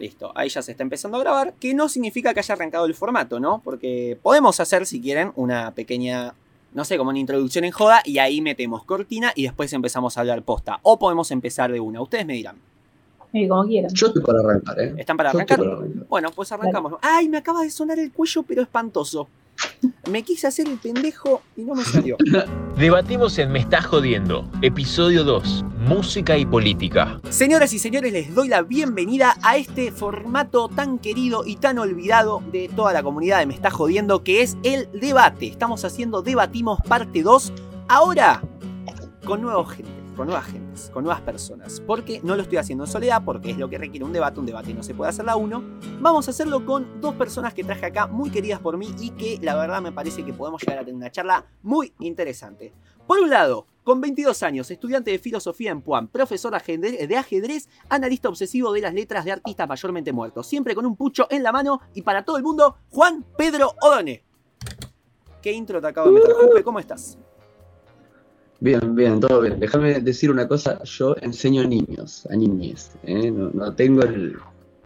[0.00, 2.94] Listo, ahí ya se está empezando a grabar, que no significa que haya arrancado el
[2.94, 3.60] formato, ¿no?
[3.62, 6.32] Porque podemos hacer, si quieren, una pequeña,
[6.72, 10.20] no sé, como una introducción en joda y ahí metemos cortina y después empezamos a
[10.20, 10.80] hablar posta.
[10.84, 12.56] O podemos empezar de una, ustedes me dirán.
[13.30, 13.92] Sí, como quieran.
[13.92, 14.94] Yo estoy para arrancar, ¿eh?
[14.96, 15.68] ¿Están para Yo estoy arrancar?
[15.68, 16.08] para arrancar.
[16.08, 16.94] Bueno, pues arrancamos.
[17.02, 19.28] Ay, me acaba de sonar el cuello, pero espantoso.
[20.10, 22.16] Me quise hacer el pendejo y no me salió.
[22.76, 27.20] Debatimos en Me Estás Jodiendo, episodio 2, Música y Política.
[27.30, 32.42] Señoras y señores, les doy la bienvenida a este formato tan querido y tan olvidado
[32.50, 35.46] de toda la comunidad de Me Está Jodiendo, que es el debate.
[35.46, 37.52] Estamos haciendo Debatimos parte 2,
[37.88, 38.42] ahora
[39.24, 41.80] con nuevos gente, con nuevas gentes, con nuevas personas.
[41.80, 44.44] Porque no lo estoy haciendo en soledad, porque es lo que requiere un debate, un
[44.44, 45.64] debate no se puede hacer la uno.
[45.98, 49.38] Vamos a hacerlo con dos personas que traje acá, muy queridas por mí y que
[49.40, 52.74] la verdad me parece que podemos llegar a tener una charla muy interesante.
[53.06, 58.28] Por un lado, con 22 años, estudiante de filosofía en Puan, profesor de ajedrez, analista
[58.28, 61.80] obsesivo de las letras de artistas mayormente muertos, siempre con un pucho en la mano
[61.94, 64.22] y para todo el mundo, Juan Pedro Odone.
[65.40, 66.62] ¿Qué intro te acabo de meter?
[66.62, 67.16] ¿Cómo estás?
[68.60, 69.58] Bien, bien, todo bien.
[69.58, 73.30] Déjame decir una cosa, yo enseño a niños, a niñes, ¿eh?
[73.30, 74.36] no, no tengo el-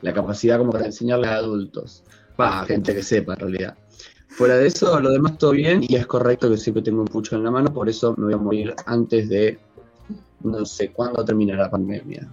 [0.01, 2.05] la capacidad como para enseñarles a adultos,
[2.41, 3.77] va, gente que sepa en realidad.
[4.29, 7.37] Fuera de eso, lo demás todo bien y es correcto que siempre tengo un pucho
[7.37, 9.59] en la mano, por eso me voy a morir antes de,
[10.43, 12.29] no sé, cuándo termina la pandemia.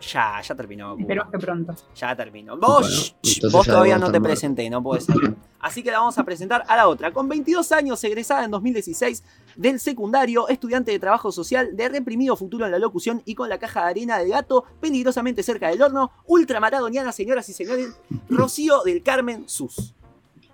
[0.00, 0.92] Ya, ya terminó.
[0.92, 1.00] Cuba.
[1.02, 1.74] Esperemos que pronto.
[1.94, 2.56] Ya terminó.
[2.56, 3.14] Vos,
[3.52, 5.34] vos ya todavía no te presenté, no puedes salir.
[5.60, 7.12] Así que la vamos a presentar a la otra.
[7.12, 9.22] Con 22 años, egresada en 2016
[9.56, 13.58] del secundario, estudiante de trabajo social, de reprimido futuro en la locución y con la
[13.58, 19.02] caja de arena de gato peligrosamente cerca del horno, ultramaradoniana, señoras y señores, Rocío del
[19.02, 19.94] Carmen Sus.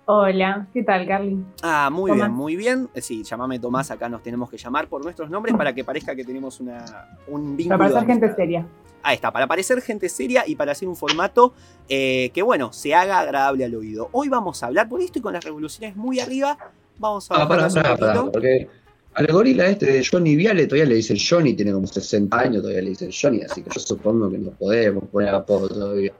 [0.09, 1.37] Hola, ¿qué tal, Carly?
[1.61, 2.27] Ah, muy Tomás.
[2.27, 2.89] bien, muy bien.
[2.93, 6.15] Eh, Sí, llamame Tomás, acá nos tenemos que llamar por nuestros nombres para que parezca
[6.15, 6.83] que tenemos una,
[7.27, 7.77] un vínculo.
[7.77, 8.65] Para parecer gente seria.
[9.07, 11.53] Ahí está, para parecer gente seria y para hacer un formato
[11.87, 14.09] eh, que, bueno, se haga agradable al oído.
[14.11, 16.57] Hoy vamos a hablar, por esto y con las revoluciones muy arriba,
[16.99, 18.31] vamos a Ah, pará, bajarlas un poquito.
[18.33, 18.67] porque
[19.13, 22.81] al gorila este de Johnny Viale todavía le dicen Johnny, tiene como 60 años, todavía
[22.81, 26.11] le dicen Johnny, así que yo supongo que no podemos poner apodo todavía.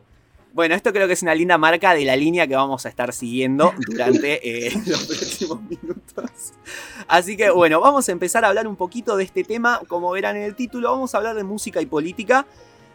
[0.54, 3.12] Bueno, esto creo que es una linda marca de la línea que vamos a estar
[3.12, 6.54] siguiendo durante eh, los próximos minutos.
[7.08, 9.82] Así que, bueno, vamos a empezar a hablar un poquito de este tema.
[9.90, 12.48] Como verán en el título, vamos a hablar de música y política.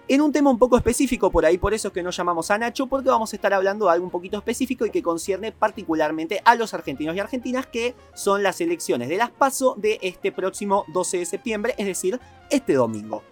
[0.09, 2.59] En un tema un poco específico por ahí, por eso es que nos llamamos a
[2.59, 6.43] Nacho, porque vamos a estar hablando de algo un poquito específico y que concierne particularmente
[6.45, 10.85] a los argentinos y argentinas, que son las elecciones de las PASO de este próximo
[10.89, 12.19] 12 de septiembre, es decir,
[12.51, 13.23] este domingo.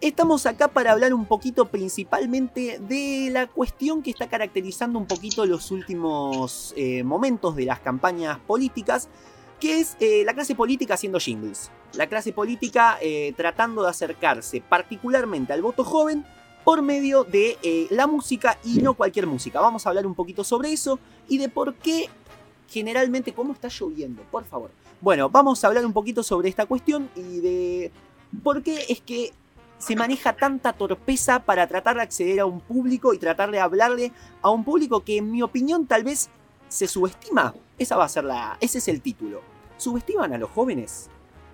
[0.00, 5.44] Estamos acá para hablar un poquito principalmente de la cuestión que está caracterizando un poquito
[5.46, 9.08] los últimos eh, momentos de las campañas políticas,
[9.58, 11.72] que es eh, la clase política haciendo jingles.
[11.94, 16.24] La clase política eh, tratando de acercarse particularmente al voto joven
[16.64, 19.60] por medio de eh, la música y no cualquier música.
[19.60, 20.98] Vamos a hablar un poquito sobre eso
[21.28, 22.10] y de por qué
[22.68, 24.22] generalmente, ¿cómo está lloviendo?
[24.30, 24.70] Por favor.
[25.00, 27.92] Bueno, vamos a hablar un poquito sobre esta cuestión y de
[28.42, 29.32] por qué es que
[29.78, 34.12] se maneja tanta torpeza para tratar de acceder a un público y tratar de hablarle
[34.42, 36.28] a un público que en mi opinión tal vez
[36.68, 37.54] se subestima.
[37.78, 39.40] Esa va a ser la, ese es el título.
[39.76, 41.08] ¿Subestiman a los jóvenes?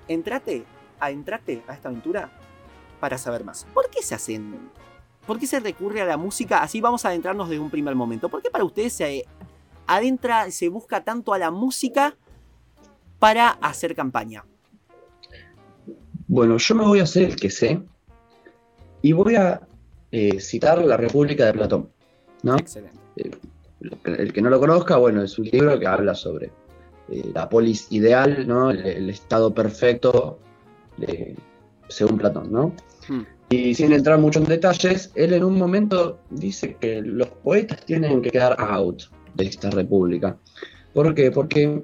[0.09, 0.65] Entrate,
[1.01, 2.31] a entrate a esta aventura
[3.01, 3.67] para saber más.
[3.73, 4.71] ¿Por qué se hacen?
[5.27, 6.63] ¿Por qué se recurre a la música?
[6.63, 8.29] Así vamos a adentrarnos desde un primer momento.
[8.29, 9.25] ¿Por qué para ustedes se
[9.87, 12.17] adentra, se busca tanto a la música
[13.19, 14.45] para hacer campaña?
[16.27, 17.83] Bueno, yo me voy a hacer el que sé
[19.03, 19.61] y voy a
[20.11, 21.91] eh, citar La República de Platón.
[22.45, 22.57] ¿no?
[22.57, 22.99] Excelente.
[24.05, 26.51] El que no lo conozca, bueno, es un libro que habla sobre
[27.11, 28.71] eh, la polis ideal, ¿no?
[28.71, 30.39] el, el estado perfecto
[30.97, 31.37] de-
[31.89, 32.51] según Platón.
[32.53, 32.75] ¿no?
[33.09, 33.23] Hmm.
[33.51, 38.23] Y sin entrar mucho en detalles, él en un momento dice que los poetas tienen
[38.23, 39.03] que quedar out
[39.35, 40.37] de esta república.
[40.93, 41.31] ¿Por qué?
[41.31, 41.83] Porque,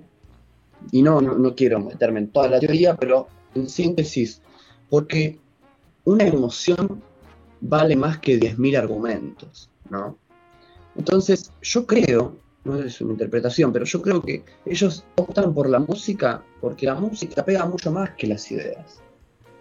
[0.90, 4.40] y no, no, no quiero meterme en toda la teoría, pero en síntesis,
[4.88, 5.38] porque
[6.04, 7.02] una emoción
[7.60, 10.16] vale más que 10.000 argumentos, ¿no?
[10.96, 15.78] Entonces, yo creo, no es una interpretación, pero yo creo que ellos optan por la
[15.78, 19.02] música porque la música pega mucho más que las ideas.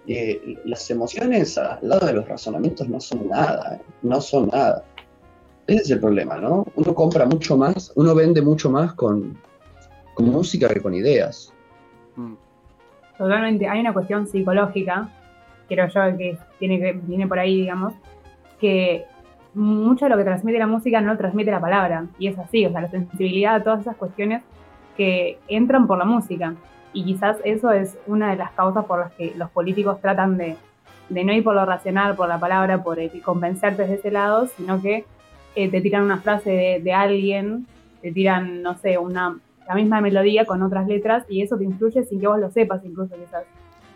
[0.07, 3.81] Eh, las emociones al lado de los razonamientos no son nada, ¿eh?
[4.01, 4.83] no son nada.
[5.67, 6.65] Ese es el problema, ¿no?
[6.75, 9.37] Uno compra mucho más, uno vende mucho más con,
[10.15, 11.53] con música que con ideas.
[12.15, 12.33] Mm.
[13.17, 13.67] Totalmente.
[13.67, 15.09] Hay una cuestión psicológica,
[15.67, 17.93] creo yo, que, tiene que viene por ahí, digamos,
[18.59, 19.05] que
[19.53, 22.05] mucho de lo que transmite la música no lo transmite la palabra.
[22.17, 24.43] Y es así, o sea, la sensibilidad, todas esas cuestiones
[24.95, 26.55] que entran por la música.
[26.93, 30.57] Y quizás eso es una de las causas por las que los políticos tratan de
[31.09, 34.81] de no ir por lo racional, por la palabra, por convencerte desde ese lado, sino
[34.81, 35.05] que
[35.55, 37.65] eh, te tiran una frase de, alguien,
[38.01, 39.37] te tiran, no sé, una,
[39.67, 42.85] la misma melodía con otras letras y eso te influye sin que vos lo sepas
[42.85, 43.43] incluso quizás.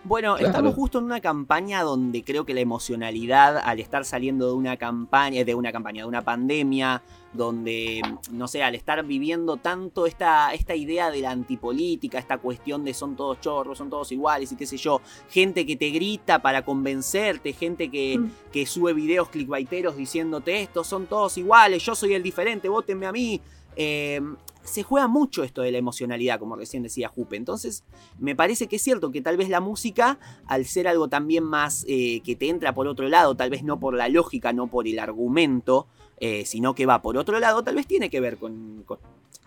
[0.05, 4.53] Bueno, estamos justo en una campaña donde creo que la emocionalidad, al estar saliendo de
[4.53, 7.01] una campaña, de una campaña, de una pandemia,
[7.31, 12.83] donde, no sé, al estar viviendo tanto esta, esta idea de la antipolítica, esta cuestión
[12.83, 16.41] de son todos chorros, son todos iguales y qué sé yo, gente que te grita
[16.41, 18.31] para convencerte, gente que, mm.
[18.51, 23.11] que sube videos clickbaiteros diciéndote estos son todos iguales, yo soy el diferente, votenme a
[23.13, 23.39] mí.
[23.75, 24.21] Eh,
[24.63, 27.35] se juega mucho esto de la emocionalidad, como recién decía Jupe.
[27.35, 27.83] Entonces,
[28.19, 31.85] me parece que es cierto que tal vez la música, al ser algo también más
[31.87, 34.87] eh, que te entra por otro lado, tal vez no por la lógica, no por
[34.87, 35.87] el argumento,
[36.17, 38.85] eh, sino que va por otro lado, tal vez tiene que ver con,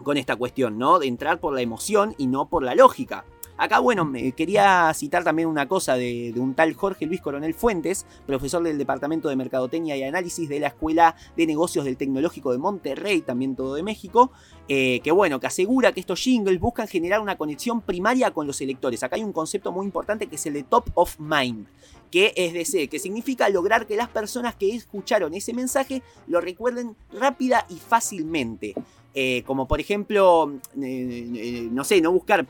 [0.02, 0.98] con esta cuestión, ¿no?
[0.98, 3.24] De entrar por la emoción y no por la lógica.
[3.58, 8.04] Acá, bueno, me quería citar también una cosa de, un tal Jorge Luis Coronel Fuentes,
[8.26, 12.58] profesor del Departamento de Mercadotecnia y Análisis de la Escuela de Negocios del Tecnológico de
[12.58, 14.30] Monterrey, también todo de México,
[14.68, 18.60] eh, que bueno, que asegura que estos jingles buscan generar una conexión primaria con los
[18.60, 19.02] electores.
[19.02, 21.66] Acá hay un concepto muy importante que es el de top of mind
[22.10, 26.94] que es decir, que significa lograr que las personas que escucharon ese mensaje lo recuerden
[27.12, 28.74] rápida y fácilmente.
[29.12, 32.46] Eh, como por ejemplo, eh, no sé, no buscar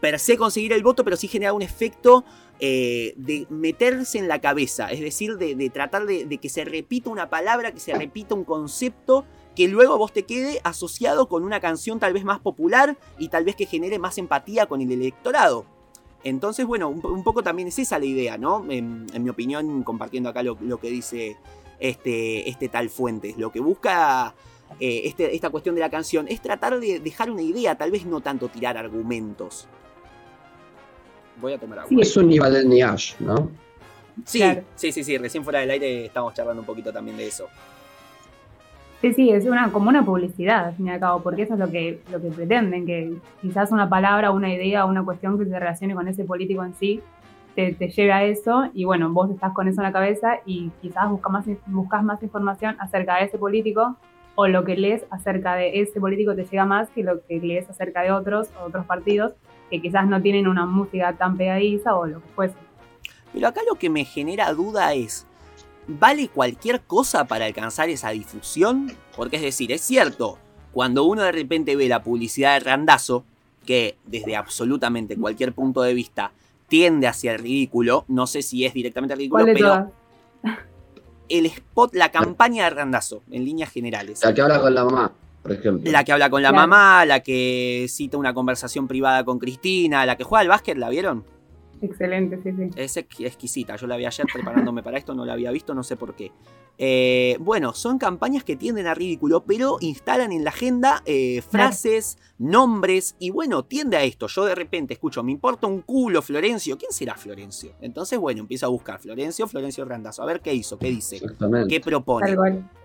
[0.00, 2.24] per se conseguir el voto, pero sí genera un efecto
[2.58, 7.28] eh, de meterse en la cabeza, es decir, de, tratar de, que se repita una
[7.28, 11.98] palabra, que se repita un concepto, que luego vos te quede asociado con una canción
[11.98, 15.66] tal vez más popular y tal vez que genere más empatía con el electorado.
[16.24, 18.64] Entonces, bueno, un, poco también es esa la idea, ¿no?
[18.70, 21.36] En, mi opinión, compartiendo acá lo, que dice
[21.78, 23.36] este, este tal Fuentes.
[23.36, 24.34] Lo que busca
[24.80, 28.06] eh, este, esta cuestión de la canción es tratar de dejar una idea, tal vez
[28.06, 29.68] no tanto tirar argumentos.
[31.40, 31.88] Voy a tomar agua.
[31.88, 33.50] Sí, es un nivel Niash, ¿no?
[34.24, 34.42] Sí,
[34.74, 37.48] sí, sí, sí, recién fuera del aire estamos charlando un poquito también de eso.
[39.02, 41.60] Sí, sí, es una, como una publicidad, al fin y al cabo, porque eso es
[41.60, 43.12] lo que, lo que pretenden, que
[43.42, 47.02] quizás una palabra, una idea, una cuestión que se relacione con ese político en sí,
[47.54, 50.70] te, te lleve a eso, y bueno, vos estás con eso en la cabeza y
[50.80, 53.96] quizás buscas más, buscas más información acerca de ese político,
[54.34, 57.68] o lo que lees acerca de ese político te llega más que lo que lees
[57.68, 59.32] acerca de otros, otros partidos,
[59.70, 62.54] que quizás no tienen una música tan pegadiza o lo que fuese.
[63.32, 65.26] Pero acá lo que me genera duda es,
[65.86, 68.92] ¿vale cualquier cosa para alcanzar esa difusión?
[69.16, 70.38] Porque es decir, es cierto,
[70.72, 73.24] cuando uno de repente ve la publicidad de Randazo,
[73.64, 76.32] que desde absolutamente cualquier punto de vista
[76.68, 79.90] tiende hacia el ridículo, no sé si es directamente el ridículo, pero
[81.28, 84.22] el spot, la campaña de Randazo, en líneas generales.
[84.22, 85.12] La que habla con la mamá.
[85.84, 90.16] La que habla con la mamá, la que cita una conversación privada con Cristina, la
[90.16, 91.24] que juega al básquet, ¿la vieron?
[91.82, 92.70] Excelente, sí, sí.
[92.76, 93.76] Es exquisita.
[93.76, 96.32] Yo la vi ayer preparándome para esto, no la había visto, no sé por qué.
[96.78, 102.18] Eh, bueno, son campañas que tienden a ridículo, pero instalan en la agenda eh, frases,
[102.38, 104.26] nombres, y bueno, tiende a esto.
[104.26, 106.76] Yo de repente escucho, me importa un culo Florencio.
[106.76, 107.72] ¿Quién será Florencio?
[107.80, 111.20] Entonces, bueno, empiezo a buscar Florencio, Florencio Randazo, a ver qué hizo, qué dice,
[111.68, 112.36] qué propone.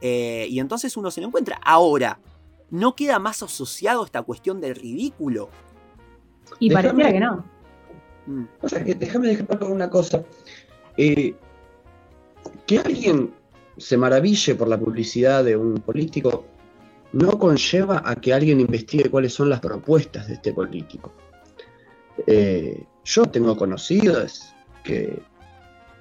[0.02, 1.60] Eh, y entonces uno se lo encuentra.
[1.64, 2.18] Ahora,
[2.72, 5.50] ¿no queda más asociado esta cuestión del ridículo?
[6.60, 7.46] Y pareciera que no.
[8.26, 8.44] Mm.
[8.62, 10.24] O sea, que déjame dejar con una cosa.
[10.98, 11.36] Eh,
[12.66, 13.34] que alguien
[13.78, 16.46] se maraville por la publicidad de un político
[17.14, 21.12] no conlleva a que alguien investigue cuáles son las propuestas de este político.
[22.26, 24.54] Eh, yo tengo conocidos
[24.84, 25.22] que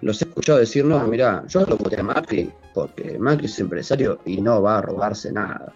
[0.02, 4.20] los he escuchado decir, no, mira, yo lo voté a Macri porque Macri es empresario
[4.24, 5.72] y no va a robarse nada.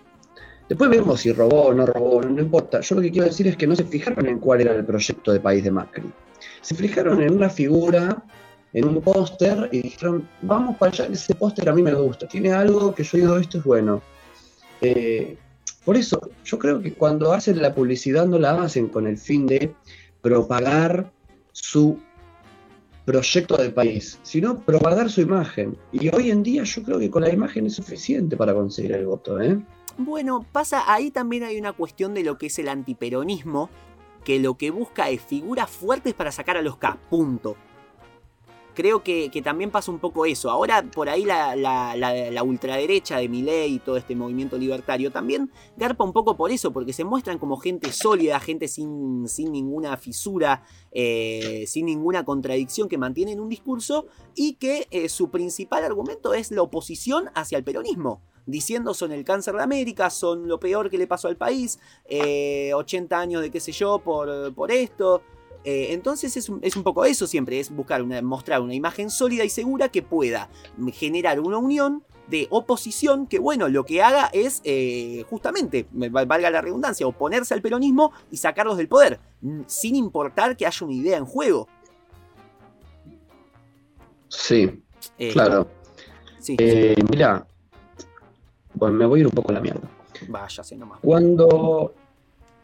[0.69, 2.81] Después vemos si robó o no robó, no importa.
[2.81, 5.33] Yo lo que quiero decir es que no se fijaron en cuál era el proyecto
[5.33, 6.11] de país de Macri.
[6.63, 8.25] Se fijaron en una figura,
[8.73, 12.53] en un póster y dijeron, vamos para allá, ese póster a mí me gusta, tiene
[12.53, 14.03] algo que yo digo, esto es bueno.
[14.81, 15.37] Eh,
[15.85, 19.47] por eso, yo creo que cuando hacen la publicidad no la hacen con el fin
[19.47, 19.75] de
[20.23, 21.13] propagar
[21.53, 21.99] su
[23.05, 25.77] proyecto de país, sino propagar su imagen.
[25.93, 29.07] Y hoy en día yo creo que con la imagen es suficiente para conseguir el
[29.07, 29.41] voto.
[29.41, 29.59] ¿eh?
[29.97, 33.71] Bueno, pasa, ahí también hay una cuestión de lo que es el antiperonismo,
[34.25, 37.57] que lo que busca es figuras fuertes para sacar a los K, punto.
[38.75, 40.51] Creo que, también pasa un poco eso.
[40.51, 46.13] Ahora por ahí la, ultraderecha de Milei y todo este movimiento libertario también garpa un
[46.13, 51.87] poco por eso, porque se muestran como gente sólida, gente sin, ninguna fisura, eh, sin
[51.87, 57.31] ninguna contradicción, que mantienen un discurso y que eh, su principal argumento es la oposición
[57.37, 61.29] hacia el peronismo diciendo son el cáncer de América, son lo peor que le pasó
[61.29, 65.23] al país, 80 eh, años de qué sé yo por, por esto.
[65.67, 69.09] Eh, entonces es un, es un poco eso siempre, es buscar una, mostrar una imagen
[69.09, 70.51] sólida y segura que pueda
[70.93, 76.27] generar una unión de oposición que, bueno, lo que haga es eh, justamente, me- val-
[76.27, 79.21] valga la redundancia, oponerse al peronismo y sacarlos del poder,
[79.67, 81.67] sin importar que haya una idea en juego.
[84.29, 84.83] Sí,
[85.19, 85.69] Eh, claro.
[86.41, 86.57] Sí,
[87.11, 87.47] mira,
[88.75, 89.89] bueno, me voy a ir un poco a la mierda.
[90.29, 91.01] vaya, sé nomás.
[91.01, 91.95] Cuando,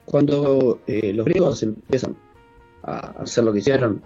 [0.05, 2.17] cuando eh, los griegos empiezan
[2.83, 4.03] a hacer lo que hicieron,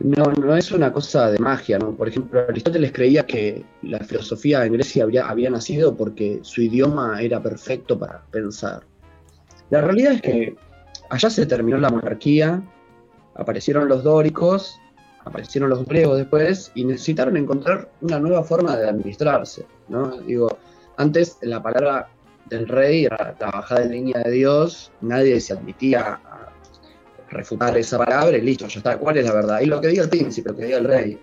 [0.00, 1.92] no, no es una cosa de magia, ¿no?
[1.92, 7.22] Por ejemplo, Aristóteles creía que la filosofía en Grecia había, había nacido porque su idioma
[7.22, 8.82] era perfecto para pensar.
[9.70, 10.56] La realidad es que
[11.10, 12.62] allá se terminó la monarquía,
[13.34, 14.78] aparecieron los dóricos,
[15.24, 20.18] aparecieron los griegos después y necesitaron encontrar una nueva forma de administrarse, ¿no?
[20.18, 20.58] Digo,
[20.96, 22.08] antes la palabra
[22.46, 26.52] del rey era la bajada en línea de Dios, nadie se admitía a
[27.30, 29.60] refutar esa palabra y listo, ya está, ¿cuál es la verdad?
[29.60, 31.18] Y lo que diga el príncipe, lo que diga el rey.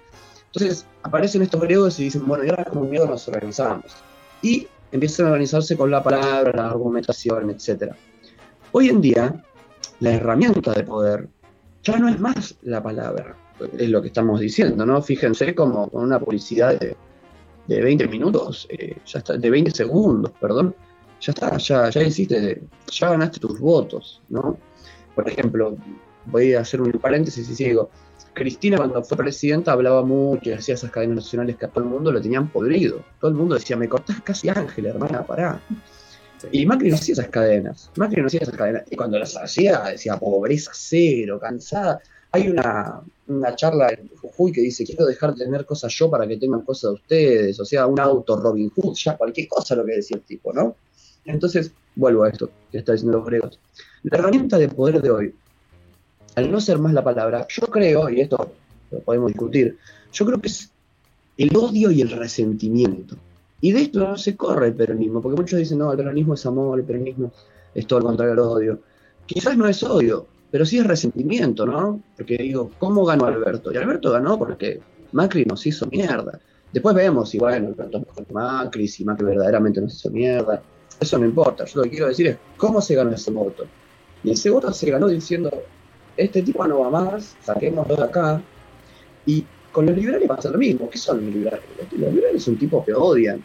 [0.54, 3.86] Entonces aparecen estos griegos y dicen, bueno, y ahora como miedo nos organizamos.
[4.42, 7.94] Y empiezan a organizarse con la palabra, la argumentación, etc.
[8.74, 9.44] Hoy en día,
[10.00, 11.30] la herramienta de poder
[11.84, 13.36] ya no es más la palabra,
[13.78, 15.02] es lo que estamos diciendo, ¿no?
[15.02, 16.96] Fíjense como con una publicidad de,
[17.76, 20.76] de 20 minutos, eh, ya está, de 20 segundos, perdón,
[21.20, 22.62] ya está, ya, ya hiciste,
[22.92, 24.58] ya ganaste tus votos, ¿no?
[25.16, 25.78] Por ejemplo,
[26.26, 27.90] voy a hacer un paréntesis y sigo.
[28.34, 31.90] Cristina cuando fue presidenta hablaba mucho y hacía esas cadenas nacionales que a todo el
[31.90, 33.04] mundo lo tenían podrido.
[33.20, 35.60] Todo el mundo decía, me cortás casi Ángel, hermana, pará.
[36.52, 37.92] Y Macri no hacía esas cadenas.
[37.98, 38.84] Macri no hacía esas cadenas.
[38.90, 42.02] Y cuando las hacía, decía pobreza cero, cansada.
[42.34, 43.04] Hay una,
[43.56, 46.92] charla en Jujuy que dice, quiero dejar de tener cosas yo para que tengan cosas
[46.92, 47.60] de ustedes.
[47.60, 50.76] O sea, un auto Robin Hood, ya cualquier cosa lo que decía el tipo, ¿no?
[51.26, 53.60] Entonces, vuelvo a esto que está diciendo los griegos.
[54.04, 55.36] La herramienta de poder de hoy,
[56.36, 58.54] al no ser más la palabra, yo creo, y esto
[58.90, 59.78] lo podemos discutir,
[60.12, 60.72] yo creo que es
[61.38, 63.18] el odio y el resentimiento.
[63.60, 66.46] Y de esto no se corre el peronismo, porque muchos dicen, no, el peronismo es
[66.46, 67.32] amor, el peronismo
[67.76, 68.80] es todo lo contrario al odio.
[69.28, 72.02] Quizás no es odio, pero sí es resentimiento, ¿no?
[72.18, 73.72] Porque digo, ¿cómo ganó Alberto?
[73.74, 74.82] Y Alberto ganó porque
[75.14, 76.40] Macri nos hizo mierda.
[76.74, 80.62] Después vemos si, bueno, Alberto es mejor que Macri, si Macri verdaderamente nos hizo mierda.
[81.00, 81.66] Eso no importa.
[81.66, 83.66] Yo lo que quiero decir es cómo se ganó ese voto.
[84.24, 85.50] Y ese voto se ganó diciendo,
[86.18, 88.42] este tipo no va más, saquémoslo de acá.
[89.26, 90.90] Y con los liberales pasa lo mismo.
[90.90, 91.66] ¿Qué son los liberales?
[91.98, 93.42] Los liberales son tipos que odian.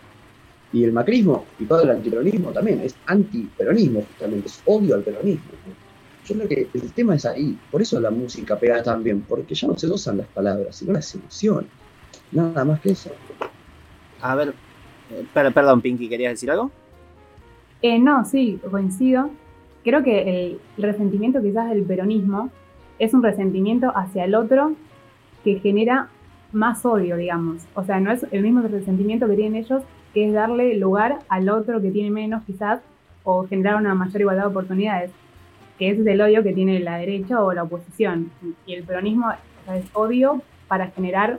[0.72, 5.52] Y el macrismo y todo el antiperonismo también es antiperonismo, justamente, es odio al peronismo.
[6.26, 7.58] Yo creo que el tema es ahí.
[7.70, 10.92] Por eso la música pega tan bien, porque ya no se usan las palabras, sino
[10.92, 11.70] las emociones.
[12.32, 13.10] Nada más que eso.
[14.20, 14.54] A ver,
[15.10, 16.70] eh, per- perdón, Pinky, ¿querías decir algo?
[17.82, 19.30] Eh, no, sí, coincido.
[19.84, 22.50] Creo que el, el resentimiento quizás del peronismo
[22.98, 24.72] es un resentimiento hacia el otro
[25.44, 26.08] que genera
[26.52, 27.62] más odio, digamos.
[27.74, 29.82] O sea, no es el mismo resentimiento que tienen ellos,
[30.14, 32.80] que es darle lugar al otro que tiene menos quizás,
[33.22, 35.10] o generar una mayor igualdad de oportunidades,
[35.78, 38.30] que ese es el odio que tiene la derecha o la oposición.
[38.66, 41.38] Y el peronismo o sea, es odio para generar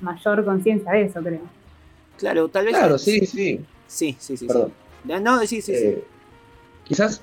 [0.00, 1.40] mayor conciencia de eso, creo.
[2.18, 2.76] Claro, tal vez.
[2.76, 3.60] Claro, sí, sí.
[3.86, 4.46] Sí, sí, sí.
[4.46, 4.72] Perdón.
[5.06, 5.12] sí.
[5.22, 5.72] No, sí, sí, sí.
[5.74, 6.04] Eh,
[6.84, 7.22] quizás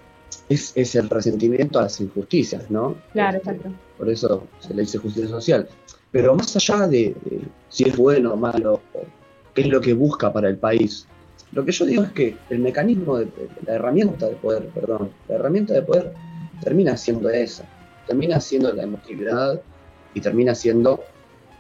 [0.49, 2.95] es, es el resentimiento a las injusticias, ¿no?
[3.11, 3.75] Claro, Este, exacto.
[3.97, 5.67] Por eso se le dice justicia social.
[6.11, 8.81] Pero más allá de, de si es bueno o malo,
[9.53, 11.07] qué es lo que busca para el país,
[11.51, 13.27] lo que yo digo es que el mecanismo, de-
[13.65, 16.13] la herramienta de poder, perdón, la herramienta de poder
[16.63, 17.65] termina siendo esa,
[18.07, 19.61] termina siendo la emotividad
[20.13, 21.03] y termina siendo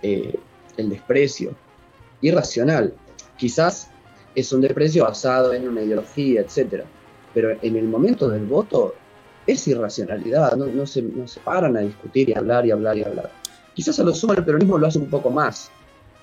[0.01, 0.37] eh,
[0.77, 1.55] el desprecio
[2.21, 2.93] irracional.
[3.37, 3.89] Quizás
[4.35, 6.85] es un desprecio basado en una ideología, etcétera,
[7.33, 8.95] pero en el momento del voto
[9.45, 13.29] es irracionalidad, no, se, no se paran a discutir y hablar y hablar y hablar.
[13.73, 15.69] Quizás a lo sumo el peronismo lo hace un poco más,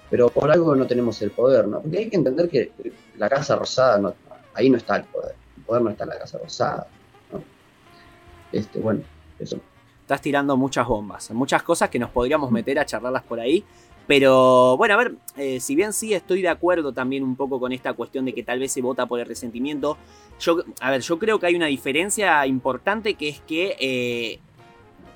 [0.09, 1.81] pero por algo no tenemos el poder, ¿no?
[1.81, 2.73] Porque hay que entender que
[3.19, 4.15] la Casa Rosada,
[4.55, 6.87] ahí no está el poder, el poder no está en la Casa Rosada.
[8.53, 9.03] Este, bueno,
[9.39, 9.61] eso.
[10.03, 13.65] Estás tirando muchas bombas, muchas cosas que nos podríamos meter a charlarlas por ahí.
[14.07, 17.71] Pero bueno, a ver, eh, si bien sí estoy de acuerdo también un poco con
[17.71, 19.97] esta cuestión de que tal vez se vota por el resentimiento,
[20.41, 24.41] yo, a ver, yo creo que hay una diferencia importante que es que eh,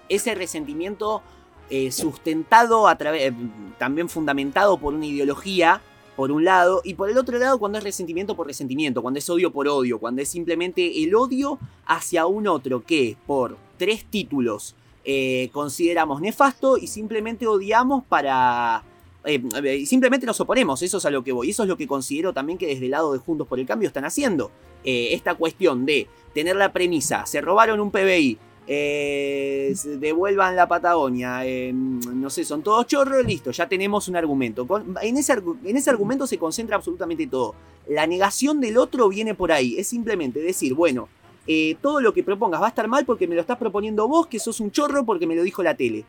[0.09, 1.23] ese resentimiento
[1.71, 3.33] eh, sustentado a través,
[3.79, 5.81] también fundamentado por una ideología,
[6.17, 9.29] por un lado, y por el otro lado cuando es resentimiento por resentimiento, cuando es
[9.29, 14.77] odio por odio, cuando es simplemente el odio hacia un otro que por tres títulos
[15.05, 18.83] eh, consideramos nefasto y simplemente odiamos para...
[19.25, 21.51] eh, eh, simplemente nos oponemos, eso es a lo que voy.
[21.51, 23.89] Eso es lo que considero también que desde el lado de Juntos por el Cambio
[23.89, 24.51] están haciendo.
[24.87, 31.71] Esta cuestión de tener la premisa, se robaron un PBI, eh, devuelvan la Patagonia, eh,
[31.73, 34.67] no sé, son todos chorros, listo, ya tenemos un argumento.
[35.03, 37.55] en, ese, en ese argumento se concentra absolutamente todo.
[37.89, 41.09] La negación del otro viene por ahí, es simplemente decir, bueno,
[41.47, 44.29] eh, todo lo que propongas va a estar mal porque me lo estás proponiendo vos,
[44.29, 46.05] que sos un chorro porque me lo dijo la tele.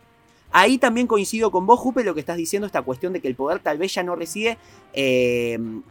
[0.52, 3.36] Ahí también coincido con vos, Jupe, lo que estás diciendo, esta cuestión de que el
[3.36, 4.58] poder tal vez ya no reside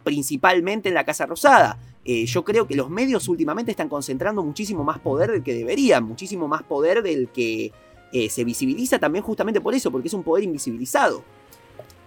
[0.03, 1.77] principalmente en la Casa Rosada.
[2.07, 6.03] Eh, yo creo que los medios últimamente están concentrando muchísimo más poder del que deberían,
[6.03, 7.71] muchísimo más poder del que
[8.13, 11.23] eh, se visibiliza también justamente por eso, porque es un poder invisibilizado.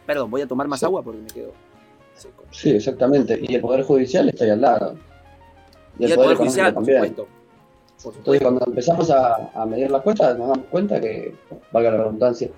[0.06, 1.52] Perdón, voy a tomar más agua porque me quedo
[2.14, 2.44] seco.
[2.52, 3.40] Sí, exactamente.
[3.42, 4.96] Y el poder judicial está ahí al lado.
[5.98, 7.28] Y, el, poder, judicial, por supuesto.
[8.04, 11.34] Entonces, cuando empezamos a, medir las cuentas, nos damos cuenta que,
[11.72, 12.48] valga la redundancia,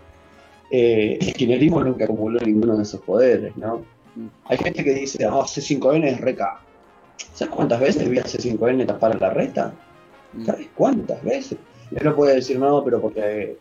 [0.70, 3.78] eh, el kirchnerismo nunca acumuló ninguno de esos poderes, ¿no?
[4.14, 4.26] Mm.
[4.44, 6.61] Hay gente que dice, oh, C5N es reca
[7.34, 9.72] ¿Sabes cuántas veces vi a C5N tapar la reta?
[10.32, 10.46] Mm.
[10.46, 11.58] ¿Sabes cuántas veces?
[11.90, 13.56] Y uno puede decir, no, pero porque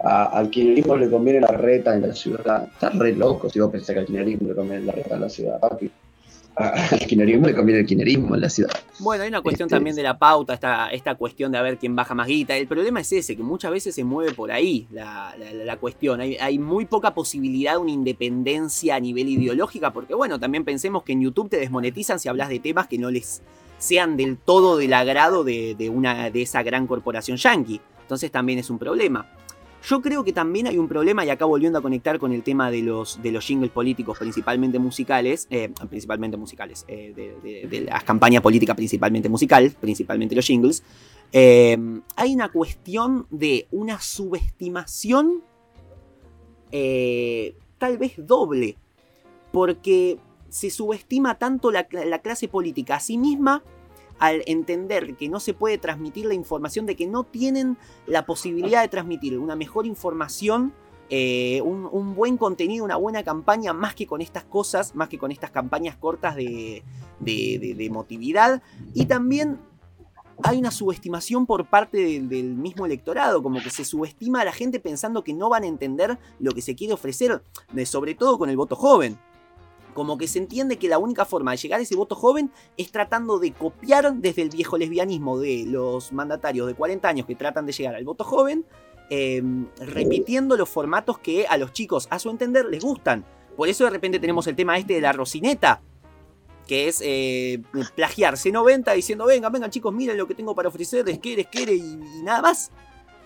[0.00, 2.68] al kirchnerismo le conviene la reta en la ciudad.
[2.72, 5.28] Estás re loco si vos pensás que al kirchnerismo le conviene la reta en la
[5.28, 5.90] ciudad, papi.
[6.56, 8.70] Al kirchnerismo le conviene el kirchnerismo en la ciudad.
[8.98, 11.78] Bueno, hay una cuestión este también de la pauta, esta, esta cuestión de a ver
[11.78, 12.56] quién baja más guita.
[12.56, 16.20] El problema es ese, que muchas veces se mueve por ahí la, la, cuestión.
[16.20, 21.02] Hay, hay, muy poca posibilidad de una independencia a nivel ideológica, porque bueno, también pensemos
[21.04, 23.42] que en YouTube te desmonetizan si hablas de temas que no les
[23.78, 27.80] sean del todo del agrado de, de una, de esa gran corporación yankee.
[28.02, 29.26] Entonces también es un problema.
[29.84, 32.70] Yo creo que también hay un problema, y acá volviendo a conectar con el tema
[32.70, 37.12] de los, de los jingles políticos, principalmente musicales, eh, principalmente musicales, eh,
[37.68, 40.84] de, las campañas políticas principalmente musical, principalmente los jingles,
[41.32, 41.76] eh,
[42.14, 45.42] hay una cuestión de una subestimación
[47.78, 48.76] tal vez doble,
[49.50, 53.62] porque se subestima tanto la, la clase política a sí misma
[54.18, 57.76] al entender que no se puede transmitir la información, de que no tienen
[58.06, 60.72] la posibilidad de transmitir una mejor información,
[61.10, 65.30] eh, un, buen contenido, una buena campaña, más que con estas cosas, más que con
[65.30, 66.82] estas campañas cortas de,
[67.20, 68.62] de, de, emotividad.
[68.94, 69.58] Y también
[70.42, 74.80] hay una subestimación por parte del mismo electorado, como que se subestima a la gente
[74.80, 77.42] pensando que no van a entender lo que se quiere ofrecer,
[77.84, 79.18] sobre todo con el voto joven.
[79.94, 82.90] Como que se entiende que la única forma de llegar a ese voto joven es
[82.90, 87.66] tratando de copiar desde el viejo lesbianismo de los mandatarios de 40 años que tratan
[87.66, 88.64] de llegar al voto joven,
[89.10, 93.24] em, repitiendo los formatos que a los chicos, a su entender, les gustan.
[93.56, 95.82] Por eso de repente tenemos el tema este de la rocineta,
[96.66, 97.60] que es eh,
[97.94, 101.80] plagiarse 90 diciendo, venga, vengan chicos, miren lo que tengo para ofrecerles, quiere, quiere y,
[101.80, 102.70] y nada más.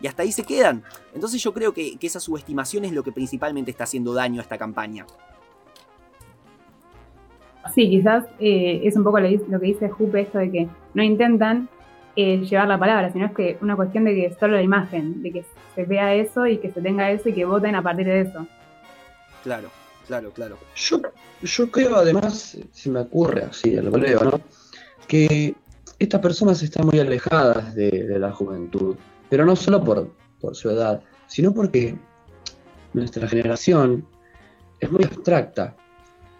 [0.00, 0.82] Y hasta ahí se quedan.
[1.14, 4.58] Entonces yo creo que esa subestimación es lo que principalmente está haciendo daño a esta
[4.58, 5.06] campaña.
[7.74, 11.68] Sí, quizás eh, es un poco lo, que dice Jupe, esto de que no intentan
[12.14, 15.32] eh, llevar la palabra, sino es que una cuestión de que solo la imagen, de
[15.32, 18.20] que se vea eso y que se tenga eso y que voten a partir de
[18.22, 18.46] eso.
[19.42, 19.68] Claro,
[20.06, 20.58] claro, claro.
[20.74, 21.00] Yo,
[21.42, 24.40] yo creo además, si me ocurre así, lo leo, ¿no?
[25.06, 25.54] Que
[25.98, 28.96] estas personas están muy alejadas de, la juventud,
[29.28, 31.96] pero no solo por, por su edad, sino porque
[32.92, 34.06] nuestra generación
[34.80, 35.76] es muy abstracta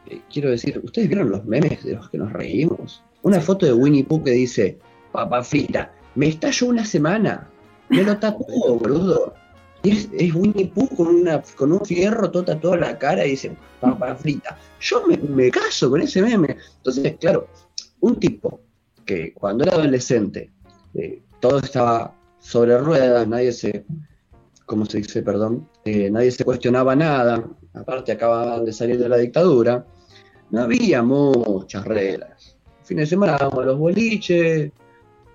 [0.09, 3.03] eh, quiero decir, ¿ustedes vieron los memes de los que nos reímos?
[3.23, 4.79] Una foto de Winnie Pooh que dice,
[5.13, 7.49] papa frita, me estalló una semana,
[7.89, 9.35] me lo tatuó, boludo.
[9.83, 14.15] es, Winnie Pooh con, una, con un fierro todo tatuado la cara y dice, papa
[14.15, 14.59] frita.
[14.81, 16.57] Yo me, caso con ese meme.
[16.77, 17.49] Entonces, claro,
[18.01, 18.61] un tipo
[19.05, 20.51] que cuando era adolescente,
[20.95, 23.85] eh, todo estaba sobre ruedas, nadie se,
[24.67, 25.23] ¿cómo se dice?
[25.23, 29.87] Perdón, eh, nadie se cuestionaba nada, aparte acababan de salir de la dictadura,
[30.51, 32.57] no había muchas reglas.
[32.85, 34.71] fin de semana vamos a los boliches,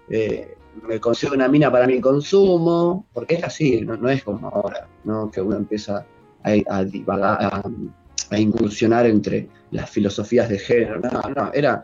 [0.09, 0.55] eh,
[0.87, 5.29] me consigo una mina para mi consumo, porque es así, no, es como ahora, ¿no?
[5.29, 6.05] que uno empieza
[6.43, 6.85] a,
[8.29, 11.01] a, incursionar entre las filosofías de género.
[11.01, 11.83] No, no, era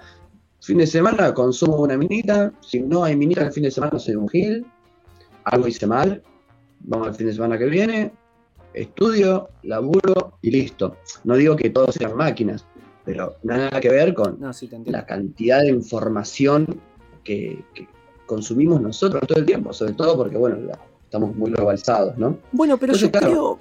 [0.61, 4.15] fin de semana consumo una minita, si no hay minita el fin de semana soy
[4.15, 4.65] un gil,
[5.43, 6.23] algo hice mal,
[6.81, 8.13] vamos al fin de semana que viene,
[8.73, 10.97] estudio, laburo y listo.
[11.23, 12.65] No digo que todos sean máquinas,
[13.07, 14.37] pero nada que ver con
[14.85, 16.81] la cantidad de información
[17.23, 17.63] que,
[18.25, 20.57] consumimos nosotros todo el tiempo, sobre todo porque, bueno,
[21.05, 22.37] estamos muy globalizados, ¿no?
[22.51, 23.59] Bueno, pero yo creo,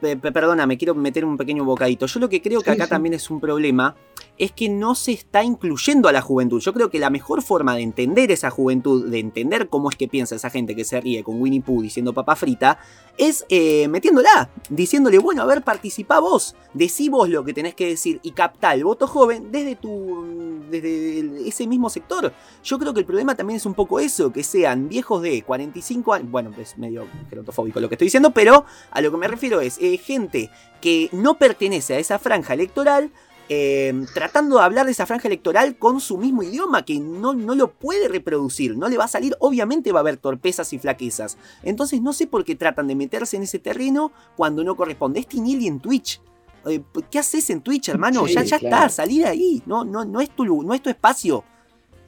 [0.00, 2.06] perdona, me quiero meter un pequeño bocadito.
[2.06, 3.94] Yo lo que creo que acá también es un problema,
[4.38, 6.60] es que no se está incluyendo a la juventud.
[6.60, 10.08] Yo creo que la mejor forma de entender esa juventud, de entender cómo es que
[10.08, 12.78] piensa esa gente que se ríe con Winnie Pooh diciendo papa frita,
[13.18, 17.86] es eh, metiéndola, diciéndole, bueno, a ver, participá vos, decí vos lo que tenés que
[17.88, 22.32] decir y captá el voto joven desde tu desde ese mismo sector.
[22.64, 26.12] Yo creo que el problema también es un poco eso, que sean viejos de 45
[26.12, 29.60] años, bueno, es medio gerontofóbico lo que estoy diciendo, pero a lo que me refiero
[29.60, 33.10] es eh, gente que no pertenece a esa franja electoral,
[33.48, 37.54] Em, tratando de hablar de esa franja electoral con su mismo idioma, que no, no
[37.54, 41.38] lo puede reproducir, no le va a salir, obviamente va a haber torpezas y flaquezas.
[41.62, 45.20] Entonces no sé por qué tratan de meterse en ese terreno cuando no corresponde.
[45.20, 46.20] Es Tinelli en Twitch.
[46.66, 48.26] Eh, ¿Qué haces en Twitch, hermano?
[48.26, 49.62] ya ya está, salir ahí.
[49.64, 51.44] No, no, no, es, tu, no es tu espacio.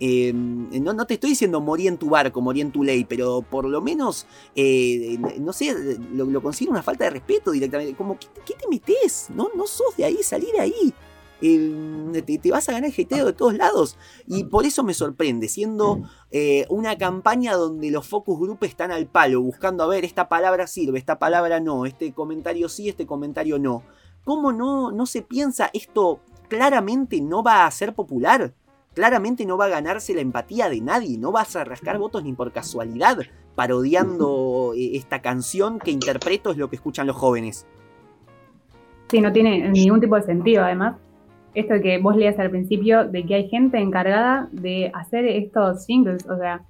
[0.01, 3.43] Em, no, no, te estoy diciendo morí en tu barco, morí en tu ley, pero
[3.43, 7.95] por lo menos, eh, no sé, lo, considero una falta de respeto directamente.
[7.95, 9.29] Como, ¿qué, qué te metes?
[9.33, 10.95] No, no sos de ahí, salir de ahí
[11.41, 13.97] te, vas a ganar el de todos lados.
[14.27, 19.07] Y por eso me sorprende, siendo eh, una campaña donde los focus group están al
[19.07, 23.59] palo, buscando a ver, esta palabra sirve, esta palabra no, este comentario sí, este comentario
[23.59, 23.83] no.
[24.25, 28.53] ¿Cómo no, no se piensa esto claramente no va a ser popular?
[28.95, 32.33] Claramente no va a ganarse la empatía de nadie, no vas a rascar votos ni
[32.33, 33.19] por casualidad
[33.55, 37.67] parodiando eh, esta canción que interpreto es lo que escuchan los jóvenes.
[39.09, 40.97] Sí, no tiene ningún tipo de sentido además
[41.61, 46.27] esto que vos leías al principio, de que hay gente encargada de hacer estos singles,
[46.29, 46.63] o sea,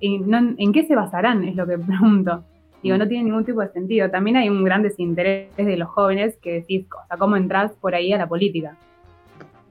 [0.00, 1.44] ¿en, qué se basarán?
[1.44, 2.44] Es lo que pregunto.
[2.82, 4.10] Digo, no tiene ningún tipo de sentido.
[4.10, 7.94] También hay un gran desinterés de los jóvenes que decís, o sea, ¿cómo entras por
[7.94, 8.76] ahí a la política?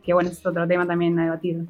[0.01, 1.65] Que bueno, es otro tema también a debatir.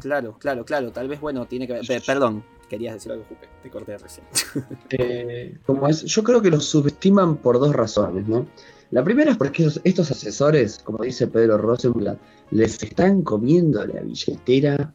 [0.00, 0.90] Claro, claro, claro.
[0.90, 2.02] Tal vez, bueno, tiene que ver.
[2.04, 3.46] Perdón, querías decir algo, Jupe.
[3.62, 4.26] Te corté recién.
[4.90, 8.46] Eh, como es, yo creo que los subestiman por dos razones, ¿no?
[8.90, 12.18] La primera es porque estos, asesores, como dice Pedro Rosenblatt,
[12.50, 14.92] les están comiendo la billetera,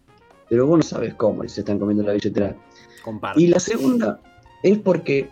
[0.49, 2.55] pero vos no sabes cómo les están comiendo la billetera.
[3.35, 4.21] Y la segunda
[4.63, 5.29] es porque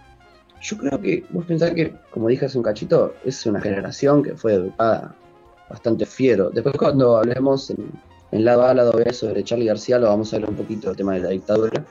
[0.61, 4.35] yo creo que vos pensás que, como dije hace un cachito, es una generación que
[4.35, 5.15] fue educada
[5.69, 6.49] bastante fiero.
[6.49, 7.71] Después cuando hablemos
[8.31, 10.97] en, lado A, lado B sobre Charlie García, lo vamos a hablar un poquito del
[10.97, 11.85] tema de la dictadura.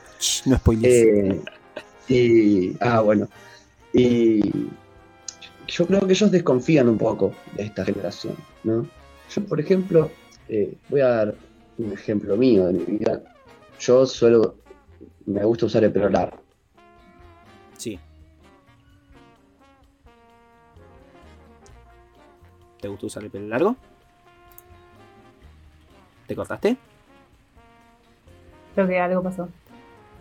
[0.45, 1.41] No spoilers.
[2.09, 3.27] Eh, ah, bueno.
[3.93, 4.69] Y
[5.67, 8.87] yo creo que ellos desconfían un poco de esta generación, ¿no?
[9.29, 10.09] Yo, por ejemplo,
[10.47, 11.35] eh, voy a dar
[11.77, 13.21] un ejemplo mío de mi vida.
[13.79, 14.55] Yo suelo,
[15.25, 16.37] me gusta usar el pelo largo.
[17.77, 17.99] Sí.
[22.79, 23.75] ¿Te gusta usar el pelo largo?
[26.27, 26.77] ¿Te cortaste?
[28.73, 29.49] Creo que algo pasó.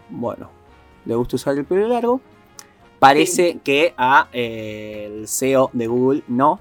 [0.09, 0.51] Bueno,
[1.05, 2.21] le gusta usar el pelo largo.
[2.99, 6.61] Parece que a eh, el CEO de Google no.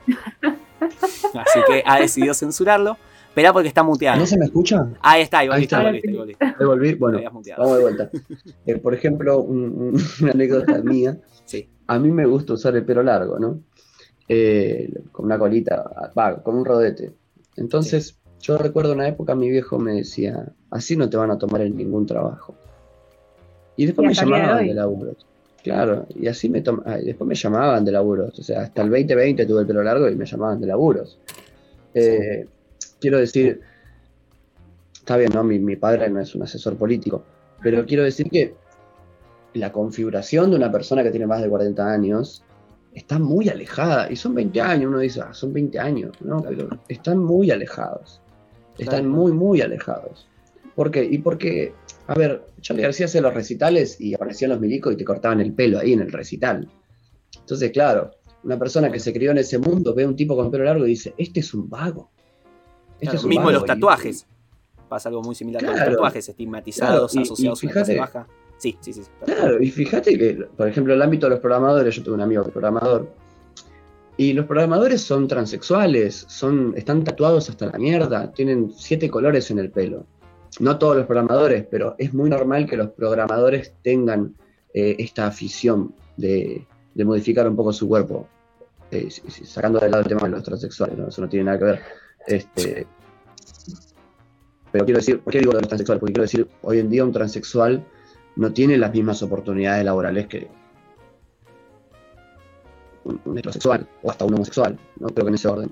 [0.81, 2.97] Así que ha decidido censurarlo.
[3.29, 4.17] Espera porque está muteado.
[4.17, 4.87] ¿No se me escucha?
[5.01, 5.91] Ahí está, ahí, está.
[6.57, 6.93] Devolví.
[6.93, 8.09] Bueno, vamos de vuelta.
[8.65, 11.17] Eh, por ejemplo, una anécdota mía.
[11.43, 11.67] Sí.
[11.87, 13.59] A mí me gusta usar el pelo largo, ¿no?
[14.27, 17.11] Eh, con una colita, va, con un rodete.
[17.57, 21.61] Entonces, yo recuerdo una época mi viejo me decía, así no te van a tomar
[21.61, 22.55] en ningún trabajo.
[23.75, 25.15] Y después me llamaban de laburo.
[25.65, 29.47] Claro, y así me tomaban, después me llamaban de laburos, o sea, hasta el 2020
[29.47, 31.17] tuve el pelo largo y me llamaban de laburos.
[31.95, 32.45] Eh,
[33.01, 33.61] quiero decir,
[34.93, 35.43] está bien, ¿no?
[35.43, 37.23] Mi, padre no es un asesor político,
[37.63, 38.53] pero quiero decir que
[39.55, 42.43] la configuración de una persona que tiene más de 40 años
[42.93, 46.43] está muy alejada, y son 20 años, uno dice, ah, son 20 años, ¿no?
[46.87, 48.21] están muy alejados,
[48.77, 50.27] están muy, muy alejados.
[50.75, 51.03] ¿Por qué?
[51.03, 51.73] Y porque
[52.07, 55.53] a ver, Charlie García hacía los recitales y aparecían los milicos y te cortaban el
[55.53, 56.69] pelo ahí en el recital.
[57.39, 58.11] Entonces, claro,
[58.43, 60.85] una persona que se crió en ese mundo ve a un tipo con pelo largo
[60.85, 62.11] y dice, este es un vago.
[62.99, 64.27] Este es un mismo los tatuajes.
[64.87, 68.27] Pasa algo muy similar con los tatuajes estigmatizados, asociados a la baja.
[68.57, 69.01] Sí, sí, sí.
[69.25, 72.21] Claro, y fíjate que, por ejemplo, en el ámbito de los programadores, yo tuve un
[72.21, 73.11] amigo programador,
[74.15, 79.59] y los programadores son transexuales, son, están tatuados hasta la mierda, tienen siete colores en
[79.59, 80.05] el pelo
[80.59, 84.35] no todos los programadores, pero es muy normal que los programadores tengan
[84.73, 86.65] eh, esta afición de,
[86.95, 88.27] modificar un poco su cuerpo,
[88.91, 91.81] eh, sacando de lado el tema de los transexuales, eso no tiene nada que ver.
[92.27, 92.87] Este,
[94.71, 95.99] pero quiero decir, ¿por qué digo de los transexuales?
[95.99, 97.85] Porque quiero decir, hoy en día un transexual
[98.35, 100.47] no tiene las mismas oportunidades laborales que
[103.05, 105.07] un heterosexual o hasta un homosexual, ¿no?
[105.07, 105.71] creo que en ese orden,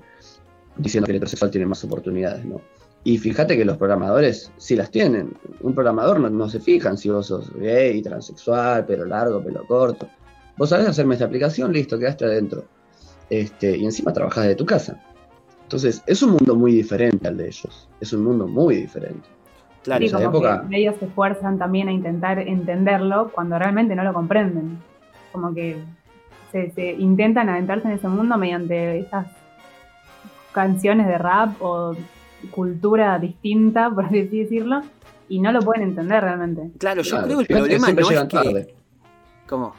[0.76, 2.60] diciendo que el heterosexual tiene más oportunidades, ¿no?
[3.06, 5.34] Y fíjate que los programadores sí las tienen.
[5.60, 10.08] Un programador no, se fijan si vos sos gay, transexual, pelo largo, pelo corto.
[10.56, 12.64] Vos sabés hacerme esta aplicación, listo, quedaste adentro.
[13.28, 14.98] Este, y encima trabajás de tu casa.
[15.64, 17.88] Entonces, es un mundo muy diferente al de ellos.
[18.00, 19.28] Es un mundo muy diferente.
[19.82, 23.94] Claro, Sí, esa como época- que ellos se esfuerzan también a intentar entenderlo cuando realmente
[23.94, 24.78] no lo comprenden.
[25.30, 25.76] Como que
[26.52, 29.26] se, se intentan adentrarse en ese mundo mediante esas
[30.52, 31.94] canciones de rap o
[32.50, 34.82] cultura distinta, por así decirlo,
[35.28, 36.70] y no lo pueden entender realmente.
[36.78, 38.36] claro, yo Claro, creo que el problema siempre no es llegan que.
[38.36, 38.74] tarde.
[39.48, 39.74] ¿Cómo?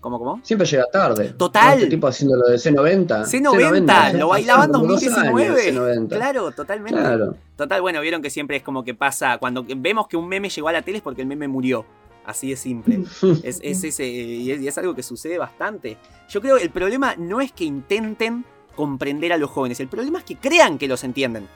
[0.00, 0.40] ¿Cómo, cómo?
[0.44, 1.30] Siempre llega tarde.
[1.36, 1.74] Total.
[1.78, 3.24] Este tipo haciendo lo de C90.
[3.24, 5.60] C90, lo bailaba en Pasaron como dos 2019.
[5.60, 6.08] años, C90.
[6.08, 7.00] Claro, totalmente.
[7.00, 7.34] Claro.
[7.56, 9.38] Total, bueno, vieron que siempre es como que pasa.
[9.38, 11.84] Cuando vemos que un meme llegó a la tele es porque el meme murió.
[12.24, 13.00] Así de simple.
[13.42, 15.96] Es, es ese, y es, y es algo que sucede bastante.
[16.28, 18.44] Yo creo que el problema no es que intenten
[18.76, 21.48] comprender a los jóvenes, el problema es que crean que los entienden.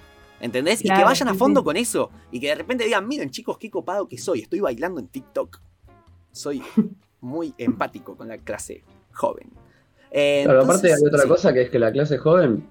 [0.42, 0.84] ¿Entendés?
[0.84, 1.64] y que vayan a fondo sí.
[1.64, 2.10] con eso.
[2.32, 4.40] Y que de repente digan, miren chicos, qué copado que soy.
[4.40, 5.60] Estoy bailando en TikTok.
[6.32, 6.62] Soy
[7.20, 9.48] muy empático con la clase joven.
[10.10, 11.28] Eh, Claro, aparte hay otra sí.
[11.28, 12.66] cosa que es que la clase joven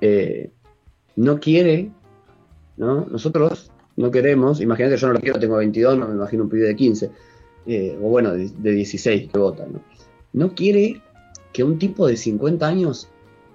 [0.00, 0.50] eh,
[1.16, 1.90] no quiere,
[2.78, 3.04] ¿no?
[3.04, 6.66] Nosotros no queremos, imagínate, yo no lo quiero, tengo 22, no me imagino un pibe
[6.66, 7.10] de 15,
[7.66, 9.82] eh, o bueno, de, de 16 que vota, ¿no?
[10.32, 11.02] No quiere
[11.52, 13.08] que un tipo de 50 años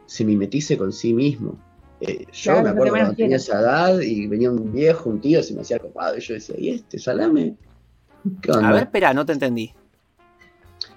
[0.06, 1.58] se mimetice con sí mismo.
[2.02, 5.42] Eh, yo Claro, me acuerdo cuando tenía esa edad y venía un viejo, un tío,
[5.42, 7.56] se me hacía copado, y yo decía, ¿y este salame?
[8.42, 8.70] ¿Qué onda?
[8.70, 9.74] A ver, espera, no te entendí.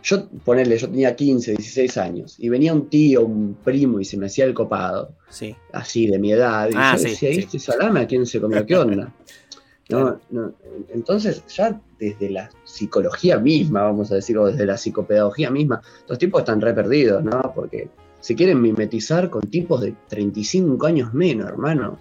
[0.03, 4.17] Yo, ponerle, yo tenía 15, 16 años, y venía un tío, un primo, y se
[4.17, 5.55] me hacía el copado, Sí.
[5.73, 7.41] así de mi edad, y Ah, yo sí, decía, ¿y sí.
[7.41, 8.65] este salame a quién se comió?
[8.65, 9.13] ¿Qué onda?
[9.91, 10.21] No,
[10.95, 16.17] Entonces, ya desde la psicología misma, vamos a decir, o desde la psicopedagogía misma, los
[16.17, 17.53] tipos están re perdidos, ¿no?
[17.53, 17.89] Porque
[18.21, 21.99] se quieren mimetizar con tipos de 35 años menos, hermano.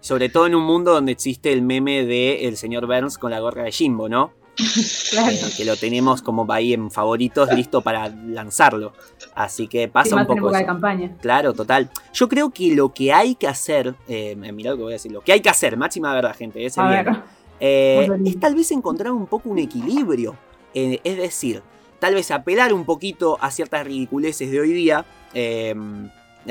[0.00, 3.40] Sobre todo en un mundo donde existe el meme de el señor Burns con la
[3.40, 4.32] gorra de Jimbo, ¿no?
[5.10, 5.30] Claro.
[5.32, 8.92] Eh, que lo tenemos como ahí en favoritos, listo para lanzarlo.
[9.34, 10.66] Así que pasa Sí, un más en poco época de eso.
[10.66, 11.16] campaña.
[11.20, 11.90] Claro, total.
[12.12, 15.10] Yo creo que lo que hay que hacer, eh, mirá lo que voy a decir,
[15.12, 17.16] lo que hay que hacer, máxima verdad, gente, ese A bien, ver,
[17.60, 20.36] eh, es tal vez encontrar un poco un equilibrio.
[20.72, 21.62] Eh, es decir,
[22.04, 25.74] tal vez apelar un poquito a ciertas ridiculeces de hoy día, eh,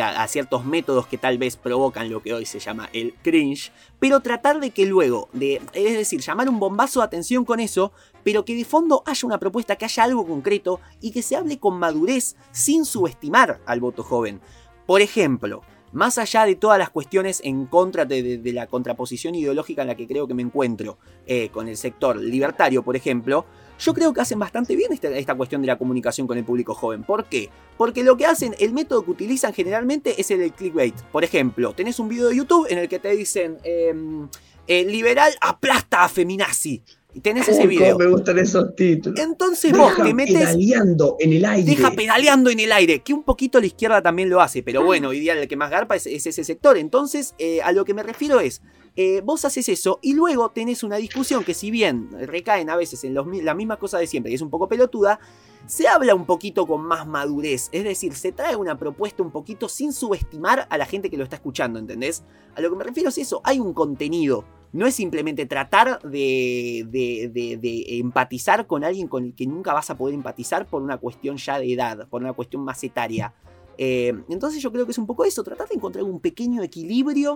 [0.02, 4.22] a, ciertos métodos que tal vez provocan lo que hoy se llama el cringe, pero
[4.22, 7.92] tratar de que luego, de, es decir, llamar un bombazo de atención con eso,
[8.24, 11.60] pero que de fondo haya una propuesta, que haya algo concreto y que se hable
[11.60, 14.42] con madurez sin subestimar al voto joven.
[14.88, 15.62] Por ejemplo,
[15.92, 20.08] más allá de todas las cuestiones en contra de la contraposición ideológica en la que
[20.08, 23.46] creo que me encuentro eh, con el sector libertario, por ejemplo,
[23.84, 26.74] yo creo que hacen bastante bien esta, esta cuestión de la comunicación con el público
[26.74, 27.04] joven.
[27.04, 27.50] ¿Por qué?
[27.78, 30.96] Porque lo que hacen, el método que utilizan generalmente es el del clickbait.
[31.12, 34.30] Por ejemplo, tenés un video de YouTube en el que te dicen, em,
[34.68, 36.82] el liberal aplasta a feminazi.
[37.16, 37.98] Y tenés ese video.
[38.00, 39.20] me gustan esos títulos.
[39.20, 40.34] Entonces vos Deja te metes...
[40.34, 41.70] pedaleando en el aire.
[41.70, 45.10] Deja pedaleando en el aire, que un poquito la izquierda también lo hace, pero bueno,
[45.10, 46.78] hoy día el que más garpa es, es ese sector.
[46.78, 48.64] Entonces, eh, a lo que me refiero es,
[48.96, 53.04] eh, vos haces eso y luego tenés una discusión que si bien recaen a veces
[53.04, 55.20] en los la misma cosa de siempre y es un poco pelotuda,
[55.66, 59.70] se habla un poquito con más madurez, es decir, se trae una propuesta un poquito
[59.70, 62.24] sin subestimar a la gente que lo está escuchando, ¿entendés?
[62.56, 66.86] A lo que me refiero es eso, hay un contenido, no es simplemente tratar de,
[66.90, 70.82] de- de- de empatizar con alguien con el que nunca vas a poder empatizar por
[70.82, 73.34] una cuestión ya de edad, por una cuestión más etaria.
[73.78, 77.36] Eh, entonces yo creo que es un poco eso, tratar de encontrar un pequeño equilibrio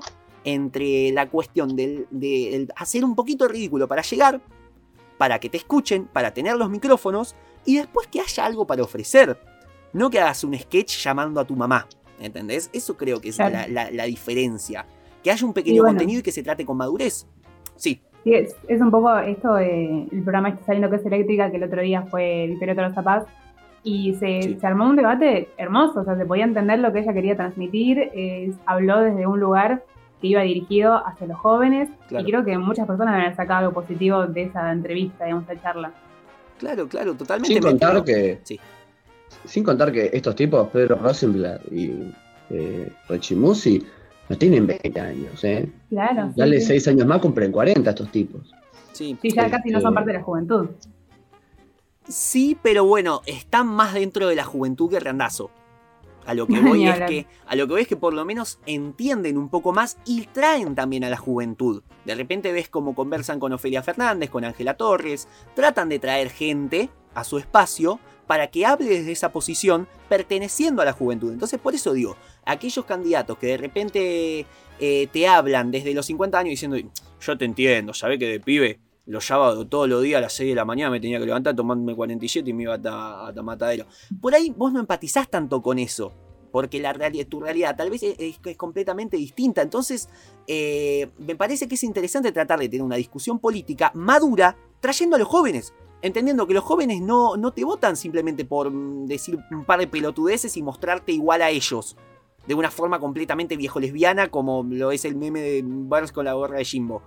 [0.53, 4.39] entre la cuestión del- de, el hacer un poquito de ridículo para llegar,
[5.17, 9.37] para que te escuchen, para tener los micrófonos y después que haya algo para ofrecer.
[9.91, 11.85] No que hagas un sketch llamando a tu mamá,
[12.19, 12.69] ¿entendés?
[12.71, 13.55] Eso creo que es Claro.
[13.55, 14.85] la, la- la diferencia.
[15.21, 15.91] Que haya un pequeño Y bueno.
[15.95, 17.27] contenido y que se trate con madurez.
[17.75, 21.49] Sí, Sí, es, es un poco esto de el programa este saliendo que es eléctrica,
[21.49, 23.25] que el otro día fue Victoria Tolosa Paz,
[23.83, 24.57] y se, Sí.
[24.59, 27.99] se armó un debate hermoso, o sea, se podía entender lo que ella quería transmitir,
[28.13, 29.83] eh, habló desde un lugar
[30.21, 32.27] que iba dirigido hacia los jóvenes, Claro.
[32.27, 35.91] y creo que muchas personas han sacado algo positivo de esa entrevista, digamos, esa charla.
[36.59, 37.53] claro, claro, totalmente.
[37.53, 38.39] Sin contar que.
[38.43, 38.59] Sí.
[39.45, 42.11] Sin contar que estos tipos, Pedro Rosenblatt y
[42.49, 43.85] eh, Rechimusi,
[44.29, 45.69] no tienen 20 años, ¿eh?
[45.89, 46.27] Claro.
[46.29, 46.65] sí, Dale sí.
[46.67, 48.51] 6 años más, cumplen 40 estos tipos.
[48.93, 49.17] Sí.
[49.21, 50.69] Sí, ya casi no son Este- parte de la juventud.
[52.07, 55.51] Sí, pero bueno, están más dentro de la juventud que Randazo.
[56.27, 58.59] A lo que voy es que, a lo que voy es que por lo menos
[58.67, 61.81] entienden un poco más y traen también a la juventud.
[62.05, 66.89] De repente ves cómo conversan con Ofelia Fernández, con Ángela Torres, tratan de traer gente
[67.15, 71.31] a su espacio para que hable desde esa posición perteneciendo a la juventud.
[71.31, 74.45] Entonces por eso digo, aquellos candidatos que de repente
[74.79, 76.77] eh, te hablan desde los 50 años diciendo,
[77.21, 80.49] yo te entiendo, sabés que de pibe los sábados todos los días a las 6
[80.49, 83.87] de la mañana me tenía que levantar, tomarme 47 y me iba hasta, hasta Matadero.
[84.21, 86.13] Por ahí vos no empatizás tanto con eso.
[86.51, 86.93] porque la
[87.29, 89.61] tu realidad tal vez es, completamente distinta.
[89.61, 90.09] Entonces,
[90.47, 95.19] eh, me parece que es interesante tratar de tener una discusión política madura trayendo a
[95.19, 95.73] los jóvenes.
[96.01, 99.87] Entendiendo que los jóvenes no, no te votan simplemente por mm, decir un par de
[99.87, 101.95] pelotudeces y mostrarte igual a ellos.
[102.45, 106.33] De una forma completamente viejo lesbiana, como lo es el meme de Burns con la
[106.33, 107.01] gorra de Jimbo.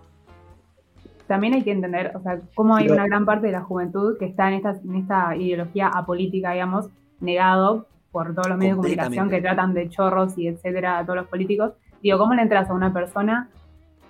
[1.31, 4.25] También hay que entender, o sea, cómo hay una gran parte de la juventud que
[4.25, 6.88] está en esta, en esta ideología apolítica, digamos,
[7.21, 11.19] negado por todos los medios de comunicación que tratan de chorros y etcétera a todos
[11.21, 11.75] los políticos.
[12.03, 13.49] Digo, ¿cómo le entras a una persona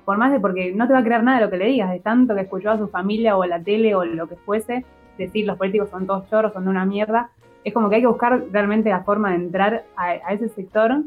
[0.07, 1.91] por más de porque no te va a creer nada de lo que le digas,
[1.91, 4.87] de tanto que escuchó a su familia o a la tele o lo que fuese,
[5.19, 7.33] decir los políticos son todos chorros, son de una mierda,
[7.65, 11.03] es como que hay que buscar realmente la forma de entrar a, ese sector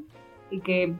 [0.51, 0.93] y que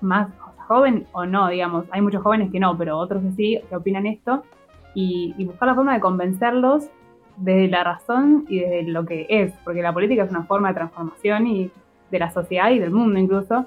[0.00, 0.28] más
[0.68, 4.06] joven o no, digamos, hay muchos jóvenes que no, pero otros que sí, que opinan
[4.06, 4.44] esto,
[4.94, 6.88] y, buscar la forma de convencerlos
[7.36, 10.74] desde la razón y desde lo que es, porque la política es una forma de
[10.74, 11.70] transformación y
[12.10, 13.66] de la sociedad y del mundo incluso.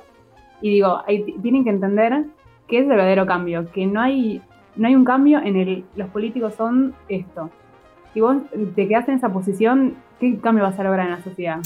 [0.62, 1.02] Y digo,
[1.42, 2.26] tienen que entender
[2.68, 4.42] qué es el verdadero cambio, que no hay,
[4.76, 7.50] no hay un cambio en el los políticos son esto.
[8.14, 8.38] Si vos
[8.76, 11.60] te quedas en esa posición, ¿qué cambio vas a lograr en la sociedad?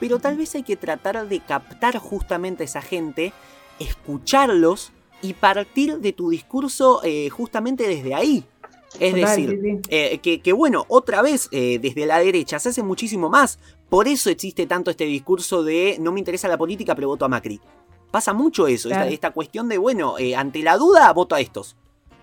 [0.00, 3.32] Pero tal vez hay que tratar de captar justamente a esa gente,
[3.78, 8.44] escucharlos y partir de tu discurso eh, justamente desde ahí.
[9.00, 13.58] Es decir, eh, que, bueno, otra vez eh, desde la derecha se hace muchísimo más.
[13.88, 17.28] Por eso existe tanto este discurso de no me interesa la política, pero voto a
[17.28, 17.60] Macri.
[18.10, 21.76] Pasa mucho eso, esta, cuestión de, bueno, eh, ante la duda voto a estos.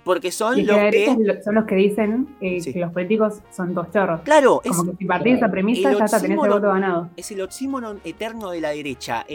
[0.06, 1.16] Porque son los que...
[1.44, 4.22] Son los que dicen que los políticos son dos chorros.
[4.22, 4.62] Claro.
[4.66, 7.10] Como que si partís esa premisa ya tenés el voto ganado.
[7.16, 9.26] Es el oxímoron eterno de la derecha.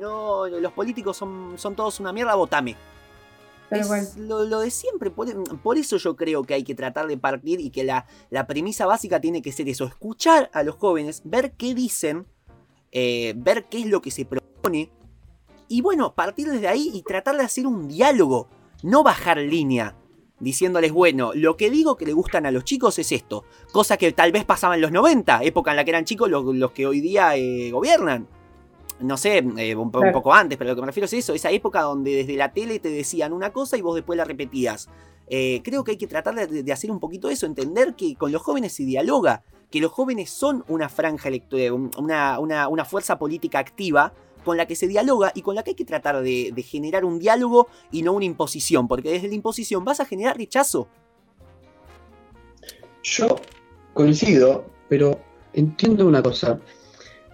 [0.00, 2.76] no, los políticos son, son todos una mierda, votame.
[3.70, 5.10] Es lo, de siempre.
[5.10, 8.86] Por, eso yo creo que hay que tratar de partir y que la, la premisa
[8.86, 9.84] básica tiene que ser eso.
[9.84, 12.26] Escuchar a los jóvenes, ver qué dicen,
[12.92, 14.90] eh, ver qué es lo que se propone
[15.68, 18.48] y bueno, partir desde ahí y tratar de hacer un diálogo,
[18.82, 19.96] no bajar línea.
[20.40, 23.44] Diciéndoles, bueno, lo que digo que le gustan a los chicos es esto.
[23.72, 26.70] Cosa que tal vez pasaba en los 90, época en la que eran chicos los,
[26.72, 28.28] que hoy día eh, gobiernan.
[29.04, 31.82] No sé, eh, un, poco antes, pero lo que me refiero es eso, esa época
[31.82, 34.88] donde desde la tele te decían una cosa y vos después la repetías.
[35.26, 38.42] Eh, creo que hay que tratar de, hacer un poquito eso, entender que con los
[38.42, 43.58] jóvenes se dialoga, que los jóvenes son una franja electoral, una, una, una fuerza política
[43.58, 44.12] activa
[44.44, 47.18] con la que se dialoga y con la que hay que tratar de, generar un
[47.18, 50.86] diálogo y no una imposición, porque desde la imposición vas a generar rechazo.
[53.02, 53.36] Yo
[53.92, 55.18] coincido, pero
[55.52, 56.60] entiendo una cosa.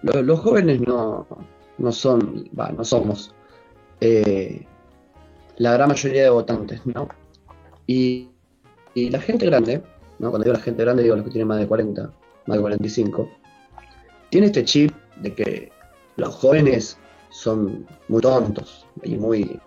[0.01, 1.27] Los, jóvenes no,
[1.81, 3.33] no son, no somos
[3.99, 4.65] eh,
[5.57, 7.07] la gran mayoría de votantes, ¿no?
[7.87, 8.29] Y,
[8.95, 9.81] la gente grande,
[10.19, 10.29] ¿no?
[10.29, 12.11] Cuando digo la gente grande, digo los que tienen más de 40,
[12.45, 13.29] más de 45,
[14.29, 15.71] tiene este chip de que
[16.17, 16.97] los jóvenes
[17.29, 19.59] son muy tontos y muy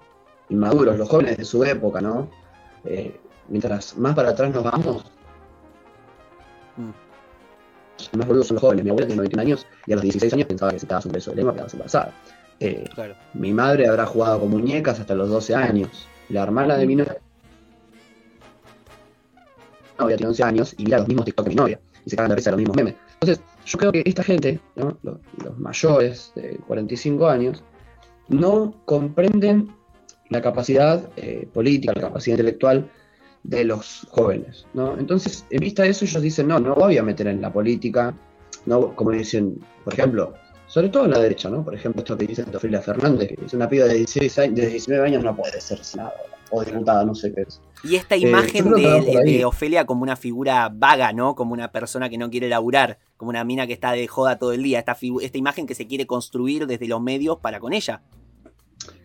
[0.50, 2.28] inmaduros, los jóvenes de su época, ¿no?
[2.84, 5.10] Eh, mientras más para atrás nos vamos,
[8.12, 8.18] mm.
[8.18, 8.84] más boludos son los jóvenes.
[8.84, 11.12] Mi abuela tiene 91 años y a los 16 años pensaba que se estaba un
[11.12, 12.12] beso de lengua quedaba embarazada.
[12.60, 12.84] Eh,
[13.34, 16.08] Mi madre habrá jugado con muñecas hasta los 12 años.
[16.28, 17.18] La hermana de mi novia,
[19.98, 21.80] novia tiene 11 años y mira los mismos TikTok que mi novia.
[22.06, 22.94] Y se cagan de risa los mismos memes.
[23.20, 25.18] Entonces, yo creo que esta gente, los,
[25.56, 27.62] mayores de 45 años,
[28.28, 29.74] no comprenden
[30.30, 32.90] la capacidad eh, política, la capacidad intelectual
[33.44, 34.66] de los jóvenes.
[34.74, 34.98] ¿no?
[34.98, 38.14] Entonces, en vista de eso, ellos dicen, no, no voy a meter en la política,
[38.66, 40.34] no, como dicen, por ejemplo,
[40.66, 41.62] sobre todo en la derecha, ¿no?
[41.62, 44.66] Por ejemplo, esto que dice Ofelia Fernández, que es una piba de 16 años, de
[44.68, 46.16] 19 años no puede ser senadora
[46.50, 47.60] o diputada, no sé qué es.
[47.82, 51.34] Y esta eh, imagen de, Ofelia como una figura vaga, ¿no?
[51.34, 54.52] Como una persona que no quiere laburar, como una mina que está de joda todo
[54.52, 54.78] el día.
[54.78, 58.02] Esta, esta imagen que se quiere construir desde los medios para con ella.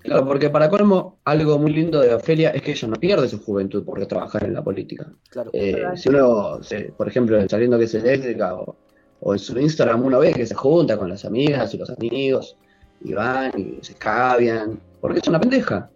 [0.02, 3.44] Claro, porque para colmo, algo muy lindo de Ofelia es que ella no pierde su
[3.44, 5.12] juventud por trabajar en la política.
[5.30, 5.52] Claro.
[5.54, 6.60] Eh, si uno,
[6.98, 8.76] por ejemplo, saliendo que es eléctrica o,
[9.20, 12.58] o, en su Instagram uno ve que se junta con las amigas y los amigos
[13.02, 15.90] y van y se escabian, porque es una pendeja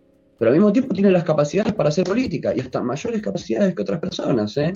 [0.44, 3.82] pero al mismo tiempo tiene las capacidades para hacer política y hasta mayores capacidades que
[3.82, 4.58] otras personas.
[4.58, 4.74] ¿eh?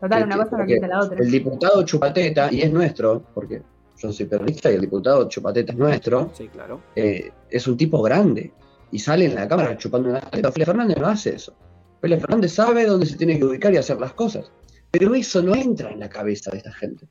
[0.00, 1.18] Total, una cosa no quita la otra.
[1.18, 3.62] El diputado Chupateta, y es nuestro, porque
[3.96, 6.80] yo soy periodista y el diputado Chupateta es nuestro, sí, claro.
[6.94, 8.52] Eh, es un tipo grande
[8.90, 10.52] y sale en la cámara chupando una teta.
[10.52, 11.54] Félix Fernández no hace eso.
[12.00, 14.50] Félix Fernández sabe dónde se tiene que ubicar y hacer las cosas.
[14.90, 17.06] Pero eso no entra en la cabeza de esta gente.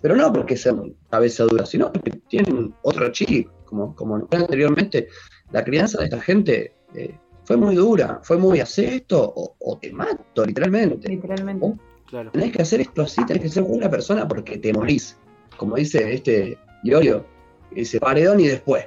[0.00, 5.08] Pero no porque sean cabeza dura, sino porque tienen otro chip, como, como anteriormente.
[5.52, 7.14] La crianza de esta gente eh,
[7.44, 11.08] fue muy dura, fue muy, hacer esto o, te mato, literalmente.
[11.08, 11.74] Literalmente.
[12.06, 12.30] Claro.
[12.32, 15.16] Tenés que hacer esto así, tenés que ser una persona porque te morís.
[15.56, 17.24] Como dice este Iorio,
[17.70, 18.86] dice paredón y después.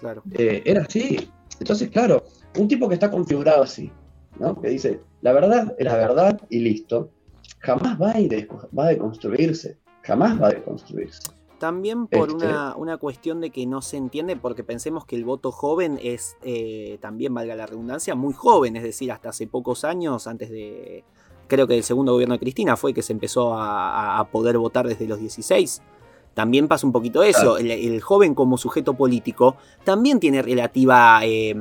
[0.00, 0.22] Claro.
[0.32, 1.30] Eh, era así.
[1.60, 2.24] Entonces, claro,
[2.58, 3.90] un tipo que está configurado así,
[4.38, 4.60] ¿no?
[4.60, 7.10] Que dice, la verdad es la verdad y listo,
[7.60, 11.22] jamás va a, ir, va a deconstruirse, jamás va a deconstruirse.
[11.58, 15.24] También por Este- una, una cuestión de que no se entiende, porque pensemos que el
[15.24, 19.84] voto joven es, eh, también valga la redundancia, muy joven, es decir, hasta hace pocos
[19.84, 21.04] años, antes de,
[21.46, 24.86] creo que el segundo gobierno de Cristina fue que se empezó a, a poder votar
[24.86, 25.80] desde los 16.
[26.34, 31.20] También pasa un poquito eso, el, el joven como sujeto político también tiene relativa...
[31.22, 31.54] eh,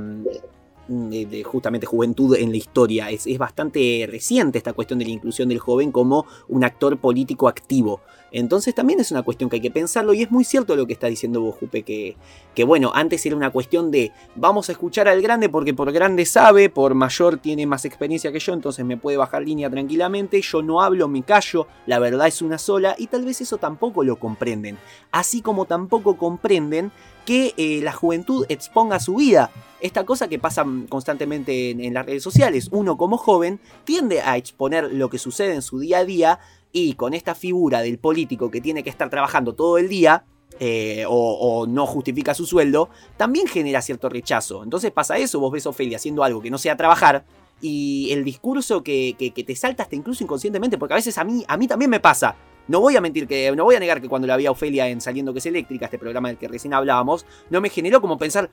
[1.09, 3.09] de, de justamente juventud en la historia.
[3.09, 7.47] Es, es bastante reciente esta cuestión de la inclusión del joven como un actor político
[7.47, 8.01] activo.
[8.33, 10.93] Entonces también es una cuestión que hay que pensarlo y es muy cierto lo que
[10.93, 12.17] está diciendo vos, que,
[12.55, 16.25] que bueno, antes era una cuestión de vamos a escuchar al grande porque por grande
[16.25, 20.63] sabe, por mayor tiene más experiencia que yo, entonces me puede bajar línea tranquilamente, yo
[20.63, 24.15] no hablo, me callo, la verdad es una sola y tal vez eso tampoco lo
[24.15, 24.79] comprenden.
[25.11, 26.91] Así como tampoco comprenden
[27.25, 29.51] que eh, la juventud exponga su vida.
[29.81, 32.69] Esta cosa que pasa constantemente en, las redes sociales.
[32.71, 36.39] Uno como joven tiende a exponer lo que sucede en su día a día
[36.71, 40.25] y con esta figura del político que tiene que estar trabajando todo el día
[40.59, 44.63] eh, o, no justifica su sueldo, también genera cierto rechazo.
[44.63, 47.25] Entonces pasa eso, vos ves a haciendo algo que no sea trabajar
[47.61, 49.55] y el discurso que, que- que te
[49.95, 52.35] incluso inconscientemente, porque a veces a mí, a mí también me pasa.
[52.67, 54.87] No voy a mentir que, no voy a negar que cuando la vi a Ofelia
[54.87, 58.17] en Saliendo que es eléctrica, este programa del que recién hablábamos, no me generó como
[58.17, 58.49] pensar,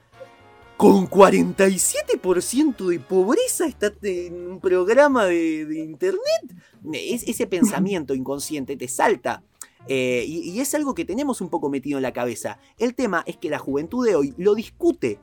[0.77, 6.55] con 47% de pobreza está en un programa de, de internet.
[6.93, 9.43] Es- ese pensamiento inconsciente te salta.
[9.89, 12.59] Eh, y, y es algo que tenemos un poco metido en la cabeza.
[12.79, 15.19] El tema es que la juventud de hoy lo discute,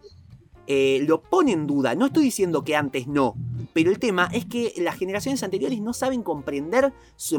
[0.66, 1.96] eh, lo pone en duda.
[1.96, 3.36] No estoy diciendo que antes no,
[3.74, 6.94] pero el tema es que las generaciones anteriores no saben comprender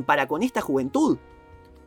[0.07, 1.19] para con esta juventud.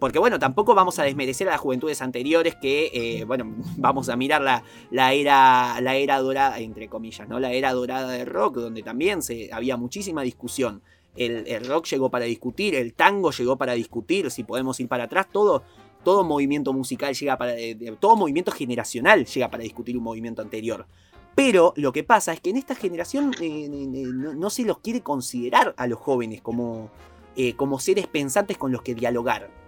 [0.01, 4.15] Porque bueno, tampoco vamos a desmerecer a las juventudes anteriores que, eh, bueno, vamos a
[4.15, 7.39] mirar la, la era, la era dorada, entre comillas, ¿no?
[7.39, 10.81] La era dorada del rock, donde también se, había muchísima discusión.
[11.15, 15.03] El, el rock llegó para discutir, el tango llegó para discutir, si podemos ir para
[15.03, 15.61] atrás, todo,
[16.03, 17.55] todo movimiento musical llega para.
[17.55, 20.87] eh, todo movimiento generacional llega para discutir un movimiento anterior.
[21.35, 25.01] Pero lo que pasa es que en esta generación eh, no, no se los quiere
[25.01, 26.89] considerar a los jóvenes como,
[27.35, 29.60] eh, como seres pensantes con los que dialogar.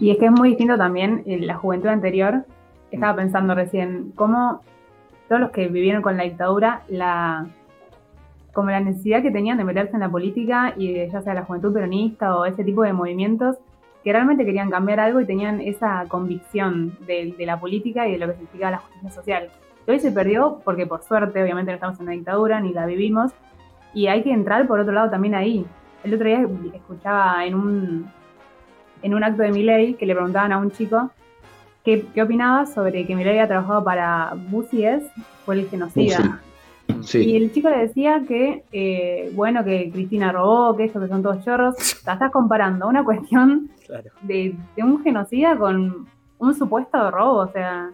[0.00, 2.44] Y es que es muy distinto también en la juventud anterior.
[2.90, 4.60] Estaba pensando recién cómo
[5.28, 7.46] todos los que vivieron con la dictadura, la
[8.52, 11.44] como la necesidad que tenían de meterse en la política y de, ya sea la
[11.44, 13.56] juventud peronista o ese tipo de movimientos
[14.02, 18.18] que realmente querían cambiar algo y tenían esa convicción de, de la política y de
[18.18, 19.50] lo que significa la justicia social.
[19.84, 22.86] Que hoy se perdió porque por suerte, obviamente no estamos en una dictadura ni la
[22.86, 23.32] vivimos
[23.94, 25.64] y hay que entrar por otro lado también ahí.
[26.02, 26.44] El otro día
[26.74, 28.10] escuchaba en un,
[29.02, 31.10] en un acto de Milei que le preguntaban a un chico
[31.84, 35.02] qué, qué opinaba sobre que Milei había trabajado para Busies,
[35.44, 36.40] fue el genocida.
[36.40, 36.48] Y
[37.04, 41.22] Sí, el chico le decía que, eh, bueno, que Cristina robó, que esto que son
[41.22, 41.74] todos chorros.
[41.78, 44.10] Sea, estás comparando una cuestión Claro.
[44.22, 46.06] de, de un genocida con
[46.38, 47.90] un supuesto robo, o sea,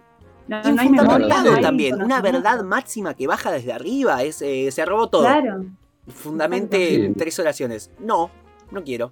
[0.46, 1.42] no, no hay memoria.
[1.42, 5.22] No hay también, una verdad máxima que baja desde arriba, es, eh, se robó todo.
[5.22, 5.64] Claro,
[6.06, 7.90] Fundamente tres oraciones.
[7.98, 8.30] No,
[8.70, 9.10] no quiero.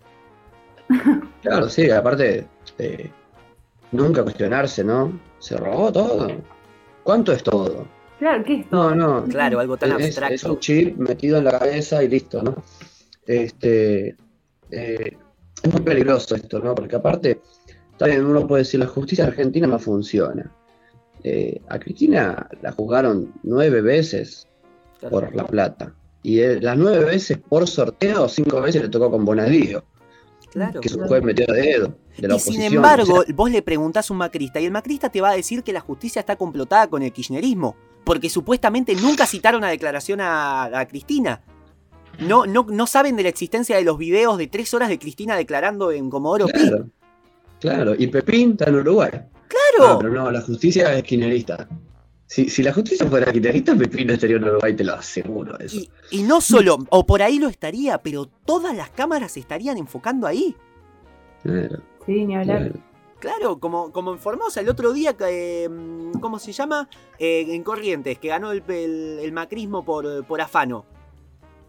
[1.42, 2.46] claro, sí, aparte,
[2.78, 3.10] eh,
[3.92, 5.20] nunca cuestionarse, ¿no?
[5.38, 6.28] Se robó todo.
[7.02, 7.86] ¿Cuánto es todo?
[8.18, 8.94] claro, ¿qué es todo?
[8.94, 9.24] No, no.
[9.28, 10.52] Claro, algo tan Es, es abstracto.
[10.54, 12.62] un chip metido en la cabeza y listo, ¿no?
[13.26, 14.16] Este,
[14.70, 15.16] eh,
[15.62, 16.74] es muy peligroso esto, ¿no?
[16.74, 17.40] Porque aparte,
[17.96, 20.50] también uno puede decir, la justicia argentina no funciona.
[21.24, 24.48] Eh, a Cristina la juzgaron nueve veces
[24.98, 25.10] Claro.
[25.16, 25.92] por La Plata.
[26.22, 29.82] Y las nueve veces por sorteo, cinco veces le tocó con Bonadío,
[30.52, 30.80] Claro.
[30.82, 33.50] que es un juez metido de dedo de la Y sin embargo, O sea, vos
[33.50, 36.20] le preguntás a un macrista y el macrista te va a decir que la justicia
[36.20, 37.74] está complotada con el kirchnerismo,
[38.04, 41.40] porque supuestamente nunca citaron a declaración a, a Cristina.
[42.20, 45.36] No, no, no saben de la existencia de los videos de tres horas de Cristina
[45.36, 46.52] declarando en Comodoro Pi.
[46.52, 46.86] claro,
[47.58, 47.94] claro.
[47.98, 49.10] Y Pepín está en Uruguay.
[49.10, 49.94] Claro.
[49.94, 51.66] No, pero no, la justicia es kirchnerista.
[52.32, 55.58] Si, si la justicia fuera kirchnerista, Pepín no estaría en Uruguay, te lo aseguro.
[55.58, 55.76] Eso.
[55.76, 59.76] Y, y no solo, o por ahí lo estaría, pero todas las cámaras se estarían
[59.76, 60.56] enfocando ahí.
[61.42, 62.58] Claro, Sí, ni hablar.
[62.70, 62.74] claro.
[63.18, 65.70] Claro, como, como en Formosa, el otro día, que, eh,
[66.22, 66.88] ¿cómo se llama?
[67.18, 70.86] Eh, en Corrientes, que ganó el, el- el macrismo por, por afano.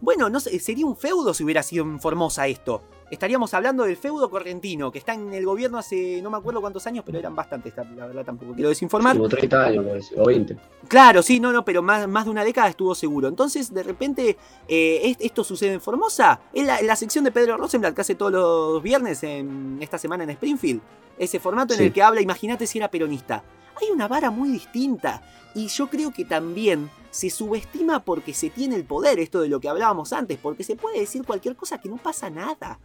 [0.00, 2.82] Bueno, no sé, sería un feudo si hubiera sido en Formosa esto.
[3.14, 6.86] Estaríamos hablando del feudo correntino, que está en el gobierno hace no me acuerdo cuántos
[6.86, 9.16] años, pero eran bastantes, la verdad tampoco quiero desinformar.
[9.16, 10.56] Como 30 años, o 20.
[10.88, 13.28] Claro, sí, no, no, pero más, más de una década estuvo seguro.
[13.28, 14.36] Entonces, de repente,
[14.68, 16.40] eh, es- esto sucede en Formosa.
[16.52, 20.24] Es la, la sección de Pedro Rosenblatt que hace todos los viernes en esta semana
[20.24, 20.80] en Springfield.
[21.16, 21.84] Ese formato en Sí.
[21.86, 23.42] el que habla, imagínate si era peronista.
[23.80, 25.20] hay una vara muy distinta.
[25.52, 29.58] Y yo creo que también se subestima porque se tiene el poder, esto de lo
[29.58, 32.78] que hablábamos antes, porque se puede decir cualquier cosa que no pasa nada.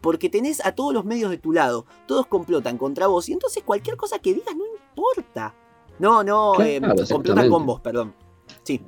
[0.00, 3.62] Porque tenés a todos los medios de tu lado, todos complotan contra vos, y entonces
[3.64, 5.54] cualquier cosa que digas no importa.
[5.98, 6.80] No, no, Claro, eh,
[7.10, 8.14] complotan con vos, perdón.
[8.62, 8.80] Sí,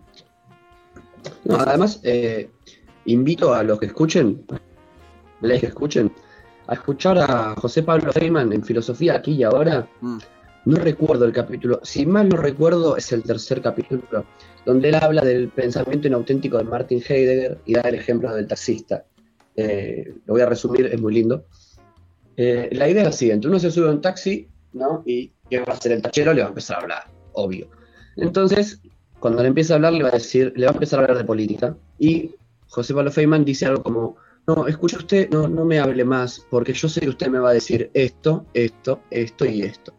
[1.44, 2.50] No, además, eh,
[3.06, 4.44] invito a los que escuchen,
[5.40, 6.12] les que escuchen,
[6.66, 9.88] a escuchar a José Pablo Feynman en Filosofía aquí y ahora.
[10.00, 10.18] Mm.
[10.66, 14.26] No recuerdo el capítulo, si mal no recuerdo, es el tercer capítulo,
[14.66, 19.02] donde él habla del pensamiento inauténtico de Martin Heidegger y da el ejemplo del taxista.
[19.56, 21.44] Eh, lo voy a resumir, es muy lindo.
[22.36, 25.02] Eh, la idea es la siguiente: uno se sube a un taxi, ¿no?
[25.04, 26.32] Y ¿qué va a hacer el tachero?
[26.32, 27.68] Le va a empezar a hablar, obvio.
[28.16, 28.80] Entonces,
[29.18, 31.18] cuando le empieza a hablar, le va a decir, le va a empezar a hablar
[31.18, 31.76] de política.
[31.98, 32.34] Y
[32.68, 36.72] José Pablo Feynman dice algo como: No, escuche usted, no, no me hable más, porque
[36.72, 39.92] yo sé que usted me va a decir esto, esto, esto y esto.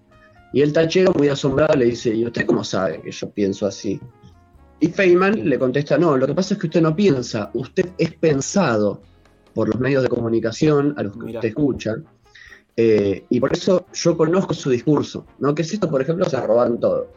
[0.54, 4.00] Y el tachero, muy asombrado, le dice: ¿Y usted cómo sabe que yo pienso así?
[4.80, 8.14] Y Feynman le contesta: No, lo que pasa es que usted no piensa, usted es
[8.16, 9.04] pensado
[9.54, 11.40] por los medios de comunicación a los que Mirá.
[11.40, 11.96] usted escucha.
[12.78, 15.54] eh, y por eso yo conozco su discurso, ¿no?
[15.54, 17.08] Que es esto, por ejemplo, se roban todo.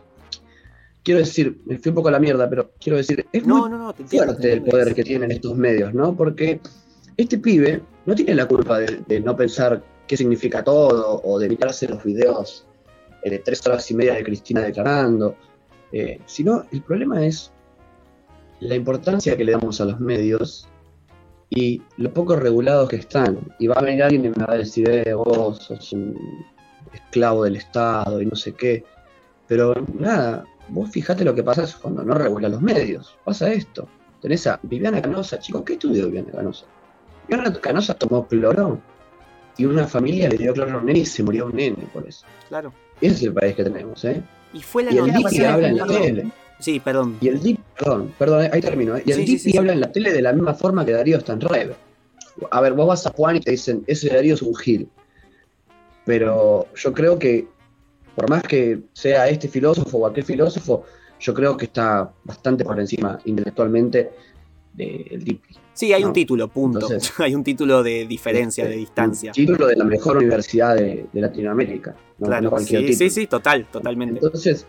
[1.03, 3.69] Quiero decir, me fui un poco a la mierda, pero quiero decir, es muy no,
[3.69, 4.33] no, no, te entiendo.
[4.33, 6.17] fuerte el poder que tienen estos medios, ¿no?
[6.17, 6.61] Porque
[7.17, 11.47] este pibe no tiene la culpa de, de no pensar qué significa todo o de
[11.47, 12.67] evitarse los videos
[13.23, 15.37] eh, de tres horas y media de Cristina declarando,
[15.93, 17.53] eh, sino el problema es
[18.61, 20.67] la importancia que le damos a los medios
[21.51, 23.39] y lo poco regulados que están.
[23.59, 26.19] Y va a venir alguien y me va a decir, eh, vos sos un
[26.93, 28.85] esclavo del Estado y no sé qué.
[29.47, 33.17] Pero nada, vos fijate lo que pasa cuando no regula los medios.
[33.25, 33.89] Pasa esto.
[34.21, 36.65] Tenés a Viviana Canosa, chicos, ¿qué estudió Viviana Canosa?
[37.29, 38.81] Viviana Canosa tomó cloro
[39.59, 42.09] y una familia le dio cloro a un nene y se murió un nene por
[42.09, 42.25] eso.
[42.49, 42.73] Claro.
[43.01, 44.23] Ese es el país que tenemos, ¿eh?
[44.55, 46.31] Y fue la Y el noticia- habla en la tele.
[46.61, 47.17] Sí, perdón.
[47.21, 49.03] Y el Dipi, perdón, perdón, ahí termino, ¿eh?
[49.05, 49.59] Y el Sí, sí, sí, sí.
[49.59, 51.77] habla en la tele de la misma forma que Darío Stanraiver.
[52.51, 54.89] A ver, vos vas a Juan y te dicen, ese Darío es un gil.
[56.05, 57.47] Pero yo creo que,
[58.15, 60.85] por más que sea este filósofo o aquel filósofo,
[61.21, 64.11] yo creo que está bastante por encima intelectualmente
[64.75, 65.55] del Dipi.
[65.73, 66.13] Sí, hay un No.
[66.13, 66.81] título, punto.
[66.81, 69.31] Entonces- hay un título de diferencia, de Este, distancia.
[69.31, 71.97] Un título de la mejor universidad de, de Latinoamérica.
[72.19, 74.21] No, Claro, no sí, sí, sí, total, totalmente.
[74.23, 74.67] Entonces,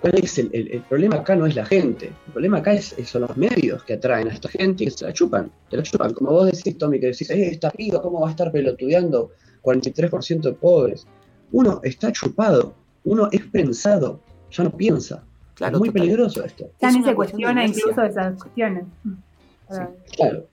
[0.00, 1.34] ¿cuál es el, el- el problema acá?
[1.36, 2.06] No es la gente.
[2.26, 5.04] El problema acá es, son los medios que atraen a esta gente y que se
[5.04, 5.50] la chupan.
[5.70, 6.12] Te la chupan.
[6.14, 9.30] Como vos decís, Tommy, que decís, eh, esta piba, ¿cómo va a estar pelotudeando
[9.62, 11.06] 43% de pobres?
[11.52, 12.74] Uno está chupado.
[13.04, 14.20] Uno es pensado.
[14.50, 15.24] Ya no piensa.
[15.54, 16.02] Claro, es muy total.
[16.02, 16.70] peligroso esto.
[16.78, 18.84] También una se cuestiona incluso esas cuestiones.
[19.70, 20.46] Ah, Claro.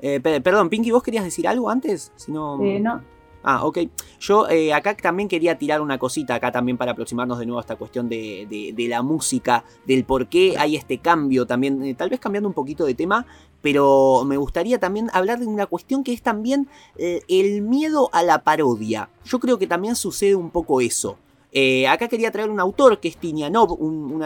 [0.00, 2.12] Eh, pe- perdón, Pinky, ¿vos querías decir algo antes?
[2.16, 2.62] Si no...
[2.64, 3.02] eh, no,
[3.44, 3.78] Ah, ok.
[4.20, 7.62] Yo eh, acá también quería tirar una cosita, acá también para aproximarnos de nuevo a
[7.62, 11.94] esta cuestión de, de- de la música, del por qué hay este cambio también, eh,
[11.94, 13.26] tal vez cambiando un poquito de tema,
[13.62, 18.22] pero me gustaría también hablar de una cuestión que es también eh, el miedo a
[18.22, 19.08] la parodia.
[19.24, 21.16] Yo creo que también sucede un poco eso.
[21.50, 24.22] Eh, acá quería traer un autor que es Tinianov, un, un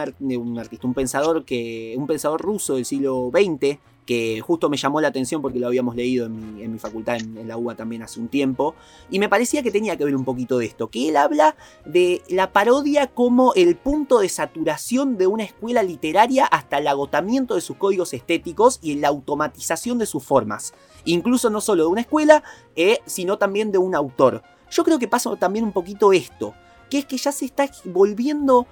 [0.59, 1.95] artista, un pensador que.
[1.97, 5.95] un pensador ruso del siglo XX, que justo me llamó la atención porque lo habíamos
[5.95, 8.75] leído en mi, en mi facultad en, la UBA también hace un tiempo.
[9.09, 12.21] Y me parecía que tenía que ver un poquito de esto, que él habla de
[12.29, 17.61] la parodia como el punto de saturación de una escuela literaria hasta el agotamiento de
[17.61, 20.73] sus códigos estéticos y la automatización de sus formas.
[21.05, 22.43] Incluso no solo de una escuela,
[22.75, 24.43] eh, sino también de un autor.
[24.71, 26.53] Yo creo que pasa también un poquito esto,
[26.89, 28.65] que es que ya se está volviendo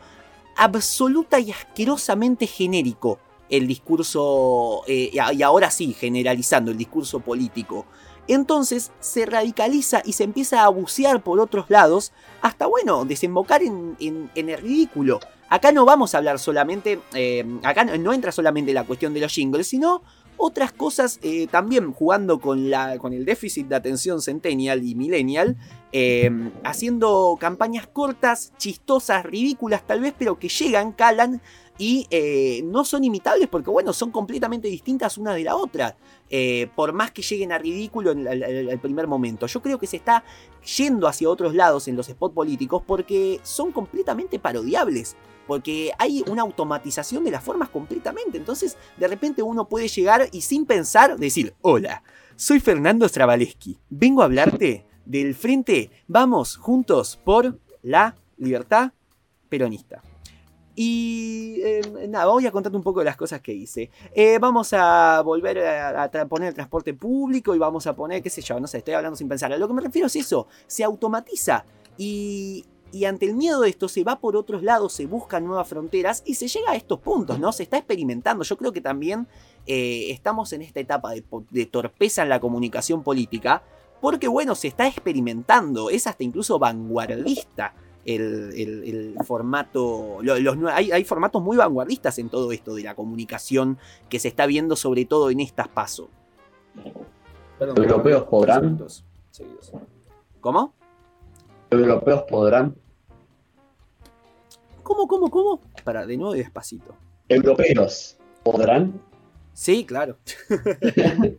[0.57, 3.19] absoluta y asquerosamente genérico
[3.51, 7.85] el discurso, eh, y ahora sí, generalizando el discurso político.
[8.27, 13.95] Entonces se radicaliza y se empieza a bucear por otros lados hasta, bueno, desembocar en,
[13.99, 15.19] en- en el ridículo.
[15.49, 19.33] Acá no vamos a hablar solamente, eh, acá no, entra solamente la cuestión de los
[19.33, 20.01] jingles, sino
[20.37, 25.57] otras cosas eh, también jugando con, la, con el déficit de atención centennial y millennial,
[26.63, 31.41] haciendo campañas cortas, chistosas, ridículas tal vez, pero que llegan, calan
[31.77, 35.97] y eh, no son imitables porque, bueno, son completamente distintas una de la otra.
[36.29, 39.47] eh, por más que lleguen a ridículo en el, primer momento.
[39.47, 40.23] Yo creo que se está
[40.77, 45.17] yendo hacia otros lados en los spots políticos porque son completamente parodiables.
[45.47, 48.37] Porque hay una automatización de las formas completamente.
[48.37, 52.03] Entonces, de repente uno puede llegar y sin pensar decir: Hola,
[52.35, 53.77] soy Fernando Stravaleski.
[53.89, 58.93] Vengo a hablarte del frente Vamos Juntos por la Libertad
[59.49, 60.01] Peronista.
[60.75, 63.89] Y eh, nada, voy a contarte un poco de las cosas que hice.
[64.13, 68.41] Eh, vamos a volver a, poner el transporte público y vamos a poner, qué sé
[68.41, 69.51] yo, no sé, estoy hablando sin pensar.
[69.51, 71.65] A lo que me refiero es eso, se automatiza.
[71.97, 75.67] Y y ante el miedo de esto se va por otros lados, se buscan nuevas
[75.67, 77.51] fronteras y se llega a estos puntos, ¿no?
[77.51, 78.43] Se está experimentando.
[78.43, 79.27] Yo creo que también
[79.65, 83.63] eh, estamos en esta etapa de torpeza en la comunicación política,
[84.01, 87.73] porque bueno, se está experimentando, es hasta incluso vanguardista
[88.05, 92.83] el, el- el formato, lo- los hay, hay formatos muy vanguardistas en todo esto de
[92.83, 93.77] la comunicación
[94.09, 96.07] que se está viendo sobre todo en estas pasos.
[97.59, 98.79] Europeos podrán.
[100.39, 100.73] ¿Cómo?
[101.69, 102.75] Europeos podrán.
[104.83, 105.61] ¿Cómo, cómo, cómo?
[105.83, 106.95] Para, de nuevo y despacito.
[107.29, 108.99] Europeos podrán.
[109.53, 110.17] Sí, claro.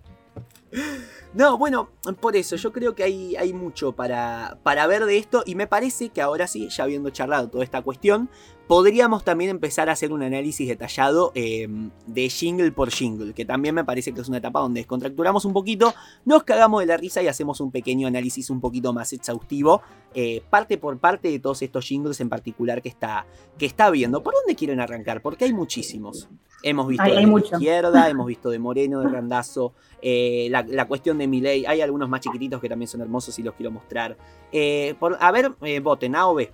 [1.34, 1.88] No, bueno,
[2.20, 5.66] por eso yo creo que hay, hay mucho para, para ver de esto y me
[5.66, 8.28] parece que ahora sí, ya habiendo charlado toda esta cuestión,
[8.66, 11.68] podríamos también empezar a hacer un análisis detallado eh,
[12.06, 15.52] de jingle por jingle, que también me parece que es una etapa donde descontracturamos un
[15.52, 15.94] poquito,
[16.24, 19.82] nos cagamos de la risa y hacemos un pequeño análisis un poquito más exhaustivo,
[20.14, 23.26] eh, parte por parte de todos estos jingles en particular que está,
[23.58, 24.22] que está viendo.
[24.22, 25.22] ¿Por dónde quieren arrancar?
[25.22, 26.28] Porque hay muchísimos.
[26.62, 27.56] Hemos visto de mucho.
[27.56, 31.66] izquierda, hemos visto de Moreno, de Randazo, eh, la, la cuestión de Milei.
[31.66, 34.16] Hay algunos más chiquititos que también son hermosos y los quiero mostrar.
[34.52, 35.52] Eh, por, a ver,
[35.82, 36.50] voten, A o B.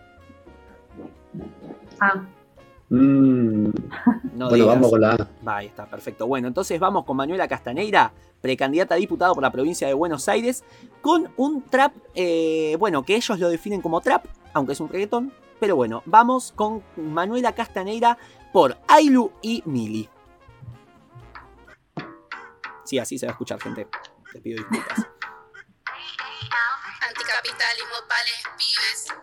[2.01, 2.23] Ah,
[2.91, 3.67] Mm,
[4.33, 4.67] No bueno, digas.
[4.69, 5.57] vamos con la A.
[5.57, 6.27] Ahí está, perfecto.
[6.27, 10.65] Bueno, entonces vamos con Manuela Castaneira, precandidata a diputado por la provincia de Buenos Aires,
[11.03, 14.25] con un trap, eh, bueno, que ellos lo definen como trap,
[14.55, 15.35] aunque es un reggaetón.
[15.61, 18.17] Pero bueno, vamos con Manuela Castaneira
[18.55, 20.09] por Ailu y Mili.
[22.85, 23.87] Sí, así se va a escuchar, gente.
[24.33, 24.97] Les pido disculpas.
[27.07, 29.15] Anticapitalismo pales pibes.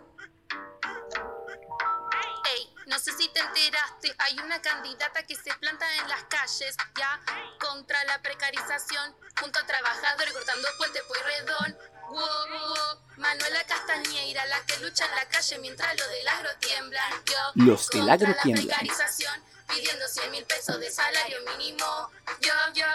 [2.85, 7.19] No sé si te enteraste, hay una candidata que se planta en las calles ya
[7.59, 11.77] contra la precarización, junto a trabajadores cortando puente Pueyrredón.
[12.09, 17.11] Wow, wow, Manuela Castañeira, la que lucha en la calle mientras los del agro tiemblan.
[17.25, 18.67] Yo, Los del agro la tiemblan.
[18.67, 22.11] precarización, pidiendo 100 mil pesos de salario mínimo.
[22.41, 22.85] Yo, yo,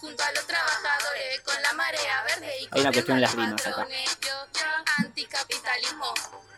[0.00, 3.52] junto a los trabajadores, con la marea verde y Hay una cuestión en las rimas
[3.66, 3.70] acá.
[3.70, 4.18] patrones.
[4.20, 6.06] Yo, yo, anticapitalismo,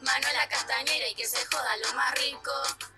[0.02, 2.50] Manuela Castañera y que se joda lo más rico.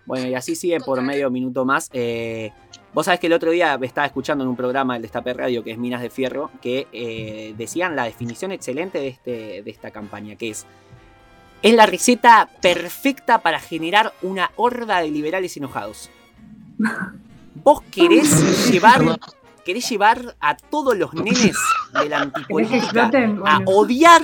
[0.05, 1.89] Bueno, y así sigue por medio minuto más.
[1.93, 2.51] Eh,
[2.93, 5.71] Vos sabés que el otro día estaba escuchando en un programa del Destape Radio, que
[5.71, 10.35] es Minas de Fierro, que eh, decían la definición excelente de, este, de esta campaña,
[10.35, 10.65] que es...
[11.63, 16.11] Es la receta perfecta para generar una horda de liberales enojados.
[17.55, 19.01] Vos querés llevar,
[19.65, 21.55] querés llevar a todos los nenes
[21.93, 23.11] de la ¿Querés que antipolítica
[23.45, 24.21] a odiar,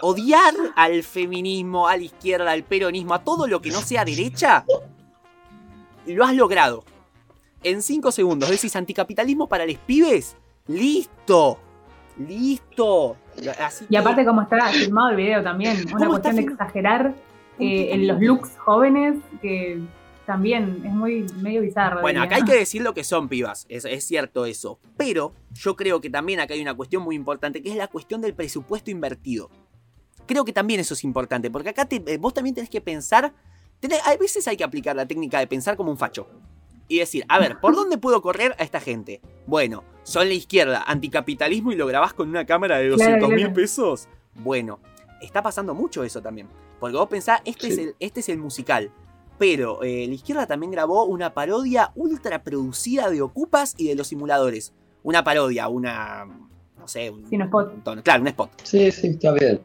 [0.00, 4.64] odiar al feminismo, a la izquierda, al peronismo, a todo lo que no sea derecha,
[6.06, 6.84] lo has logrado.
[7.62, 10.36] En 5 segundos decís anticapitalismo para los pibes.
[10.66, 11.58] ¡Listo!
[12.18, 13.16] ¡Listo!
[13.60, 16.52] Así Y que- aparte como está filmado el video también, una ¿Cómo está cuestión de
[16.52, 17.14] exagerar
[17.58, 19.80] eh, en los looks jóvenes que
[20.26, 22.00] también es muy medio bizarro.
[22.00, 22.36] Bueno, diría.
[22.36, 24.78] acá hay que decir lo que son pibas, es, es cierto eso.
[24.96, 28.20] Pero yo creo que también acá hay una cuestión muy importante, que es la cuestión
[28.20, 29.50] del presupuesto invertido.
[30.26, 33.34] Creo que también eso es importante, porque acá te- eh, vos también tenés que pensar,
[33.80, 36.28] tenés- a veces hay que aplicar la técnica de pensar como un facho.
[36.88, 39.20] Y decir, a ver, ¿por dónde puedo correr a esta gente?
[39.46, 43.38] Bueno, son la izquierda, anticapitalismo y lo grabás con una cámara de 200 Claro, mil
[43.46, 43.54] claro.
[43.54, 44.08] pesos.
[44.34, 44.80] Bueno,
[45.22, 46.46] está pasando mucho eso también.
[46.80, 48.90] Porque vos pensás, este, es, el, este es el musical.
[49.38, 54.08] Pero eh, la izquierda también grabó una parodia ultra producida de Ocupas y de los
[54.08, 54.72] simuladores.
[55.02, 56.24] Una parodia, una.
[56.78, 57.72] No sé, un, Sí, un spot.
[57.74, 58.50] un tono- claro, un spot.
[58.62, 59.60] Sí, sí, está bien.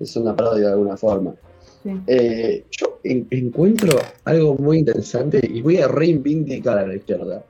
[0.00, 1.34] Es una parodia de alguna forma.
[1.82, 1.90] Sí.
[2.06, 7.44] Eh, yo en- encuentro algo muy interesante y voy a reivindicar a la izquierda.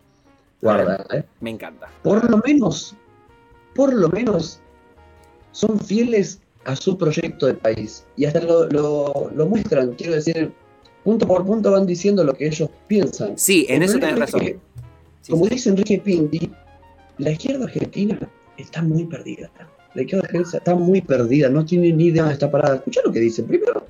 [0.60, 1.24] Guarda, ¿eh?
[1.40, 1.88] Me encanta.
[2.02, 2.94] Por lo menos,
[3.74, 4.60] por lo menos,
[5.52, 8.04] son fieles a su proyecto de país.
[8.16, 10.52] Y hasta lo, lo- lo muestran, quiero decir,
[11.04, 13.36] punto por punto van diciendo lo que ellos piensan.
[13.38, 14.40] Sí, en El eso tenés razón.
[14.40, 14.58] que,
[15.20, 15.50] Sí, como sí.
[15.54, 16.50] dice Enrique Pinti,
[17.18, 18.18] la izquierda argentina
[18.58, 19.50] está muy perdida.
[19.94, 22.76] La izquierda argentina está muy perdida, no tiene ni idea dónde está parada.
[22.76, 23.46] Escuchá lo que dicen.
[23.46, 23.86] Primero,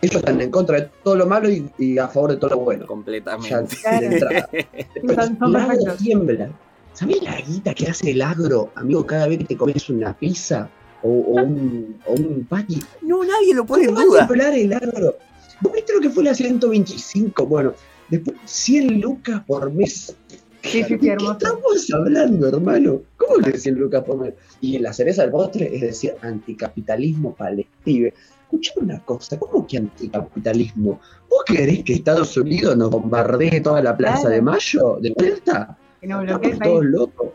[0.00, 2.58] ellos están en contra de todo lo malo y, y a favor de todo lo
[2.60, 2.82] bueno.
[2.82, 3.76] Ya Completamente.
[3.76, 4.00] Claro.
[4.08, 4.48] de entrada.
[4.94, 6.50] Después, tiembla.
[6.94, 10.68] ¿Sabés la guita que hace el agro, amigo, cada vez que te comes una pizza
[11.02, 12.82] o, o un, o un patty?
[13.02, 14.26] No, nadie lo pone en ¿Cómo va a duda.
[14.26, 15.16] temblar el agro?
[15.62, 17.46] ¿Vos viste lo que fue la 125?
[17.46, 17.72] Bueno,
[18.10, 20.14] después 100 lucas por mes.
[20.28, 20.38] Sí,
[20.70, 23.00] sí, sí, ¿De qué estamos hablando, hermano?
[23.16, 24.34] ¿Cómo que 100 lucas por mes?
[24.60, 28.10] Y la cereza del postre es decir, anticapitalismo palestino.
[28.44, 31.00] Escuchame una cosa, ¿cómo que anticapitalismo?
[31.30, 34.34] ¿Vos querés que Estados Unidos nos bombardee toda la Plaza Claro.
[34.36, 35.78] de Mayo de vuelta?
[36.00, 36.70] Que no bloquee el Estamos país.
[36.70, 37.28] todos locos.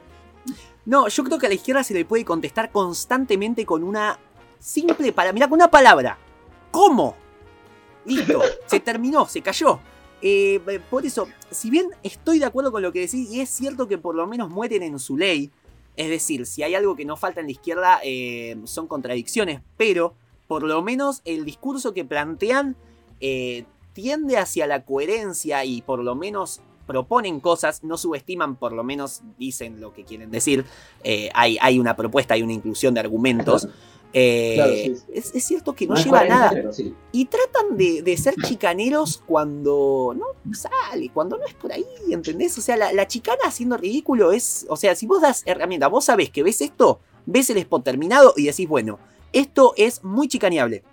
[0.86, 4.18] No, yo creo que a la izquierda se le puede contestar constantemente con una
[4.60, 5.34] simple palabra.
[5.34, 6.18] Mira, con una palabra.
[6.72, 7.16] ¿Cómo?
[8.08, 9.80] Listo, se terminó, se cayó.
[10.22, 13.88] Eh, por eso, si bien estoy de acuerdo con lo que decís, y es cierto
[13.88, 15.52] que por lo menos mueren en su ley,
[15.96, 20.16] es decir, si hay algo que no falta en la izquierda, eh, son contradicciones, pero
[20.48, 22.76] por lo menos el discurso que plantean
[23.20, 28.84] eh, tiende hacia la coherencia y por lo menos proponen cosas, no subestiman, por lo
[28.84, 30.66] menos dicen lo que quieren decir.
[31.04, 33.68] Eh, hay, hay, una propuesta, hay una inclusión de argumentos.
[34.20, 36.52] Eh, es, cierto que no, lleva nada.
[37.12, 42.58] Y tratan de, ser chicaneros cuando no sale, cuando no es por ahí, ¿entendés?
[42.58, 44.66] O sea, la, la, chicana haciendo ridículo es.
[44.70, 48.34] O sea, si vos das herramienta, vos sabés que ves esto, ves el spot terminado
[48.36, 48.98] y decís, bueno,
[49.34, 50.84] esto es muy chicaneable.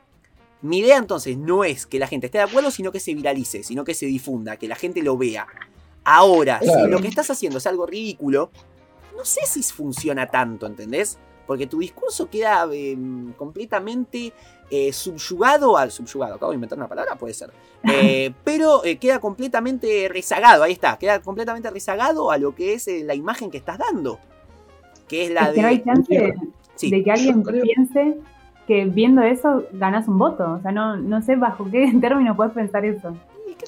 [0.61, 3.63] Mi idea entonces no es que la gente esté de acuerdo, sino que se viralice,
[3.63, 5.47] sino que se difunda, que la gente lo vea.
[6.05, 8.51] Ahora, si lo que estás haciendo es algo ridículo,
[9.17, 11.19] no sé si funciona tanto, ¿entendés?
[11.47, 14.33] Porque tu discurso queda em, completamente
[14.71, 16.35] eh, subyugado al subyugado.
[16.37, 17.51] Acabo de inventar una palabra, puede ser.
[17.87, 22.89] Eh, pero eh, queda completamente rezagado, ahí está, queda completamente rezagado a lo que es
[23.05, 24.19] la imagen que estás dando.
[25.07, 25.61] Que es la de.
[25.61, 26.35] hay chance
[26.81, 28.17] de que alguien piense
[28.67, 30.53] que viendo eso ganas un voto.
[30.53, 33.15] O sea, no, no sé bajo qué término puedes pensar eso.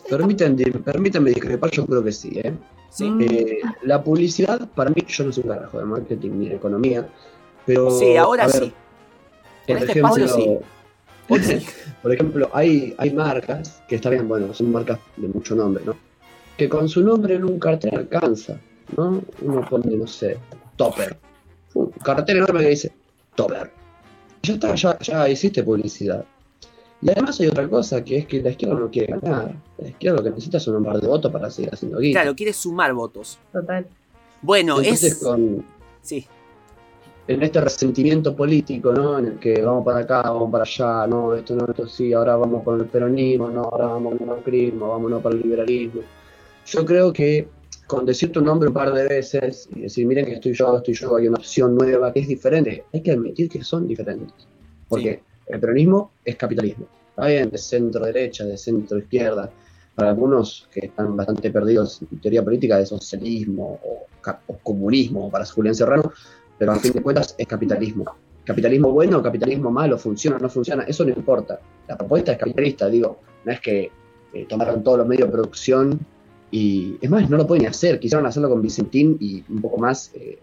[0.09, 2.39] Permítanme, permítanme discrepar, yo creo que sí.
[2.43, 2.53] ¿eh?
[2.91, 3.13] ¿Sí?
[3.21, 7.09] Eh, la publicidad, para mí, yo no soy un carajo de marketing ni de economía,
[7.67, 7.91] pero.
[7.91, 8.73] Sí, ahora sí.
[9.67, 10.29] Por este ejemplo,
[11.29, 11.67] sí.
[12.03, 15.97] por ejemplo, hay, hay marcas que está bien, bueno, son marcas de mucho nombre, ¿no?
[16.57, 18.59] Que con su nombre en un cartel alcanza,
[18.97, 19.21] ¿no?
[19.43, 20.39] Uno pone, no sé,
[20.77, 21.17] Topper.
[21.75, 22.93] Un cartel enorme que dice
[23.35, 23.71] Topper.
[24.43, 26.25] Ya está, ya, ya hiciste publicidad.
[27.03, 29.55] Y además hay otra cosa, que es que la izquierda no quiere ganar.
[29.79, 32.23] La izquierda lo que necesita es un par de votos para seguir haciendo guita.
[32.23, 33.39] Claro, quiere sumar votos.
[33.53, 33.87] Total.
[34.41, 35.21] Bueno, es...
[35.23, 35.65] Con,
[36.01, 36.27] sí.
[37.29, 39.19] En este resentimiento político, ¿no?
[39.19, 42.37] En el que vamos para acá, vamos para allá, no, esto no, esto sí, ahora
[42.37, 46.03] vamos con el peronismo, no, ahora vamos con el macrismo, vámonos para el liberalismo.
[46.67, 47.49] Yo creo que
[47.87, 50.95] con decir tu nombre un par de veces y decir, miren que estoy yo, estoy
[50.95, 54.47] yo, hay una opción nueva que es diferente, hay que admitir que son diferentes.
[54.89, 56.87] Porque el peronismo es capitalismo.
[57.11, 59.51] Está bien, de centro derecha, de centro izquierda.
[59.95, 64.07] Para algunos que están bastante perdidos en teoría política de socialismo o,
[64.63, 66.13] comunismo, para Julián Serrano,
[66.59, 68.05] pero a fin de cuentas es capitalismo.
[68.45, 71.61] Capitalismo bueno, capitalismo malo, funciona o no funciona, eso no importa.
[71.89, 73.91] La propuesta es capitalista, digo, no es que
[74.33, 75.99] eh, tomaron todos los medios de producción
[76.51, 80.13] y es más, no lo pueden hacer, quisieron hacerlo con Vicentín y un poco más
[80.15, 80.39] eh,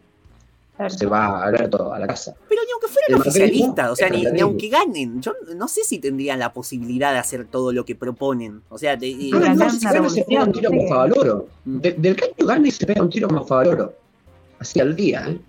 [0.90, 2.36] se va Alberto a la casa.
[2.50, 6.40] Pero ni aunque fueran oficialistas, o sea, ni, aunque ganen, yo no sé si tendrían
[6.40, 8.62] la posibilidad de hacer todo lo que proponen.
[8.70, 11.48] O sea, de, no, no, no, se pega un tiro con Favaloro.
[11.66, 11.78] Mm.
[11.80, 13.94] del caño gana y se pega un tiro con Favaloro.
[14.60, 15.40] Así al día, ¿eh?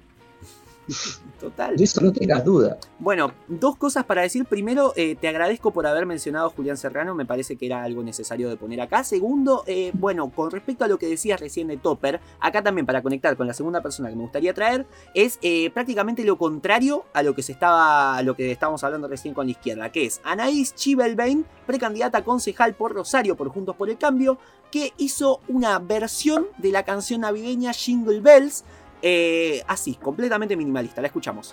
[1.41, 1.77] Total.
[1.77, 2.79] De eso no tengas duda.
[2.99, 4.45] Bueno, dos cosas para decir.
[4.45, 8.03] Primero, eh, te agradezco por haber mencionado a Julián Serrano, me parece que era algo
[8.03, 9.05] necesario de poner acá.
[9.05, 13.03] Segundo, eh, bueno, con respecto a lo que decías recién de Topper, acá también para
[13.03, 17.23] conectar con la segunda persona que me gustaría traer, es eh, prácticamente lo contrario a
[17.23, 20.21] lo que se estaba, a lo que estábamos hablando recién con la izquierda, que es
[20.25, 24.39] Anaís Chibelbein, precandidata a concejal por Rosario por Juntos por el Cambio,
[24.71, 28.65] que hizo una versión de la canción navideña Jingle Bells
[29.07, 31.03] eh, así, completamente minimalista.
[31.03, 31.53] La escuchamos.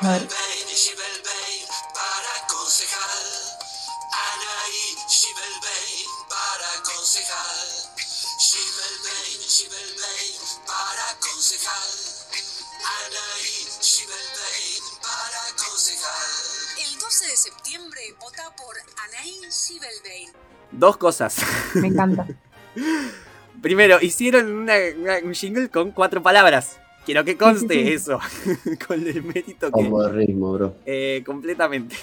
[0.00, 0.22] A ver.
[16.78, 18.74] El 12 de septiembre vota por
[19.04, 20.32] Anaí Shibelbein.
[20.72, 21.36] Dos cosas.
[21.74, 22.26] Me encanta.
[23.60, 26.78] Primero, hicieron un jingle con cuatro palabras.
[27.06, 28.18] Quiero que conste eso,
[28.88, 29.70] con el mérito que...
[29.70, 30.74] Como de ritmo, bro.
[30.84, 31.94] Eh, completamente,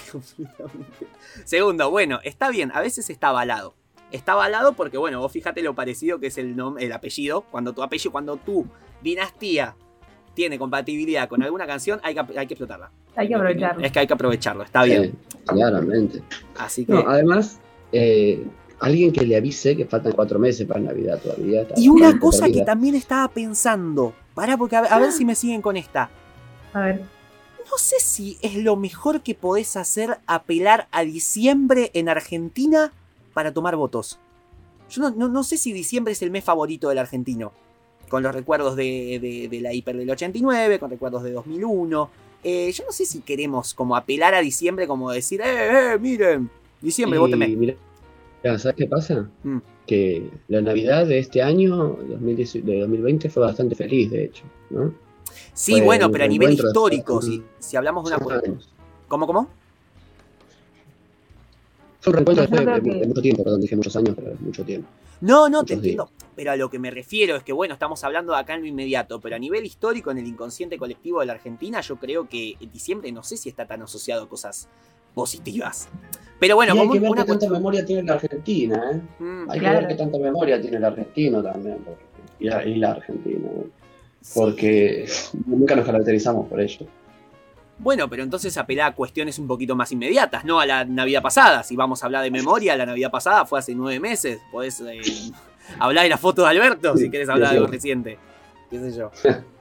[1.44, 3.74] Segundo, bueno, está bien, a veces está avalado.
[4.12, 7.42] Está avalado porque, bueno, vos fíjate lo parecido que es el, el apellido.
[7.50, 8.64] Cuando tu apellido, cuando tu
[9.02, 9.76] dinastía
[10.32, 12.90] tiene compatibilidad con alguna canción, hay que, hay que explotarla.
[13.14, 13.84] Hay que aprovecharlo.
[13.84, 15.18] Es que hay que aprovecharlo, está bien.
[15.44, 16.22] claramente.
[16.56, 16.94] Así que...
[16.94, 17.60] además,
[17.92, 18.42] eh,
[18.80, 21.66] alguien que le avise que faltan cuatro meses para Navidad todavía.
[21.76, 25.76] Y una cosa que también estaba pensando, para porque a, ver si me siguen con
[25.76, 26.10] esta.
[26.72, 27.02] A ver.
[27.70, 32.92] No sé si es lo mejor que podés hacer apelar a diciembre en Argentina
[33.32, 34.18] para tomar votos.
[34.90, 37.52] Yo no, sé si diciembre es el mes favorito del argentino.
[38.08, 42.10] Con los recuerdos de, la hiper del 89, con recuerdos de 2001.
[42.44, 46.50] Eh, yo no sé si queremos como apelar a diciembre, como decir, eh, eh, miren,
[46.82, 47.18] diciembre,
[48.44, 49.28] ¿sabes qué pasa?
[49.42, 49.58] Mm.
[49.86, 54.94] Que la Navidad de este año, de 2020, fue bastante feliz, de hecho, ¿no?
[55.52, 58.42] Sí, bueno, pero a nivel histórico, si, si, hablamos de una...
[59.08, 59.48] ¿Cómo, cómo?
[62.00, 64.88] Fue un reencuentro de, mucho tiempo, perdón, dije muchos años, pero mucho tiempo.
[65.20, 66.10] No, no, te entiendo.
[66.36, 68.66] Pero a lo que me refiero es que, bueno, estamos hablando de acá en lo
[68.66, 72.56] inmediato, pero a nivel histórico, en el inconsciente colectivo de la Argentina, yo creo que
[72.72, 74.68] diciembre no sé si está tan asociado a cosas
[75.14, 75.88] positivas.
[76.40, 79.00] Pero bueno, y hay como que ver una qué tanta memoria tiene la Argentina, ¿eh?
[79.22, 79.78] Mm, Hay Claro.
[79.78, 81.78] que ver qué tanta memoria tiene el argentino también.
[81.84, 82.04] porque-
[82.40, 83.66] y, la, y la Argentina, ¿eh?
[84.20, 84.32] sí.
[84.34, 85.08] Porque
[85.46, 86.86] nunca nos caracterizamos por ello.
[87.78, 91.62] Bueno, pero entonces apela a cuestiones un poquito más inmediatas, no a la Navidad pasada.
[91.62, 94.40] Si vamos a hablar de memoria, la Navidad pasada fue hace nueve meses.
[94.52, 95.00] Podés eh,
[95.78, 98.18] hablar de la foto de Alberto si querés sí, hablar de algo reciente.
[98.70, 99.10] ¿Qué sé yo?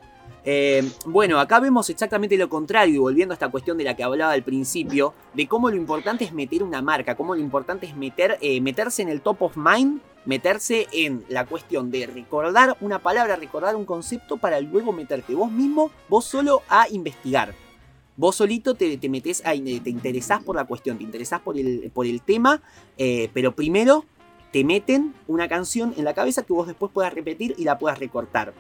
[0.46, 4.04] Eh, bueno, acá vemos exactamente lo contrario, y volviendo a esta cuestión de la que
[4.04, 7.96] hablaba al principio, de cómo lo importante es meter una marca, cómo lo importante es
[7.96, 13.00] meter, eh, meterse en el top of mind, meterse en la cuestión de recordar una
[13.00, 17.54] palabra, recordar un concepto para luego meterte vos mismo, vos solo a investigar.
[18.16, 21.90] Vos solito te, te metés a, te interesás por la cuestión, te interesás por el,
[21.94, 22.62] por el tema,
[22.98, 24.06] eh, pero primero
[24.52, 27.98] te meten una canción en la cabeza que vos después puedas repetir y la puedas
[27.98, 28.54] recortar.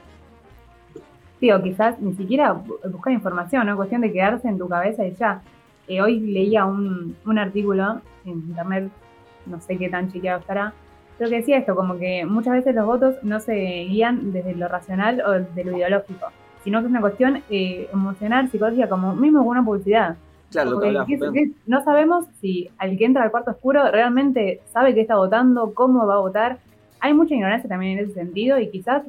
[1.43, 3.75] Sí, o quizás ni siquiera bu- buscar información, ¿no?
[3.75, 5.41] Cuestión de quedarse en tu cabeza y ya.
[5.89, 8.89] Eh, hoy leía un, un artículo en internet,
[9.45, 10.71] no sé qué tan chequeado estará,
[11.17, 13.55] pero que decía esto, como que muchas veces los votos no se
[13.89, 16.27] guían desde lo racional o de lo ideológico,
[16.63, 20.15] sino que es una cuestión eh, emocional, psicológica, como mismo con una publicidad.
[20.49, 21.33] Claro, lo que Porque hablabas, ¿qué- Juan.
[21.33, 25.73] qué- no sabemos si al que entra al cuarto oscuro realmente sabe qué está votando,
[25.73, 26.59] cómo va a votar.
[27.01, 29.03] Hay mucha ignorancia también en ese sentido y quizás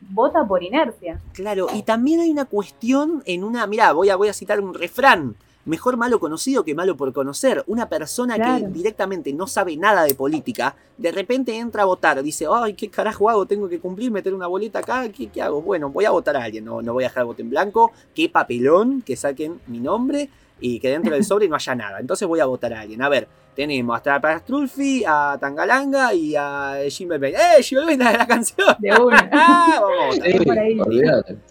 [0.00, 1.20] vota por inercia.
[1.32, 3.66] Claro, y también hay una cuestión en una.
[3.66, 5.36] Mirá, voy a, voy a citar un refrán.
[5.66, 7.62] Mejor malo conocido que malo por conocer.
[7.66, 12.46] Una persona que directamente no sabe nada de política, de repente entra a votar, dice,
[12.50, 13.44] ay, ¿qué carajo hago?
[13.44, 15.60] Tengo que cumplir, meter una boleta acá, ¿qué, qué hago?
[15.60, 17.92] Bueno, voy a votar a alguien, no, no voy a dejar el voto en blanco,
[18.14, 20.30] qué papelón, que saquen mi nombre
[20.60, 22.00] y que dentro del sobre no haya nada.
[22.00, 23.00] Entonces voy a votar a alguien.
[23.02, 27.32] A ver, tenemos hasta a Strulfi, a Tangalanga y a Jim Berbey.
[27.34, 28.68] ¡Eh, Jim Berbey, la de la canción!
[28.78, 29.28] De una.
[29.32, 30.28] ¡Ah, vamos a votar!
[30.28, 30.78] Es por ahí.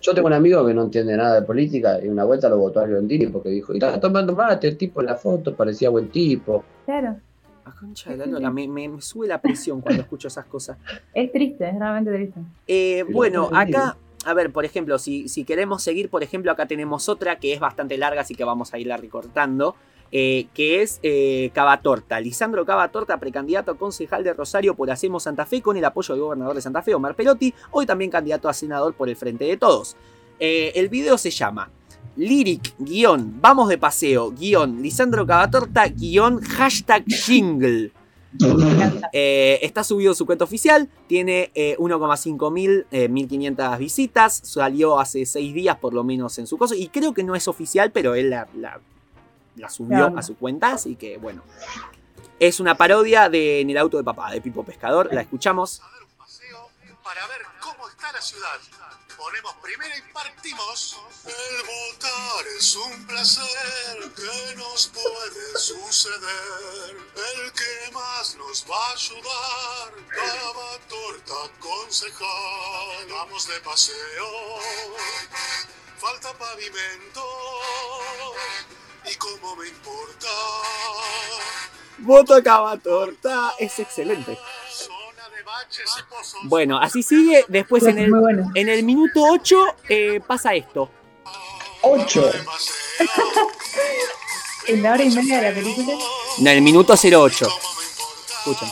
[0.01, 2.79] Yo tengo un amigo que no entiende nada de política y una vuelta lo votó
[2.79, 6.09] a Argentini porque dijo, y estaba tomando mate, el tipo en la foto parecía buen
[6.09, 6.63] tipo.
[6.85, 7.17] Claro.
[7.65, 10.77] A concha de la lora, me, me- me sube la presión cuando escucho esas cosas.
[11.13, 12.39] Es triste, es realmente triste.
[12.67, 16.65] Eh, bueno, está acá, a ver, por ejemplo, si, si queremos seguir, por ejemplo, acá
[16.67, 19.75] tenemos otra que es bastante larga, así que vamos a irla recortando,
[20.11, 22.19] eh, que es eh, Cavatorta.
[22.19, 26.23] Lisandro Cavatorta, precandidato a concejal de Rosario por Hacemos Santa Fe, con el apoyo del
[26.23, 29.55] gobernador de Santa Fe, Omar Perotti, hoy también candidato a senador por el Frente de
[29.55, 29.95] Todos.
[30.39, 31.69] Eh, el video se llama
[32.15, 32.73] Lyric,
[33.39, 37.91] vamos de paseo, Lisandro Cavatorta, guion, hashtag jingle.
[39.13, 45.25] Eh, está subido su cuenta oficial, tiene eh, 1,5 mil, eh, 1500 visitas, salió hace
[45.25, 48.15] 6 días por lo menos en su cosa, y creo que no es oficial, pero
[48.15, 48.79] él la, la-
[49.55, 50.17] la subió Claro.
[50.17, 51.41] a su cuenta, así que bueno.
[52.39, 55.81] Es una parodia de En el auto de papá, de Pipo Pescador, la escuchamos.
[55.81, 56.69] a dar un paseo
[57.03, 58.47] para ver cómo está la ciudad.
[59.19, 60.97] Ponemos primero y partimos.
[61.25, 66.95] El votar es un placer que nos puede suceder.
[67.15, 73.07] El que más nos va a ayudar, daba torta concejal.
[73.09, 74.59] Vamos de paseo,
[75.97, 77.25] falta pavimento.
[79.03, 80.29] Y como me importa,
[81.97, 84.39] Voto Cavatorta, es excelente.
[86.43, 88.51] Bueno, así sigue, después en el, bueno.
[88.55, 90.89] en el minuto 8 eh, pasa esto.
[91.81, 92.29] ¡Ocho!
[94.67, 95.97] En la hora y media de la película.
[96.37, 97.47] En el minuto 08.
[98.37, 98.69] Escuchen.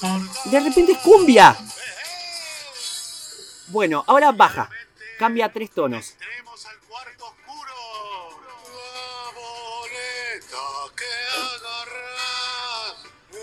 [0.00, 1.54] Ah, De repente es cumbia.
[3.66, 4.70] Bueno, ahora baja.
[5.18, 6.14] Cambia a tres tonos.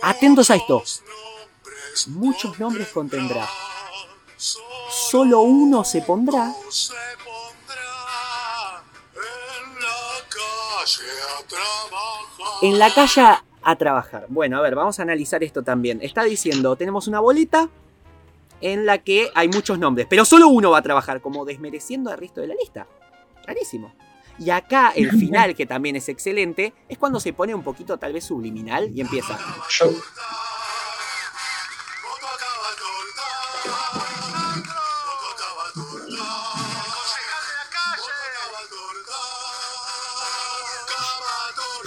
[0.01, 0.83] Atentos a esto.
[2.07, 3.47] Muchos nombres contendrá.
[4.37, 6.53] Solo uno se pondrá.
[9.31, 12.63] en la calle a trabajar.
[12.63, 14.25] En la calle a trabajar.
[14.29, 15.99] Bueno, a ver, vamos a analizar esto también.
[16.01, 17.69] Está diciendo, tenemos una boleta
[18.61, 22.17] en la que hay muchos nombres, pero solo uno va a trabajar, como desmereciendo al
[22.17, 22.87] resto de la lista.
[23.45, 23.93] Rarísimo.
[24.37, 28.13] Y acá el final, que también es excelente, es cuando se pone un poquito tal
[28.13, 29.37] vez subliminal y empieza.
[29.69, 29.91] Yo,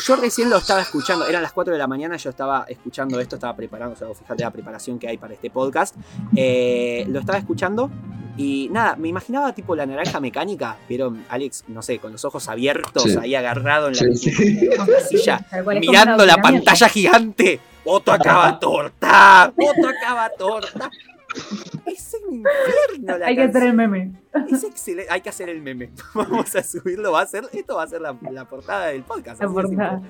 [0.08, 3.36] Yo recién lo estaba escuchando, eran las 4 de la mañana, yo estaba escuchando esto,
[3.36, 5.94] estaba preparando, o sea, fíjate la preparación que hay para este podcast.
[6.34, 7.90] Eh, lo estaba escuchando
[8.38, 12.48] Y nada, me imaginaba tipo la naranja mecánica, vieron Alex, no sé, con los ojos
[12.48, 13.16] abiertos, Sí.
[13.20, 14.58] ahí agarrado en la, Sí, sí.
[14.72, 15.44] en la silla,
[15.80, 17.60] mirando la pantalla gigante.
[17.84, 20.90] Voto acaba torta, voto acaba torta.
[21.84, 24.12] Es un infierno la Hay que hacer el meme.
[24.50, 25.90] Es excelente, hay que hacer el meme.
[26.14, 29.40] Vamos a subirlo, va a ser, esto va a ser la, la portada del podcast.
[29.42, 30.02] La portada.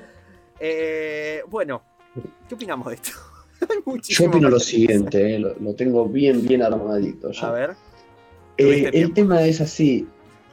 [0.60, 1.82] Eh, bueno,
[2.48, 3.10] ¿qué opinamos de esto?
[4.08, 7.30] Yo opino lo siguiente, eh, lo, lo tengo bien, bien armadito.
[7.32, 7.48] ya.
[7.48, 7.76] A ver,
[8.56, 10.06] Eh, el tema es así,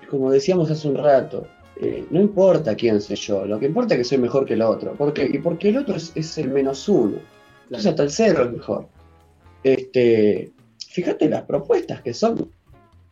[0.10, 1.48] como decíamos hace un rato,
[1.82, 4.62] eh, no importa quién soy yo, lo que importa es que soy mejor que el
[4.62, 4.94] otro.
[4.94, 5.26] ¿Por qué?
[5.26, 7.18] Y porque el otro es, es el menos uno.
[7.66, 8.88] Entonces hasta el cero es mejor.
[9.64, 10.52] Este,
[10.96, 12.50] fíjate las propuestas que son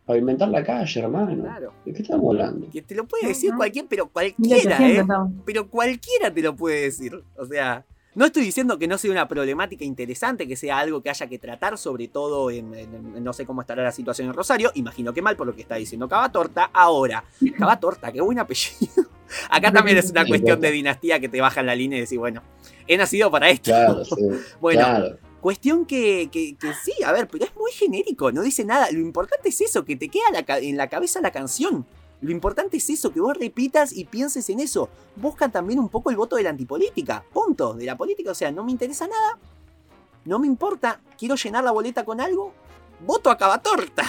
[0.05, 1.41] pavimentar la calle, hermano.
[1.43, 1.73] claro.
[1.85, 2.69] ¿De qué estamos hablando?
[2.69, 3.57] Que te lo puede decir Ajá.
[3.57, 5.41] cualquier, pero cualquiera, 1800 ¿eh?
[5.45, 7.23] Pero cualquiera te lo puede decir.
[7.37, 11.09] O sea, no estoy diciendo que no sea una problemática interesante, que sea algo que
[11.09, 14.33] haya que tratar, sobre todo en, en- en- no sé cómo estará la situación en
[14.33, 14.71] Rosario.
[14.75, 16.69] Imagino que mal por lo que está diciendo Cavatorta.
[16.73, 17.23] Ahora,
[17.57, 19.05] Cavatorta, qué buen apellido.
[19.49, 22.19] Acá también es una cuestión de dinastía que te baja en la línea y decir,
[22.19, 22.41] bueno,
[22.87, 23.71] he nacido para esto.
[23.71, 24.15] Claro, sí.
[24.61, 25.17] Bueno, claro.
[25.43, 28.89] Cuestión que, que- que sí, a ver, pero es muy genérico, no dice nada.
[28.91, 31.85] Lo importante es eso, que te queda la en la cabeza la canción.
[32.21, 34.87] Lo importante es eso, que vos repitas y pienses en eso.
[35.17, 37.25] Buscan también un poco el voto de la antipolítica.
[37.33, 37.73] Punto.
[37.73, 39.37] De la política, o sea, no me interesa nada.
[40.23, 41.01] No me importa.
[41.19, 42.53] Quiero llenar la boleta con algo.
[43.05, 44.03] Voto a Cavatorta.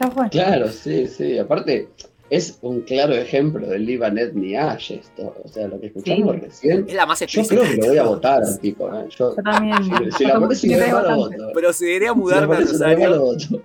[0.00, 0.28] Ya fue.
[0.28, 1.38] Claro, sí, sí.
[1.38, 1.90] Aparte,
[2.30, 5.34] es un claro ejemplo del Libanet ni Ash esto.
[5.44, 6.40] O sea, lo que escuchamos Sí.
[6.40, 6.84] recién.
[6.88, 8.88] Es la más Yo creo que de lo voy a votar al tipo.
[8.94, 9.06] ¿eh?
[9.16, 9.76] Yo, Yo también.
[9.84, 11.34] si, si la te me lo voto.
[11.48, 13.20] A Si la mudarme a me lo Rosario.
[13.20, 13.62] voto.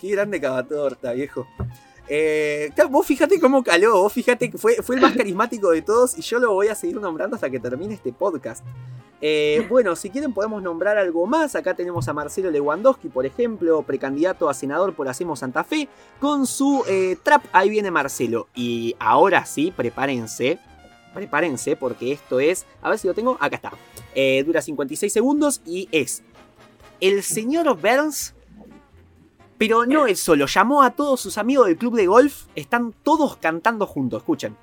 [0.00, 1.46] Qué grande Cavatorta, viejo.
[2.08, 6.16] Eh, vos fíjate cómo caló, vos fíjate que fue, fue el más carismático de todos
[6.16, 8.64] y yo lo voy a seguir nombrando hasta que termine este podcast.
[9.20, 11.56] Eh, bueno, si quieren podemos nombrar algo más.
[11.56, 15.88] Acá tenemos a Marcelo Lewandowski, por ejemplo, precandidato a senador por Hacemos Santa Fe,
[16.20, 17.44] con su eh, trap.
[17.52, 18.48] Ahí viene Marcelo.
[18.54, 20.58] Y ahora sí, prepárense.
[21.14, 22.66] Prepárense porque esto es...
[22.82, 23.38] A ver si lo tengo.
[23.40, 23.72] Acá está.
[24.44, 26.22] Dura 56 segundos y es...
[27.00, 28.35] El señor Burns
[29.58, 33.36] pero no él solo, llamó a todos sus amigos del club de golf, están todos
[33.36, 34.56] cantando juntos, escuchen.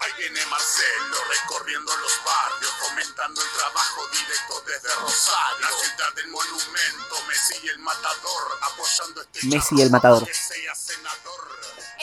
[0.00, 5.60] Ahí viene Marcelo recorriendo los barrios, fomentando el trabajo directo desde Rosario.
[5.60, 10.24] La ciudad del monumento, Messi el matador, apoyando este Messi el matador.
[10.26, 11.42] que sea senador.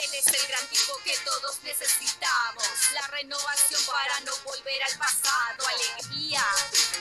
[0.02, 2.64] Él es el gran tipo que todos necesitamos.
[2.94, 5.66] La renovación para no volver al pasado.
[5.68, 6.42] Alegría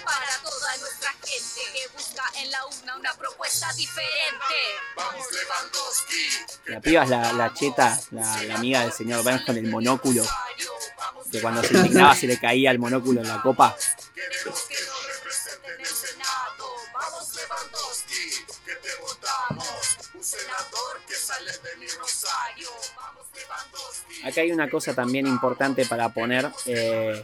[0.04, 4.56] para toda nuestra gente que busca en la urna una propuesta diferente.
[4.96, 6.30] Vamos Lewandowski.
[6.66, 10.26] La piba es la, la cheta, la, la amiga del señor Burns con el monóculo,
[11.32, 13.76] que cuando se indignaba se le caía el monóculo en la copa.
[14.14, 16.76] Queremos que nos represente en el Senado.
[16.94, 18.90] Vamos Lewandowski, que te.
[20.20, 22.68] Un senador que sale de mi Rosario.
[22.98, 23.20] Vamos.
[24.26, 27.24] Acá hay una cosa también importante para poner, eh,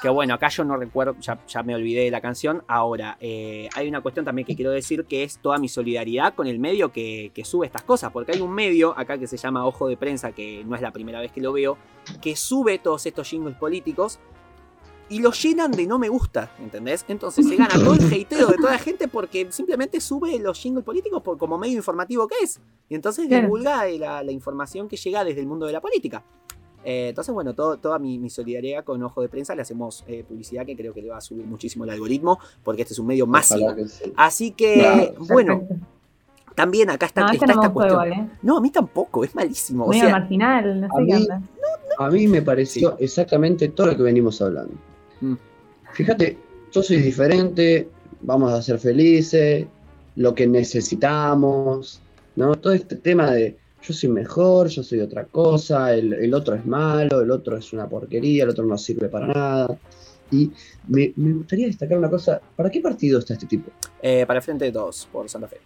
[0.00, 2.64] que bueno, acá yo no recuerdo, ya, ya me olvidé de la canción.
[2.68, 6.46] Ahora, eh, hay una cuestión también que quiero decir que es toda mi solidaridad con
[6.46, 9.66] el medio que, que sube estas cosas, porque hay un medio acá que se llama
[9.66, 11.76] Ojo de Prensa, que no es la primera vez que lo veo,
[12.22, 14.20] que sube todos estos jingles políticos
[15.08, 17.04] y los llenan de no me gusta, ¿entendés?
[17.08, 20.84] Entonces se gana todo el hateo de toda la gente porque simplemente sube los jingles
[20.84, 22.58] políticos por, como medio informativo que es.
[22.88, 23.44] Y entonces Claro.
[23.44, 26.22] divulga la, la información que llega desde el mundo de la política.
[26.86, 30.22] Eh, entonces, bueno, todo- toda mi, mi solidaridad con Ojo de Prensa le hacemos eh,
[30.26, 33.06] publicidad que creo que le va a subir muchísimo el algoritmo porque este es un
[33.06, 33.64] medio masivo.
[33.66, 34.12] Ojalá que sí.
[34.16, 35.14] Así que, Claro.
[35.28, 35.62] bueno,
[36.54, 38.06] también acá está, No, está esta cuestión.
[38.06, 38.28] igual, ¿eh?
[38.42, 39.84] No, a mí tampoco, es malísimo.
[39.84, 41.26] O Medio sea, marginal, no a sé qué mí-.
[41.98, 44.74] A mí me pareció exactamente todo lo que venimos hablando.
[45.24, 45.36] Mm.
[45.92, 46.36] Fíjate,
[46.72, 47.88] yo soy diferente,
[48.20, 49.66] vamos a ser felices,
[50.16, 52.00] lo que necesitamos,
[52.36, 52.54] ¿no?
[52.56, 56.64] Todo este tema de yo soy mejor, yo soy otra cosa, el, el otro es
[56.66, 59.78] malo, el otro es una porquería, el otro no sirve para nada.
[60.30, 60.50] Y
[60.88, 63.70] me, me gustaría destacar una cosa, ¿para qué partido está este tipo?
[64.02, 65.58] eh, para el frente de todos, por Santa Fe.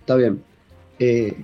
[0.00, 0.42] Está bien.
[0.98, 1.34] Eh,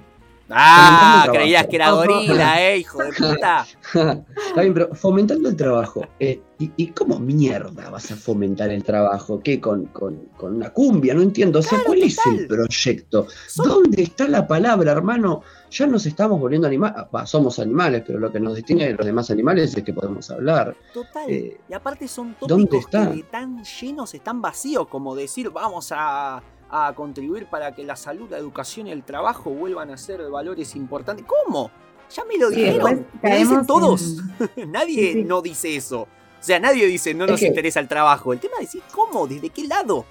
[0.52, 3.66] Ah, creías que era gorila, eh, hijo de puta.
[3.94, 6.06] Está bien, pero fomentando el trabajo.
[6.18, 9.40] eh, ¿y, y cómo mierda vas a fomentar el trabajo?
[9.42, 9.60] ¿Qué?
[9.60, 11.14] ¿Con, con, con una cumbia?
[11.14, 11.60] No entiendo.
[11.60, 13.26] O sea, Claro, ¿cuál es el proyecto?
[13.48, 15.42] Son- ¿Dónde está la palabra, hermano?
[15.70, 17.06] Ya nos estamos volviendo animales.
[17.26, 20.76] somos animales, pero lo que nos distingue de los demás animales es que podemos hablar.
[20.92, 21.30] Total.
[21.30, 23.12] Eh, y aparte son ¿dónde tópicos está?
[23.12, 28.28] que tan llenos están vacíos, como decir vamos a, a contribuir para que la salud,
[28.30, 31.26] la educación y el trabajo vuelvan a ser valores importantes.
[31.26, 31.70] ¿Cómo?
[32.14, 33.06] Ya me lo Sí, dijeron.
[33.22, 34.16] me lo dicen todos.
[34.56, 35.24] en- nadie Sí, sí.
[35.24, 36.02] no dice eso.
[36.02, 36.08] O
[36.42, 38.32] sea, nadie dice no nos interesa el trabajo.
[38.32, 39.26] El tema es decir, ¿cómo?
[39.26, 40.04] ¿Desde qué lado?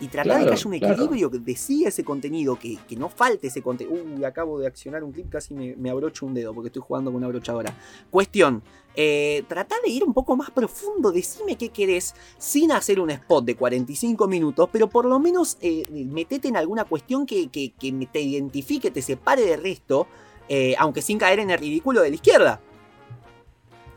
[0.00, 0.94] Y tratar de que Claro, haya un claro.
[0.94, 4.02] equilibrio, que decía ese contenido, que, que no falte ese contenido.
[4.04, 7.10] Uy, acabo de accionar un clip, casi me, me abrocho un dedo porque estoy jugando
[7.12, 7.72] con una brochadora.
[8.10, 8.62] Cuestión,
[8.96, 13.44] eh, tratá de ir un poco más profundo, decime qué querés, sin hacer un spot
[13.44, 18.08] de 45 minutos, pero por lo menos eh, metete en alguna cuestión que, que- que
[18.12, 20.06] te identifique, te separe del resto,
[20.48, 22.60] eh, aunque sin caer en el ridículo de la izquierda.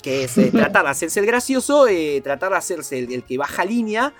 [0.01, 1.85] Que es eh, tratar de hacerse el gracioso,
[2.23, 4.13] tratar de hacerse el, el que baja línea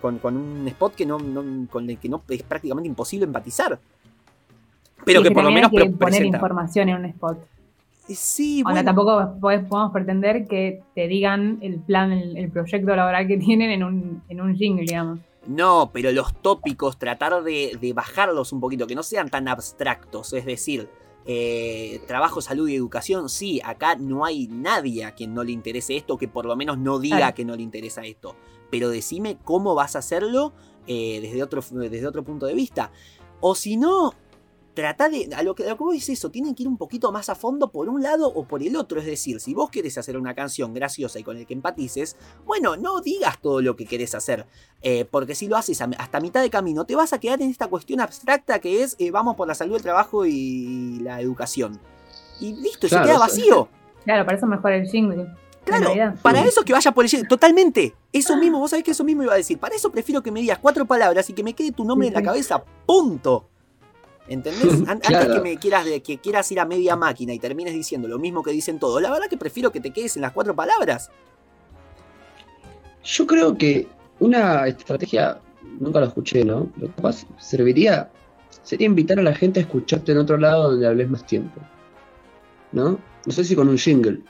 [0.00, 3.78] con, con un spot que no, no- con el que no es prácticamente imposible empatizar.
[5.04, 6.36] Pero que por lo menos pre- poner presenta.
[6.38, 7.38] información en un spot.
[8.08, 8.84] Eh, Sí, Onda, bueno.
[8.86, 13.70] tampoco podés- podemos pretender que te digan el plan, el, el proyecto laboral que tienen
[13.70, 15.20] en un, en un jingle, digamos.
[15.46, 20.32] No, pero los tópicos, tratar de, de bajarlos un poquito, que no sean tan abstractos.
[20.32, 20.88] Es decir,
[21.26, 25.96] eh, trabajo, salud y educación, sí, acá no hay nadie a quien no le interese
[25.96, 27.34] esto, que por lo menos no diga Claro.
[27.34, 28.36] que no le interesa esto.
[28.70, 30.52] Pero decime cómo vas a hacerlo
[30.86, 32.90] eh, desde, otro, desde otro punto de vista.
[33.40, 34.14] O si no,
[34.74, 35.30] trata de.
[35.34, 37.28] A lo que, a lo que voy es eso, tienen que ir un poquito más
[37.28, 39.00] a fondo por un lado o por el otro.
[39.00, 42.76] Es decir, si vos querés hacer una canción graciosa y con el que empatices, bueno,
[42.76, 44.46] no digas todo lo que querés hacer.
[44.82, 47.50] Eh, porque si lo haces a- hasta mitad de camino, te vas a quedar en
[47.50, 51.80] esta cuestión abstracta que es eh, vamos por la salud, el trabajo y la educación.
[52.40, 53.68] Y listo, Claro, se queda vacío.
[54.04, 55.26] Claro, para eso mejor el jingle.
[55.64, 57.26] Claro, para eso que vaya por el jingle.
[57.26, 57.94] Totalmente.
[58.12, 59.58] Eso mismo, vos sabés que eso mismo iba a decir.
[59.58, 62.08] Para eso prefiero que me digas cuatro palabras y que me quede tu nombre Sí,
[62.08, 62.26] en la sí.
[62.26, 62.62] cabeza.
[62.84, 63.48] Punto.
[64.28, 64.72] ¿Entendés?
[64.86, 65.34] An- Antes Claro.
[65.34, 68.42] que me quieras de, que quieras ir a media máquina y termines diciendo lo mismo
[68.42, 71.10] que dicen todos, la verdad que prefiero que te quedes en las cuatro palabras.
[73.04, 73.86] Yo creo que
[74.20, 75.38] una estrategia,
[75.78, 76.70] nunca lo escuché, ¿no?
[76.78, 78.10] Lo que capaz serviría,
[78.62, 81.60] sería invitar a la gente a escucharte en otro lado donde hables más tiempo.
[82.72, 82.98] ¿No?
[83.26, 84.20] No sé si con un jingle.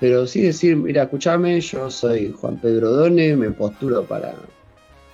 [0.00, 4.34] Pero sí decir, mira, escúchame, yo soy Juan Pedro Done, me postulo para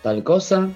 [0.03, 0.69] tal cosa.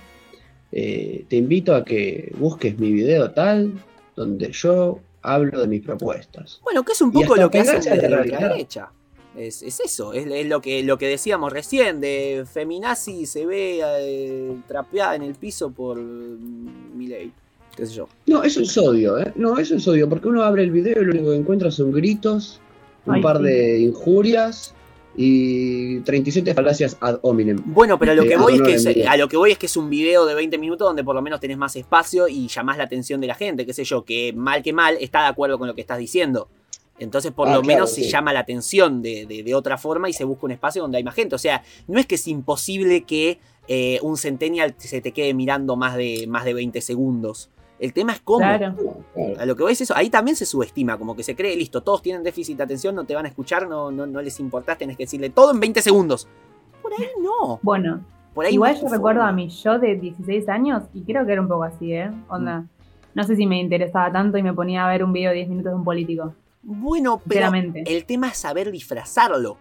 [0.72, 3.72] Eh, te invito a que busques mi video tal,
[4.16, 6.60] donde yo hablo de mis propuestas.
[6.62, 8.90] Bueno, que es un poco lo que a la ultraderecha.
[9.36, 13.80] Es, es eso, es, es lo, que, lo que decíamos recién, de feminazi se ve
[13.82, 17.32] eh, trapeada en el piso por mm, Milei,
[17.74, 18.08] qué sé yo.
[18.26, 19.32] No, eso es odio, ¿eh?
[19.34, 21.92] No, eso es odio, porque uno abre el video y lo único que encuentra son
[21.92, 22.60] gritos,
[23.06, 23.44] un Ay, par sí.
[23.44, 24.74] de injurias
[25.16, 27.58] y 37 falacias ad hominem.
[27.66, 29.58] Bueno, pero a lo Eh, que voy es que es, a lo que voy es
[29.58, 32.48] que es un video de 20 minutos donde por lo menos tenés más espacio y
[32.48, 35.26] llamás la atención de la gente, qué sé yo, que mal que mal está de
[35.28, 36.48] acuerdo con lo que estás diciendo.
[36.98, 40.08] Entonces, por Ah, lo claro, menos se llama la atención de, de- de otra forma
[40.08, 41.34] y se busca un espacio donde hay más gente.
[41.34, 43.38] O sea, no es que es imposible que
[43.68, 47.48] eh, un centennial se te quede mirando más de, más de 20 segundos.
[47.82, 48.38] El tema es cómo.
[48.38, 48.76] Claro.
[49.40, 51.82] A lo que voy es eso, ahí también se subestima, como que se cree, listo,
[51.82, 54.78] todos tienen déficit de atención, no te van a escuchar, no, no, no les importás,
[54.78, 56.28] tenés que decirle todo en 20 segundos.
[56.80, 57.58] Por ahí no.
[57.60, 58.04] Bueno,
[58.34, 59.30] Por ahí igual no yo recuerdo forma.
[59.30, 62.08] a mi yo de 16 años y creo que era un poco así, ¿eh?
[62.28, 62.66] Onda.
[63.14, 65.48] No sé si me interesaba tanto y me ponía a ver un video de 10
[65.48, 66.34] minutos de un político.
[66.62, 67.50] Bueno, pero
[67.84, 69.58] el tema es saber disfrazarlo.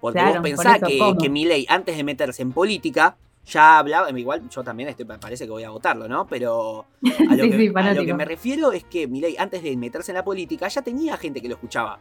[0.00, 3.16] Porque Claro, vos por pensás eso, que, que Milei, antes de meterse en política,
[3.46, 6.26] ya hablaba, igual yo también este, me parece que voy a votarlo, ¿no?
[6.26, 6.86] Pero
[7.28, 8.04] a lo, Sí, que, sí, a lo fanático.
[8.06, 11.40] que me refiero es que Milei, antes de meterse en la política, ya tenía gente
[11.40, 11.98] que lo escuchaba.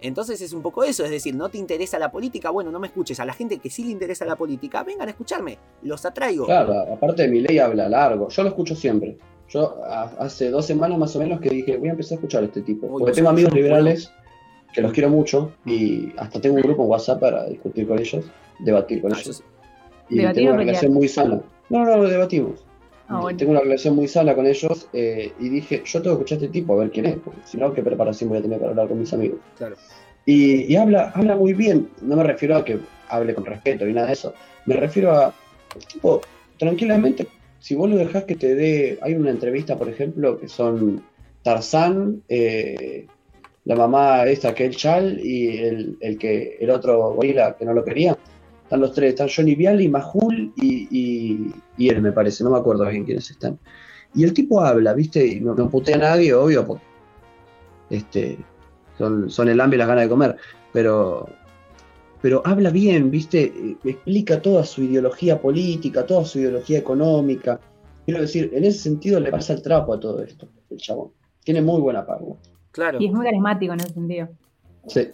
[0.00, 2.86] Entonces es un poco eso, es decir, no te interesa la política, bueno, no me
[2.86, 3.18] escuches.
[3.18, 6.46] A la gente que sí le interesa la política, vengan a escucharme, los atraigo.
[6.46, 9.18] Claro, aparte de mi ley habla largo, yo lo escucho siempre.
[9.48, 12.42] Yo a- hace dos semanas más o menos que dije, voy a empezar a escuchar
[12.44, 12.86] a este tipo.
[12.86, 14.12] Uy, Porque tengo amigos liberales
[14.72, 18.24] que los quiero mucho y hasta tengo un grupo en WhatsApp para discutir con ellos,
[18.60, 19.36] debatir con Ah, eso ellos.
[19.38, 19.44] sí.
[20.08, 20.74] Y ¿Debatir tengo una pelear?
[20.74, 21.40] relación muy sana.
[21.70, 22.64] No, no, debatimos.
[23.08, 23.38] Ah, bueno.
[23.38, 26.44] Tengo una relación muy sana con ellos eh, y dije, yo tengo que escuchar a
[26.44, 28.70] este tipo a ver quién es, porque si no, ¿qué preparación voy a tener para
[28.70, 29.38] hablar con mis amigos?
[29.56, 29.76] Claro.
[30.26, 32.78] Y, y habla, habla muy bien, no me refiero a que
[33.08, 34.34] hable con respeto ni nada de eso,
[34.66, 35.32] me refiero a,
[35.90, 36.20] tipo,
[36.58, 37.26] tranquilamente,
[37.60, 41.02] si vos lo dejás que te dé, hay una entrevista, por ejemplo, que son
[41.42, 43.06] Tarzán, eh,
[43.64, 47.72] la mamá esta que el Chal y el, el que el otro gorila que no
[47.72, 48.16] lo quería.
[48.68, 52.58] Están los tres, están Johnny Viali, Majul y, y, y él, me parece, no me
[52.58, 53.58] acuerdo bien quiénes están.
[54.14, 55.26] Y el tipo habla, ¿viste?
[55.26, 56.84] Y no, no putea a nadie, obvio, porque
[57.88, 58.36] este,
[58.98, 60.36] son, son el hambre y las ganas de comer,
[60.70, 61.30] pero,
[62.20, 63.50] pero habla bien, ¿viste?
[63.82, 67.58] Explica toda su ideología política, toda su ideología económica.
[68.04, 71.08] Quiero decir, en ese sentido le pasa el trapo a todo esto, el chabón.
[71.42, 72.34] Tiene muy buena parla.
[72.72, 73.00] Claro.
[73.00, 74.28] Y es muy carismático en ese sentido.
[74.88, 75.08] Sí.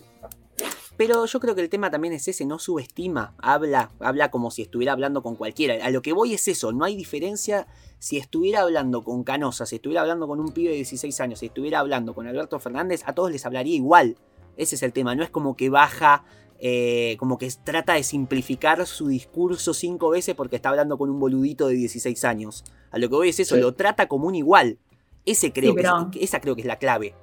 [0.97, 4.62] Pero yo creo que el tema también es ese, no subestima, habla, habla como si
[4.62, 5.85] estuviera hablando con cualquiera.
[5.85, 7.66] A lo que voy es eso, no hay diferencia
[7.99, 11.47] si estuviera hablando con Canosa, si estuviera hablando con un pibe de 16 años, si
[11.47, 14.16] estuviera hablando con Alberto Fernández, a todos les hablaría igual.
[14.57, 16.25] Ese es el tema, no es como que baja
[16.61, 21.19] eh, como que trata de simplificar su discurso cinco veces porque está hablando con un
[21.19, 22.62] boludito de 16 años.
[22.93, 23.61] A lo que voy es eso, Sí.
[23.61, 24.79] lo trata como un igual.
[25.27, 27.15] Ese creo Sí, que pero- es- esa creo que es la clave.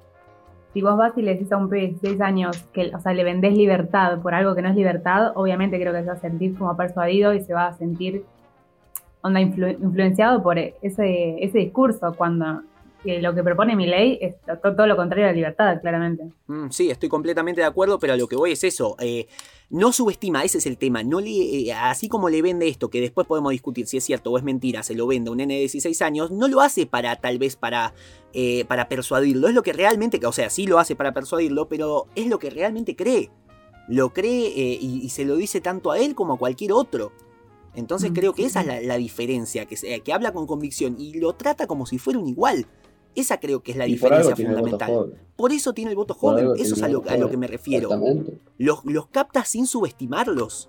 [0.72, 3.12] Si vos vas y le decís a un pibe de 16 años que, o sea,
[3.12, 6.20] le vendés libertad por algo que no es libertad, obviamente creo que se va a
[6.20, 8.24] sentir como persuadido y se va a sentir
[9.20, 12.62] onda influ- influenciado por ese, ese discurso cuando
[13.04, 16.22] que lo que propone mi ley es to- todo lo contrario a la libertad, claramente.
[16.46, 18.96] Mm, sí, estoy completamente de acuerdo, pero a lo que voy es eso.
[19.00, 19.26] eh,
[19.72, 21.02] no subestima, ese es el tema.
[21.02, 24.30] No le, eh, así como le vende esto, que después podemos discutir si es cierto
[24.30, 26.84] o es mentira, se lo vende a un nene de 16 años, no lo hace
[26.84, 27.94] para, tal vez, para,
[28.34, 29.48] eh, para persuadirlo.
[29.48, 32.50] Es lo que realmente, o sea, sí lo hace para persuadirlo, pero es lo que
[32.50, 33.30] realmente cree.
[33.88, 37.10] Lo cree eh, y, y se lo dice tanto a él como a cualquier otro.
[37.74, 41.32] Entonces creo que esa es la, la diferencia, que, que habla con convicción y lo
[41.32, 42.66] trata como si fuera un igual.
[43.14, 45.12] Esa creo que es la Y diferencia fundamental.
[45.36, 47.90] Por eso tiene el voto Por joven, eso es a lo, a que me refiero.
[48.58, 50.68] Los, los capta sin subestimarlos.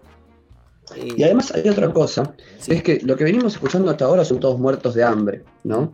[0.95, 2.74] Eh, Y además hay otra cosa, sí.
[2.74, 5.94] es que lo que venimos escuchando hasta ahora son todos muertos de hambre, ¿no?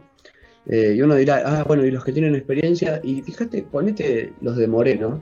[0.65, 4.55] Eh, y uno dirá, ah, bueno, y los que tienen experiencia, y fíjate, ponete los
[4.57, 5.21] de Moreno,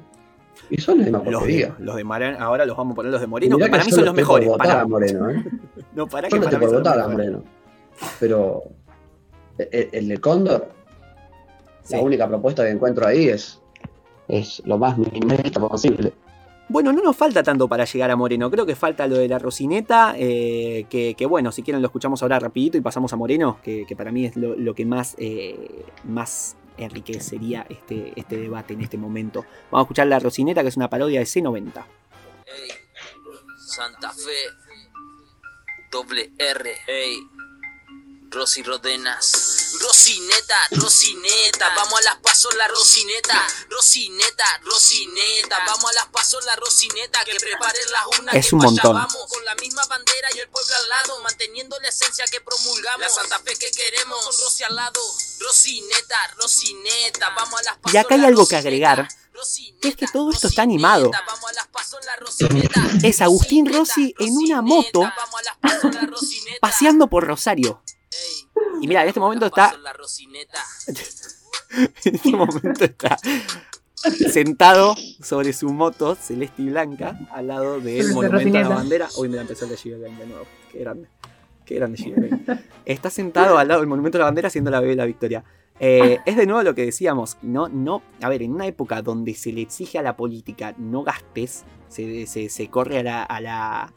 [0.70, 3.22] y son la misma los, de, los de Moreno, ahora los vamos a poner los
[3.22, 4.48] de Moreno, que para mí son los mejores.
[4.48, 5.44] votar Para, a Moreno, ¿eh?
[5.96, 7.08] no, para Yo que no para mí por los votar a.
[7.08, 7.44] Moreno.
[8.20, 8.64] Pero
[9.58, 10.70] el, el de Cóndor,
[11.88, 11.96] Sí.
[11.96, 13.62] la única propuesta que encuentro ahí es,
[14.28, 16.14] es lo más minimalista posible.
[16.70, 18.52] Bueno, no nos falta tanto para llegar a Moreno.
[18.52, 20.16] Creo que falta lo de la Rocineta.
[20.18, 23.86] eh, que, que bueno, si quieren lo escuchamos ahora rapidito y pasamos a Moreno, que,
[23.88, 28.82] que para mí es lo, lo que más, eh, más enriquecería este, este debate en
[28.82, 29.46] este momento.
[29.72, 31.86] Vamos a escuchar la Rocineta, que es una parodia de C90.
[32.46, 32.70] Ey,
[33.66, 34.32] Santa Fe,
[35.90, 37.18] doble R, ey,
[38.30, 39.57] Rosy Rodenas.
[39.80, 43.48] Rocineta, Rocineta, vamos a las pasos la Rocineta.
[43.70, 47.24] Rocineta, Rocineta, vamos a las pasos la Rocineta.
[47.26, 48.94] Que preparen las unas Es que un montón.
[48.96, 53.02] Vamos con la misma bandera y el pueblo al lado, manteniendo la esencia que promulgamos.
[53.02, 55.02] La Santa Fe que queremos, con Rosy al lado.
[55.40, 59.08] Rocineta, Rocineta, vamos a las pasos Y acá hay algo que agregar,
[59.82, 61.12] que es que todo esto está animado.
[61.12, 62.82] Rocineta, vamos a las pasos la Rocineta.
[63.04, 65.04] Es Agustín Rossi en una moto
[66.62, 67.84] paseando por Rosario.
[68.82, 70.60] Y mira, en este momento está pasos la Rocineta.
[72.06, 73.18] en este momento está
[74.32, 79.08] sentado sobre su moto celeste y blanca al lado del monumento a la bandera.
[79.18, 80.46] Hoy me la empezó la Giga de nuevo.
[80.72, 81.10] Qué grande.
[81.66, 84.92] Qué grande Giga Está sentado al lado del monumento a la bandera haciendo la bebé
[84.92, 85.44] de la victoria.
[85.80, 87.38] Eh, es de nuevo lo que decíamos.
[87.42, 91.04] No, no, a ver, en una época donde se le exige a la política no
[91.04, 93.94] gastes, se, se- se corre a la, a la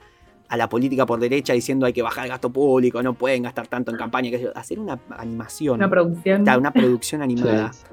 [0.51, 3.68] a la política por derecha diciendo hay que bajar el gasto público, no pueden gastar
[3.68, 4.51] tanto en campaña, yo.
[4.56, 6.43] hacer una animación, Una producción.
[6.43, 7.89] Claro, una producción animada Sí.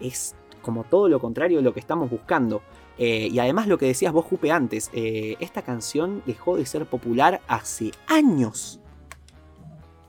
[0.00, 2.62] es como todo lo contrario de lo que estamos buscando.
[2.98, 6.84] Eh, y además lo que decías vos, Jupe, antes, eh, esta canción dejó de ser
[6.84, 8.78] popular hace años.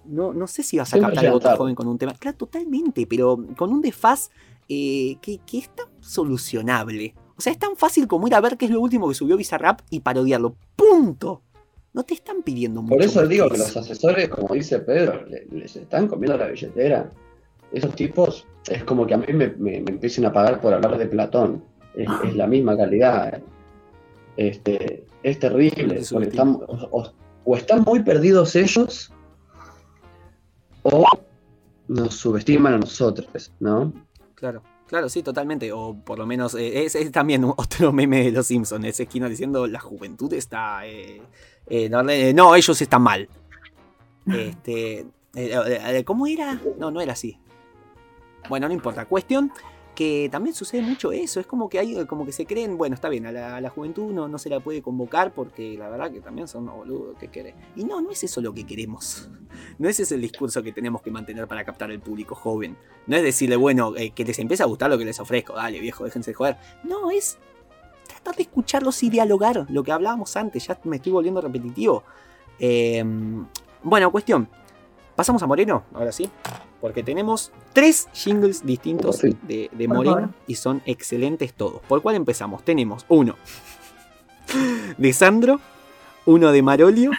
[0.03, 1.57] No, no sé si vas a Siempre captar voto tarde.
[1.57, 2.13] joven con un tema.
[2.15, 4.29] Claro, totalmente, pero con un desfaz
[4.67, 7.13] eh, que, que es tan solucionable.
[7.37, 9.37] O sea, es tan fácil como ir a ver qué es lo último que subió
[9.37, 10.55] Bizarrap y parodiarlo.
[10.75, 11.43] ¡Punto!
[11.93, 12.95] No te están pidiendo mucho.
[12.95, 17.09] Por eso digo que los asesores, como dice Pedro, le- les están comiendo la billetera.
[17.71, 20.97] Esos tipos es como que a mí me, me- me empiecen a pagar por hablar
[20.97, 21.63] de Platón.
[21.95, 23.41] Es, es la misma calidad.
[24.37, 25.99] Este, es terrible.
[25.99, 27.13] Están, o, o-
[27.43, 29.11] o están muy perdidos ellos
[30.83, 31.05] o
[31.87, 33.91] nos subestiman a nosotros, ¿no?
[34.35, 35.71] Claro, claro, sí, totalmente.
[35.71, 39.27] O por lo menos eh, es, es también otro meme de los Simpsons, ese esquina
[39.27, 40.85] diciendo la juventud está...
[40.87, 41.21] eh,
[41.73, 43.29] eh, no, eh, no, ellos están mal.
[44.27, 46.61] Este, eh, ¿Cómo era?
[46.77, 47.39] No, no era así.
[48.49, 49.05] Bueno, no importa.
[49.05, 49.51] Cuestión
[49.95, 51.39] que también sucede mucho eso.
[51.39, 53.69] Es como que hay, como que se creen, bueno, está bien, a la, a la
[53.69, 57.17] juventud no, no se la puede convocar porque la verdad que también son unos boludos
[57.17, 57.55] que quieren.
[57.75, 59.29] Y no, no es eso lo que queremos.
[59.79, 62.77] No ese es el discurso que tenemos que mantener para captar el público joven.
[63.07, 65.53] No es decirle, bueno, eh, que les empiece a gustar lo que les ofrezco.
[65.53, 66.57] Dale, viejo, déjense de joder.
[66.83, 67.37] No, es
[68.21, 69.65] tratar de escucharlos y dialogar.
[69.69, 72.03] Lo que hablábamos antes, ya me estoy volviendo repetitivo.
[72.59, 73.03] Eh,
[73.83, 74.47] bueno, cuestión.
[75.15, 76.29] Pasamos a Moreno, ahora sí.
[76.79, 79.37] Porque tenemos tres jingles distintos Sí.
[79.43, 81.81] de, Moreno y son excelentes todos.
[81.87, 82.63] ¿Por cuál empezamos?
[82.63, 83.35] Tenemos uno
[84.97, 85.59] de Sandro,
[86.25, 87.11] uno de Marolio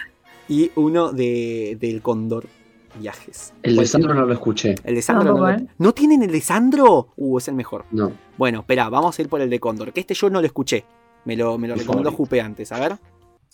[0.49, 2.47] y uno de, del Cóndor
[2.95, 3.53] Viajes.
[3.63, 4.75] El de ¿Cuál Sandro no lo escuché.
[4.83, 5.85] El de Sandro no, Tampoco, lo-.
[5.85, 7.13] ¿No tienen el de Sandro?
[7.15, 7.85] Uh, es el mejor.
[7.91, 8.11] No.
[8.37, 10.85] Bueno, espera, vamos a ir por el de Cóndor, que este yo no lo escuché.
[11.25, 12.11] Me lo, me lo recomendó.
[12.11, 12.97] Jupe antes, a ver.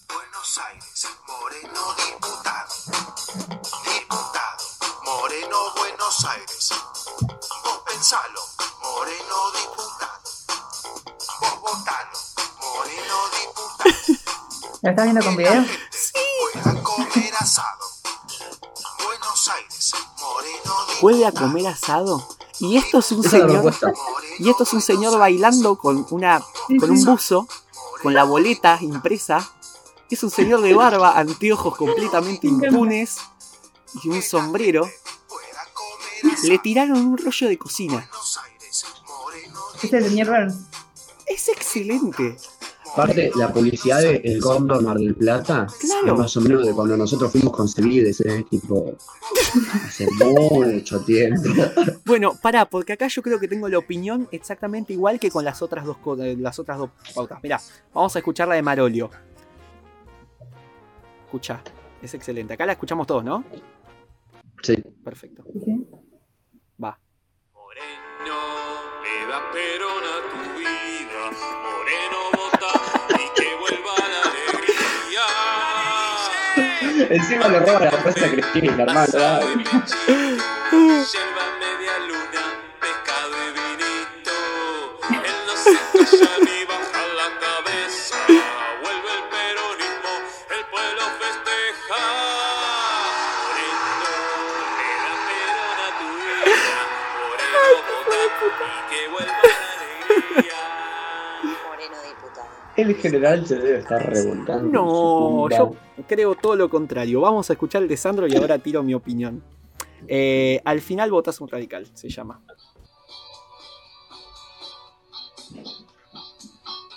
[0.08, 2.74] Buenos Aires, Moreno diputado.
[3.86, 4.64] Diputado,
[5.06, 6.74] Moreno Buenos Aires.
[7.22, 8.42] Vos pensalo,
[8.82, 10.24] Moreno diputado.
[11.42, 12.18] Vos votalo,
[12.60, 14.80] Moreno diputado.
[14.82, 15.66] ¿Lo estás viendo con video?
[16.54, 17.79] Pueda comer asado.
[21.02, 22.28] Moreno de ¿Puede a comer asado?
[22.60, 23.74] Y esto es un Esa señor.
[24.40, 26.44] Y esto es un señor bailando con una.
[26.80, 27.48] con un buzo,
[28.02, 29.50] con la boleta impresa.
[30.10, 33.18] Es un señor de barba, anteojos completamente impunes
[34.04, 34.90] y un sombrero.
[35.28, 36.36] Pueda.
[36.44, 38.10] Le tiraron un rollo de cocina.
[38.10, 40.56] Buenos Aires, Moreno Es el señor Burns.
[41.28, 42.38] Es excelente.
[42.94, 46.14] Aparte, la publicidad de El Cóndor Mar del Plata Claro.
[46.14, 48.46] es más o menos de cuando nosotros fuimos concebidos, ¿eh?
[48.50, 48.96] tipo,
[49.86, 51.42] hace mucho tiempo.
[52.06, 55.62] Bueno, pará, porque acá yo creo que tengo la opinión exactamente igual que con las
[55.62, 55.98] otras dos,
[56.38, 57.40] las otras dos pautas.
[57.44, 57.60] Mirá,
[57.94, 59.10] vamos a escuchar la de Marolio.
[61.26, 61.62] Escucha,
[62.02, 62.54] es excelente.
[62.56, 63.44] Acá la escuchamos todos, ¿no?
[64.64, 64.76] Sí.
[65.04, 65.44] Perfecto.
[65.54, 65.88] ¿Sí, sí?
[66.84, 67.00] Va.
[67.54, 68.40] Moreno,
[69.04, 71.59] le da perón a tu vida.
[77.08, 79.10] Encima le roba la respuesta a Cristina, hermano.
[103.00, 104.70] general se debe estar revolcando.
[104.70, 105.76] No, yo
[106.08, 107.22] creo todo lo contrario.
[107.22, 109.44] Vamos a escuchar el de Sandro y ahora tiro mi opinión.
[110.08, 112.42] Eh, al final votas un radical, se llama.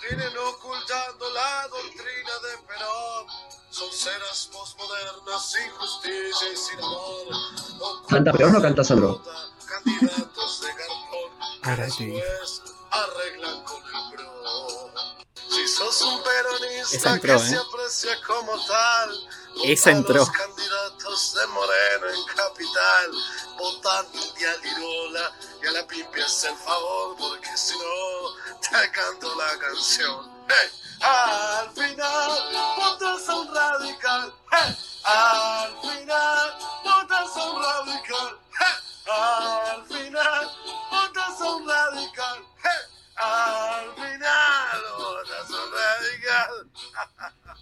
[0.01, 3.27] Vienen ocultando la doctrina de Perón.
[3.69, 8.05] Son ceras posmodernas sin justicia y sin amor.
[8.07, 9.21] ¿Canta Perón o canta Sandro?
[9.67, 11.31] Candidatos de cartón
[12.91, 13.92] arreglan con.
[15.63, 17.47] Si sos un peronista Esa entró, que ¿eh?
[17.47, 19.29] se aprecia como tal,
[19.63, 20.15] Esa entró.
[20.15, 23.11] los candidatos de Moreno en capital,
[23.57, 25.31] votan y a Lirola
[25.63, 30.29] y a la pimpia es el favor, porque si no, te canto la canción.
[30.49, 30.97] ¡Hey!
[30.99, 34.33] Al final, votas a un radical.
[34.51, 34.77] ¡Hey!
[35.05, 38.39] Al final, votas a un radical.
[38.59, 39.13] ¡Hey!
[39.13, 40.51] Al final,
[40.91, 42.47] votas a un radical.
[43.15, 44.42] Al final,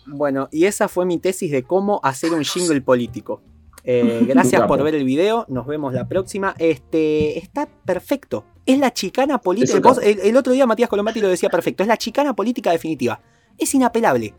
[0.05, 3.41] Bueno, y esa fue mi tesis de cómo hacer un jingle político.
[3.83, 6.55] Eh, gracias por ver el video, nos vemos la próxima.
[6.57, 8.45] Este está perfecto.
[8.65, 9.95] Es la chicana política.
[10.03, 11.83] El otro día Matías Colombati lo decía perfecto.
[11.83, 13.21] Es la chicana política definitiva.
[13.57, 14.33] Es inapelable.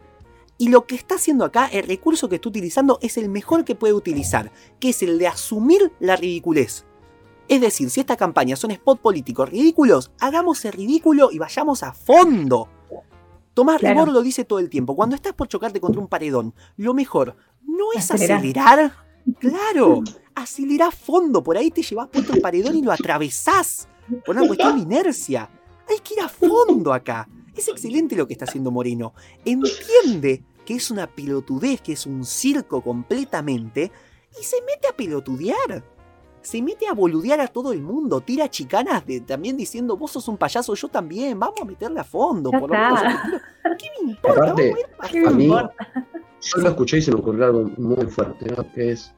[0.59, 3.75] Y lo que está haciendo acá, el recurso que está utilizando, es el mejor que
[3.75, 6.85] puede utilizar, que es el de asumir la ridiculez.
[7.49, 11.93] Es decir, si esta campaña son spot políticos ridículos, hagamos el ridículo y vayamos a
[11.93, 12.69] fondo.
[13.55, 13.95] Tomás Claro.
[14.01, 14.97] Rebor lo dice todo el tiempo.
[14.97, 18.39] Cuando estás por chocarte contra un paredón, lo mejor no es Acelerar.
[18.39, 18.93] acelerar.
[19.39, 20.03] Claro,
[20.35, 21.43] acelerá a fondo.
[21.43, 23.89] Por ahí te llevas puesto el paredón y lo atravesás.
[24.25, 25.49] Por una cuestión de inercia.
[25.89, 27.29] Hay que ir a fondo acá.
[27.55, 29.13] Es excelente lo que está haciendo Moreno.
[29.45, 33.93] Entiende que es una pelotudez, que es un circo completamente.
[34.41, 35.85] Y se mete a pelotudear.
[36.43, 38.21] Se mete a boludear a todo el mundo.
[38.21, 41.39] Tira chicanas de, también diciendo, vos sos un payaso, yo también.
[41.39, 42.51] Vamos a meterle a fondo.
[42.51, 43.01] Por lo menos.
[43.79, 44.41] ¿Qué me importa?
[44.43, 45.75] Aparte, a ir pa- ¿Qué me A mí- importa?
[46.41, 48.71] Yo lo escuché y se me ocurrió algo muy fuerte, ¿no?
[48.73, 49.15] Que es.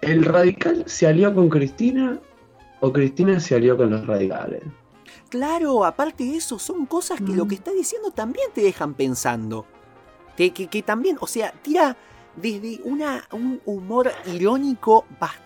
[0.00, 2.18] ¿El radical se alió con Cristina
[2.80, 4.62] o Cristina se alió con los radicales?
[5.30, 7.48] Claro, aparte de eso, son cosas que lo Mm.
[7.48, 9.66] que está diciendo también te dejan pensando.
[10.36, 11.96] Te- que, que también, o sea, tira
[12.36, 15.43] desde una, un humor irónico bastante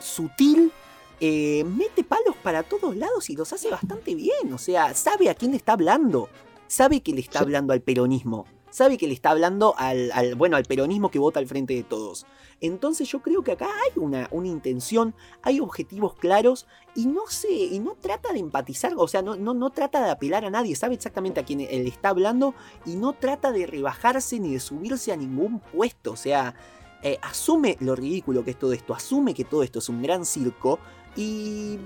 [0.00, 0.72] sutil,
[1.20, 4.52] eh, mete palos para todos lados y los hace bastante bien.
[4.52, 6.28] O sea, sabe a quién le está hablando.
[6.68, 7.44] Sabe que le está Sí.
[7.44, 8.44] hablando al peronismo.
[8.70, 11.82] Sabe que le está hablando al, al- bueno, al peronismo que vota al frente de
[11.82, 12.26] todos.
[12.60, 17.50] Entonces yo creo que acá hay una, una intención, hay objetivos claros y no sé,
[17.52, 20.74] y no trata de empatizar, o sea, no, no, no trata de apelar a nadie,
[20.74, 22.54] sabe exactamente a quién él está hablando
[22.84, 26.54] y no trata de rebajarse ni de subirse a ningún puesto, o sea,
[27.02, 30.24] eh, asume lo ridículo que es todo esto, asume que todo esto es un gran
[30.24, 30.78] circo
[31.16, 31.78] y,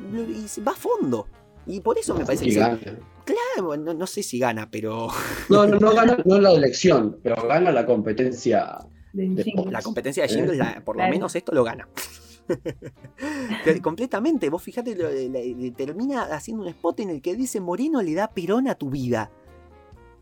[0.67, 1.27] va a fondo.
[1.67, 2.53] Y por eso me parece que...
[2.53, 2.59] se-.
[3.25, 5.09] Claro, no, no sé si gana, pero
[5.49, 8.79] No, no, no gana no la elección, pero gana la competencia.
[9.13, 9.71] De- jingle.
[9.73, 11.13] la competencia de jingles, la- por lo Claro.
[11.13, 11.89] menos esto lo gana.
[13.83, 14.63] Completamente, vos
[14.97, 18.75] lo- le- termina haciendo un spot en el que dice Moreno le da Perón a
[18.75, 19.31] tu vida.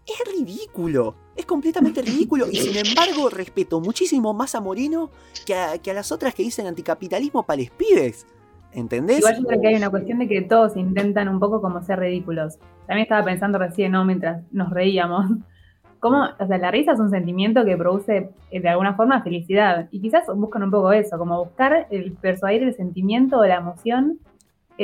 [0.08, 5.10] Es ridículo, es completamente ridículo y sin embargo respeto muchísimo más a Moreno
[5.46, 8.26] que a, que a las otras que dicen anticapitalismo para les pibes.
[8.72, 9.18] ¿Entendés?
[9.18, 12.00] Igual yo creo que hay una cuestión de que todos intentan un poco como ser
[12.00, 12.58] ridículos.
[12.86, 14.04] También estaba pensando recién, ¿no?
[14.04, 15.26] Mientras nos reíamos.
[16.00, 19.88] Cómo, o sea, la risa es un sentimiento que produce eh, de alguna forma felicidad.
[19.90, 24.20] Y quizás buscan un poco eso, como buscar el persuadir el sentimiento o la emoción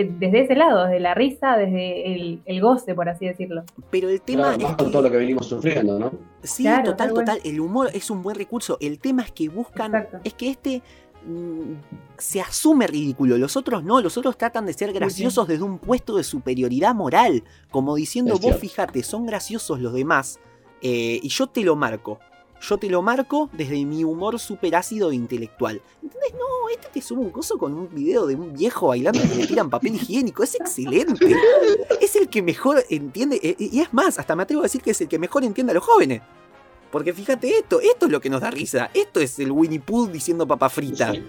[0.02, 3.62] desde ese lado, desde la risa, desde el, el goce, por así decirlo.
[3.90, 6.12] Pero el tema Claro, es más con que- todo lo que venimos sufriendo, ¿no?
[6.42, 7.40] Sí, Claro, total, total.
[7.44, 8.76] El humor es un buen recurso.
[8.80, 9.94] El tema es que buscan.
[9.94, 10.18] Exacto.
[10.24, 10.82] Es que este
[11.26, 11.74] mm,
[12.18, 13.38] se asume ridículo.
[13.38, 14.00] Los otros no.
[14.00, 17.44] Los otros tratan de ser graciosos desde un puesto de superioridad moral.
[17.70, 18.60] Como diciendo, Es vos cierto.
[18.60, 20.40] fíjate, son graciosos los demás.
[20.82, 22.18] eh, y yo te lo marco.
[22.66, 25.82] Yo te lo marco desde mi humor super ácido e intelectual.
[26.02, 26.32] ¿Entendés?
[26.32, 29.46] No, este te sube un coso con un video de un viejo bailando que le
[29.46, 30.42] tiran papel higiénico.
[30.42, 31.36] Es excelente.
[32.00, 33.38] Es el que mejor entiende.
[33.42, 35.72] eh, Y es más, hasta me atrevo a decir que es el que mejor entiende
[35.72, 36.22] a los jóvenes.
[36.90, 38.90] Porque fíjate esto, esto es lo que nos da risa.
[38.94, 41.12] Esto es el Winnie Pooh diciendo papa frita.
[41.12, 41.22] Sí.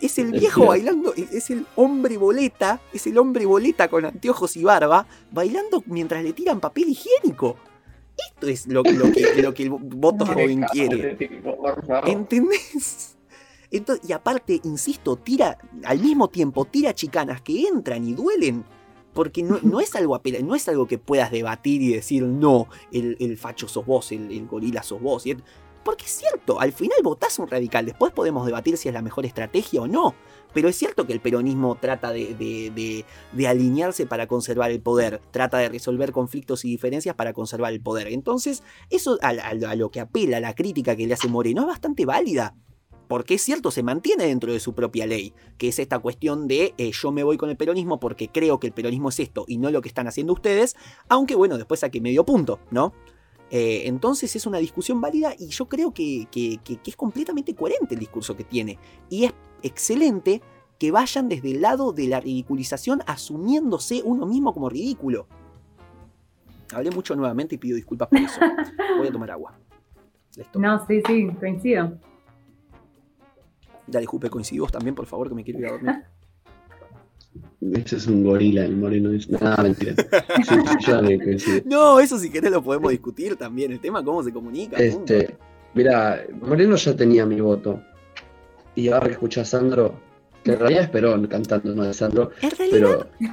[0.00, 4.64] Es el viejo bailando, es el hombre boleta, es el hombre boleta con anteojos y
[4.64, 7.56] barba, bailando mientras le tiran papel higiénico.
[8.28, 11.16] Esto es lo, lo que, lo que el voto joven quiere.
[12.06, 13.16] ¿Entendés?
[13.70, 18.64] Entonces, y aparte, insisto, tira, al mismo tiempo, tira chicanas que entran y duelen.
[19.14, 23.16] Porque no, no es algo no es algo que puedas debatir y decir, no, el,
[23.20, 25.24] el facho sos vos, el, el gorila sos vos.
[25.84, 29.26] Porque es cierto, al final votás un radical, después podemos debatir si es la mejor
[29.26, 30.14] estrategia o no.
[30.52, 33.04] Pero es cierto que el peronismo trata de,
[33.46, 38.08] alinearse para conservar el poder, trata de resolver conflictos y diferencias para conservar el poder.
[38.08, 42.54] Entonces, eso a, lo que apela, la crítica que le hace Moreno, es bastante válida.
[43.08, 46.72] Porque es cierto, se mantiene dentro de su propia ley, que es esta cuestión de
[46.78, 49.58] eh, yo me voy con el peronismo porque creo que el peronismo es esto y
[49.58, 50.76] no lo que están haciendo ustedes,
[51.08, 52.94] aunque bueno, después saque medio punto, ¿no?
[53.50, 58.00] Eh, entonces es una discusión válida y yo creo que- que es completamente coherente el
[58.00, 58.78] discurso que tiene.
[59.10, 60.40] Y es excelente
[60.78, 65.26] que vayan desde el lado de la ridiculización asumiéndose uno mismo como ridículo.
[66.74, 68.40] Hablé mucho nuevamente y pido disculpas por eso.
[68.98, 69.54] Voy a tomar agua.
[70.36, 70.58] Listo.
[70.58, 71.98] No, sí, sí, coincido.
[73.86, 75.94] Dale, Jupe, coincidimos también, por favor, que me quiero ir a dormir.
[77.84, 79.10] Ese es un gorila, el moreno.
[79.12, 79.94] es- Nada, mentira.
[79.96, 81.62] Sí, sí, yo también coincido.
[81.66, 83.70] No, eso si querés lo podemos discutir también.
[83.72, 84.76] El tema cómo se comunica.
[84.78, 85.14] punto.
[85.14, 85.36] Este,
[85.74, 87.80] mira, Moreno ya tenía mi voto.
[88.74, 89.94] Y ahora que a Sandro,
[90.42, 93.30] que en realidad es Perón cantando, no de Sandro, En realidad, pero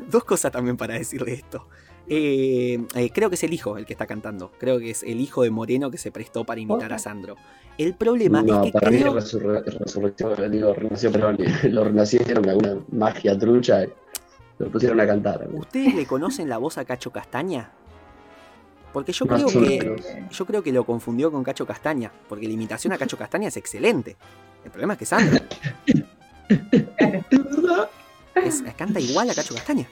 [0.10, 1.68] dos cosas también para decir de esto.
[2.10, 4.50] Eh, eh, creo que es el hijo el que está cantando.
[4.58, 7.36] Creo que es el hijo de Moreno que se prestó para imitar a Sandro.
[7.76, 9.16] El problema no, es que para mí creo...
[9.18, 13.88] es resurre- resurrección, digo, renació Perón, lo renacieron con alguna magia trucha y
[14.58, 15.46] lo pusieron a cantar.
[15.52, 17.70] ¿Ustedes le conocen la voz a Cacho Castaña?
[18.98, 22.92] Porque yo creo que yo creo que lo confundió con Cacho Castaña, porque la imitación
[22.92, 24.16] a Cacho Castaña es excelente.
[24.64, 25.38] El problema es que Sandro
[28.44, 29.86] es- canta igual a Cacho Castaña.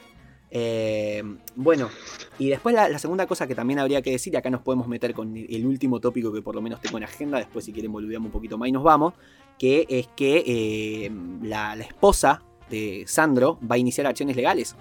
[0.51, 1.23] Eh,
[1.57, 1.91] bueno,
[2.39, 4.87] y después la, la segunda cosa que también habría que decir, y acá nos podemos
[4.87, 7.93] meter con el último tópico que por lo menos tengo en agenda, después si quieren
[7.93, 9.15] boludeamos un poquito más y nos vamos,
[9.59, 11.11] que es que eh,
[11.43, 14.77] la, la esposa de Sandro va a iniciar acciones legales.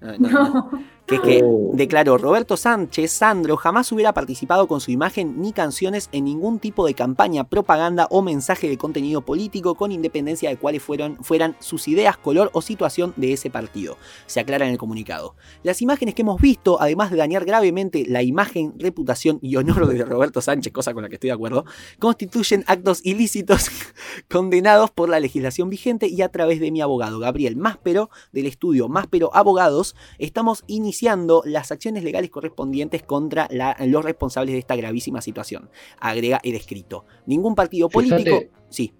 [0.00, 0.84] No, no, no.
[1.12, 1.72] Que es que Oh.
[1.74, 6.86] declaró Roberto Sánchez, Sandro jamás hubiera participado con su imagen ni canciones en ningún tipo
[6.86, 11.86] de campaña, propaganda o mensaje de contenido político con independencia de cuáles fueron, fueran sus
[11.86, 13.98] ideas, color o situación de ese partido.
[14.24, 15.34] Se aclara en el comunicado.
[15.62, 20.02] Las imágenes que hemos visto, además de dañar gravemente la imagen, reputación y honor de
[20.06, 21.66] Roberto Sánchez, cosa con la que estoy de acuerdo,
[21.98, 23.68] constituyen actos ilícitos
[24.30, 28.88] condenados por la legislación vigente y a través de mi abogado Gabriel Máspero del estudio
[28.88, 31.01] Máspero Abogados estamos iniciando
[31.44, 35.68] las acciones legales correspondientes contra la- los responsables de esta gravísima situación.
[36.00, 37.04] Agrega el escrito.
[37.26, 38.52] Ningún partido Fíjate- político...
[38.68, 38.92] Sí,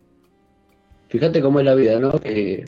[1.09, 2.13] Fíjate cómo es la vida, ¿no?
[2.19, 2.65] Que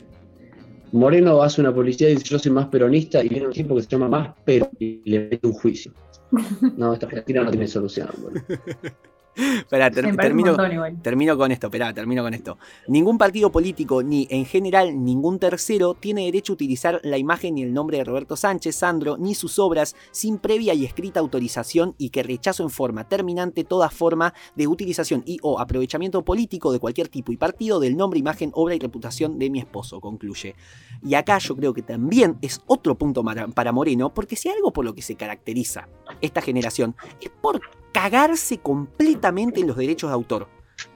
[0.91, 3.81] Moreno hace una publicidad y dice yo soy más peronista y viene un tipo que
[3.81, 5.91] se llama más pero y le mete un juicio.
[6.77, 8.09] No, esta Argentina no tiene solución.
[8.21, 8.41] boludo.
[9.57, 12.57] Espera, ter- termino, con esto, espera, termino con esto.
[12.87, 17.63] Ningún partido político, ni en general ningún tercero, tiene derecho a utilizar la imagen ni
[17.63, 22.09] el nombre de Roberto Sánchez, Sandro, ni sus obras sin previa y escrita autorización y
[22.09, 27.09] que rechazo en forma terminante toda forma de utilización y o aprovechamiento político de cualquier
[27.09, 30.55] tipo y partido del nombre, imagen, obra y reputación de mi esposo, concluye.
[31.03, 34.71] Y acá yo creo que también es otro punto para Moreno, porque si hay algo
[34.71, 35.89] por lo que se caracteriza
[36.21, 37.59] esta generación es por
[37.95, 40.49] cagarse completamente en los derechos de autor.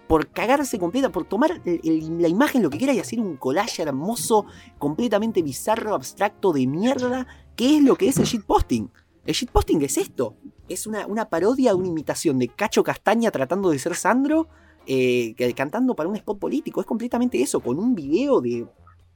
[0.06, 3.38] Por cagarse completa, por tomar el- el- la imagen, lo que quiera, y hacer un
[3.38, 4.46] collage hermoso,
[4.78, 8.92] completamente bizarro, abstracto de mierda, que es lo que es el shitposting.
[9.26, 10.36] El shitposting es esto.
[10.68, 14.50] Es una, una parodia, una imitación de Cacho Castaña tratando de ser Sandro,
[14.86, 16.82] eh, cantando para un spot político.
[16.82, 18.66] Es completamente eso, con un video de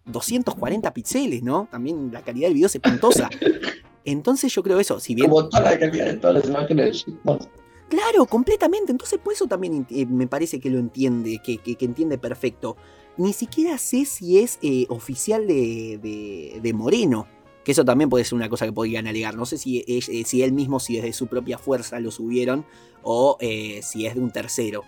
[0.06, 1.68] 240 píxeles, ¿no?
[1.70, 3.30] También la calidad del video es espantosa.
[4.06, 5.30] Entonces yo creo eso, si bien...
[5.30, 7.50] Como toda la calidad de todas las imágenes de shitpost.
[7.96, 8.92] Claro, completamente.
[8.92, 12.76] Entonces por eso también eh, me parece que lo entiende, que, que- que entiende perfecto.
[13.18, 17.28] Ni siquiera sé si es eh, oficial de, de- de Moreno.
[17.64, 19.36] Que eso también puede ser una cosa que podrían alegar.
[19.36, 22.66] No sé si, eh, si él mismo, si es de su propia fuerza lo subieron,
[23.04, 24.84] o si es de un tercero.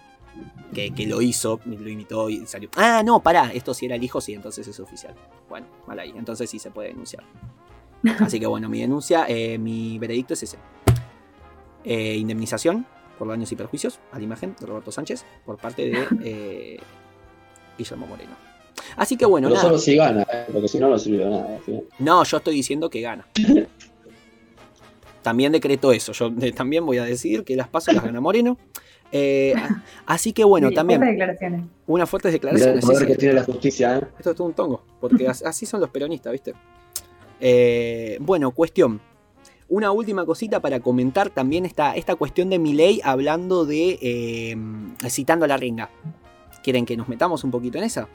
[0.74, 2.70] Que, que lo hizo, lo imitó y salió.
[2.76, 5.16] Ah, no, pará, esto si era el hijo, sí, entonces es oficial.
[5.48, 7.24] Bueno, mal ahí, entonces sí se puede denunciar.
[8.20, 10.58] Así que bueno, mi denuncia, eh, mi veredicto es ese.
[11.86, 12.86] Eh, indemnización
[13.18, 16.80] por daños y perjuicios a la imagen de Roberto Sánchez por parte de eh,
[17.78, 18.32] Guillermo Moreno.
[18.98, 19.68] Así que bueno, Pero nada.
[19.70, 20.46] solo si gana, ¿eh?
[20.52, 21.60] porque si no, no sirve de nada.
[21.66, 21.82] ¿sí?
[22.00, 23.26] No, yo estoy diciendo que gana.
[25.22, 26.12] También decreto eso.
[26.12, 28.58] Yo también voy a decir que las pasos las gana Moreno.
[29.12, 29.56] Eh,
[30.06, 31.62] así que bueno, Sí, también fuertes declaraciones.
[31.88, 33.00] unas fuertes Mirá el declaraciones.
[33.00, 34.02] sí, que tiene la justicia, ¿eh?
[34.18, 36.54] Esto es todo un tongo, porque as- así son los peronistas, ¿viste?
[37.40, 39.00] Eh, bueno, cuestión.
[39.68, 43.98] Una última cosita para comentar también esta, esta cuestión de Milei hablando de.
[44.02, 44.58] eh,
[45.10, 45.90] citando a la renga.
[46.66, 48.08] ¿Quieren que nos metamos un poquito en esa?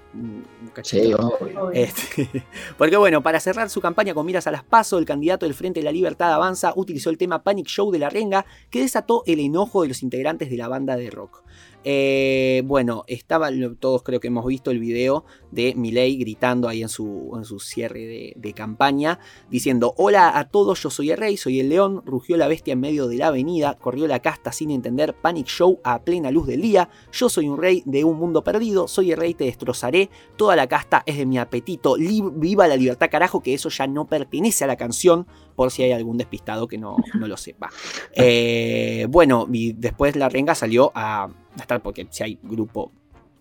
[0.72, 1.38] Cachito.
[1.38, 1.54] Sí.
[1.72, 2.44] Este,
[2.78, 5.78] porque bueno, para cerrar su campaña con miras a las PASO, el candidato del Frente
[5.78, 9.38] de la Libertad Avanza utilizó el tema Panic Show de la Renga, que desató el
[9.38, 11.44] enojo de los integrantes de la banda de rock.
[11.84, 16.88] Eh, bueno, estaba, todos creo que hemos visto el video de Milei gritando ahí en
[16.88, 19.18] su, en su cierre de, de campaña,
[19.50, 22.80] diciendo, hola a todos, yo soy el rey, soy el león, rugió la bestia en
[22.80, 26.60] medio de la avenida, corrió la casta sin entender, Panic Show a plena luz del
[26.60, 30.56] día, yo soy un rey de un mundo perdido, soy el rey, te destrozaré, toda
[30.56, 34.64] la casta es de mi apetito, viva la libertad carajo, que eso ya no pertenece
[34.64, 35.26] a la canción,
[35.56, 37.70] por si hay algún despistado que no, no lo sepa.
[38.22, 41.28] Eh, bueno, y después la renga salió a
[41.60, 42.92] estar, porque si hay grupo,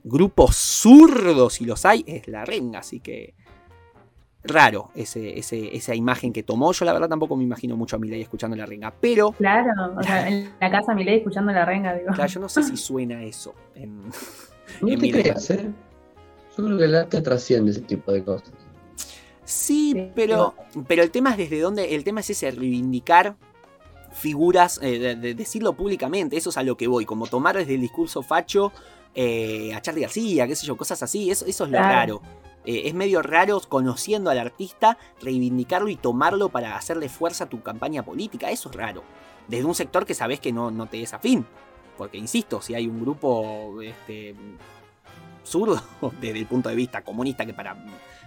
[0.04, 3.34] grupos zurdos, si los hay, es la renga, así que
[4.44, 6.72] raro ese, ese- esa imagen que tomó.
[6.72, 10.04] Yo la verdad tampoco me imagino mucho a Milei escuchando la renga, pero Claro, o
[10.04, 12.14] sea, en la casa Milei escuchando la renga, digo.
[12.14, 13.54] claro, yo no sé si suena eso.
[13.76, 14.04] en-
[14.82, 15.70] No en te creas, ¿eh?
[16.58, 18.50] Yo creo que el arte trasciende ese tipo de cosas.
[19.44, 20.54] Sí, Sí, pero,
[20.88, 23.36] pero el tema es desde dónde, el tema es ese reivindicar
[24.12, 27.76] figuras, eh, de- de decirlo públicamente, eso es a lo que voy, como tomar desde
[27.76, 28.72] el discurso facho
[29.16, 31.90] eh, a Charlie García, qué sé yo, cosas así, eso, eso es lo Claro.
[31.94, 32.22] raro.
[32.66, 37.62] Eh, es medio raro conociendo al artista, reivindicarlo y tomarlo para hacerle fuerza a tu
[37.64, 39.04] campaña política, eso es raro.
[39.48, 41.46] Desde un sector que sabes que no, no te es afín.
[41.98, 44.36] Porque, insisto, si hay un grupo este,
[45.44, 45.82] zurdo,
[46.22, 47.76] desde el punto de vista comunista, que para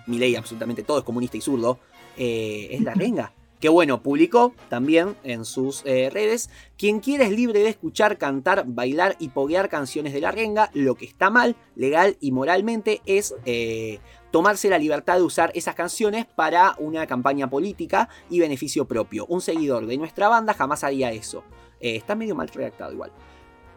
[0.06, 1.78] mi ley absolutamente todo es comunista y zurdo,
[2.16, 3.32] eh, es la renga.
[3.62, 8.64] Que bueno, publicó también en sus eh, redes, quien quiera es libre de escuchar, cantar,
[8.66, 13.36] bailar y poguear canciones de la renga, lo que está mal, legal y moralmente es
[13.44, 14.00] eh,
[14.32, 19.26] tomarse la libertad de usar esas canciones para una campaña política y beneficio propio.
[19.26, 21.44] Un seguidor de nuestra banda jamás haría eso.
[21.78, 23.12] Eh, está medio mal redactado igual.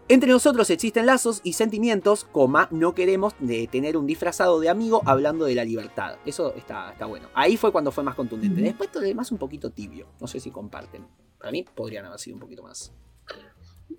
[0.07, 5.01] Entre nosotros existen lazos y sentimientos, coma, no queremos de tener un disfrazado de amigo
[5.05, 6.17] hablando de la libertad.
[6.27, 7.27] Eso está, está bueno.
[7.33, 8.61] Ahí fue cuando fue más contundente.
[8.61, 10.05] Después todo lo demás un poquito tibio.
[10.21, 11.07] No sé si comparten.
[11.39, 12.93] Para mí podrían haber sido un poquito más.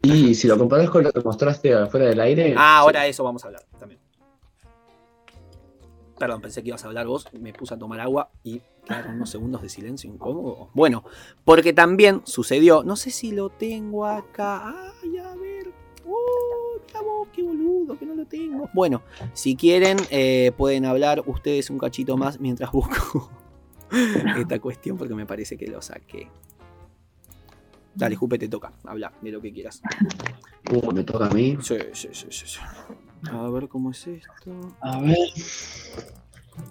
[0.02, 2.54] Y si lo comparás con lo que mostraste afuera del aire.
[2.56, 4.00] Ah, ahora eso vamos a hablar también.
[6.16, 9.28] Perdón, pensé que ibas a hablar vos, me puse a tomar agua y quedaron unos
[9.28, 10.70] segundos de silencio incómodo.
[10.72, 11.04] Bueno,
[11.44, 14.92] porque también sucedió, no sé si lo tengo acá.
[15.02, 15.45] Ay, a ver.
[17.26, 18.68] Vos, qué boludo, que no lo tengo.
[18.72, 23.30] Bueno, si quieren, eh, pueden hablar ustedes un cachito más mientras busco
[24.38, 26.28] esta cuestión, porque me parece que lo saqué.
[27.94, 28.72] Dale, Jupe, te toca.
[28.84, 29.80] Habla de lo que quieras.
[30.70, 31.56] Uh, me toca a mí.
[31.62, 32.60] Sí, sí, sí, sí, sí.
[33.30, 34.74] A ver cómo es esto.
[34.80, 35.16] A ver.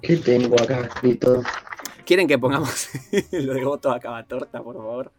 [0.01, 1.41] ¿Qué tengo acá escrito?
[2.05, 2.89] ¿Quieren que pongamos
[3.31, 5.11] lo de voto a cada torta, por favor?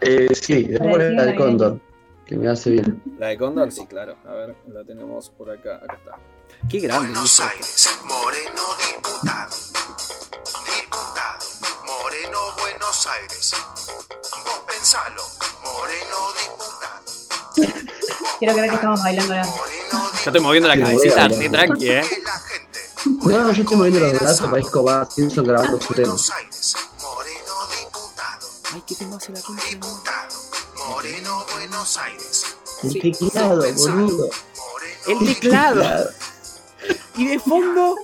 [0.00, 1.80] Eh, sí, después poner la del cóndor.
[2.30, 3.02] Que me hace bien.
[3.18, 3.72] ¿La de Condor?
[3.72, 4.14] Sí, claro.
[4.24, 5.80] A ver, la tenemos por acá.
[5.82, 6.12] Acá está.
[6.68, 7.08] Qué grande.
[7.08, 7.40] Buenos.
[7.40, 9.56] Aires, Moreno diputado.
[10.64, 11.46] Diputado,
[11.84, 13.52] Moreno Buenos Aires.
[14.44, 15.22] Vos pensalo,
[15.64, 16.18] Moreno
[17.58, 17.82] diputado.
[18.38, 19.48] Quiero creer que estamos bailando ahora.
[19.90, 22.02] Yo estoy moviendo la Sí, cabecita, voy a re tranqui, eh.
[23.06, 26.06] No, yo estoy moviendo los brazos, parezco Bart Simpson grabando su tema.
[26.06, 28.48] Buenos Aires, Moreno diputado.
[28.72, 29.64] Ay, qué tema hace la concha.
[30.90, 32.56] Moreno Buenos Aires.
[32.82, 34.28] El teclado, boludo.
[35.06, 36.10] El teclado.
[37.16, 37.94] Y de fondo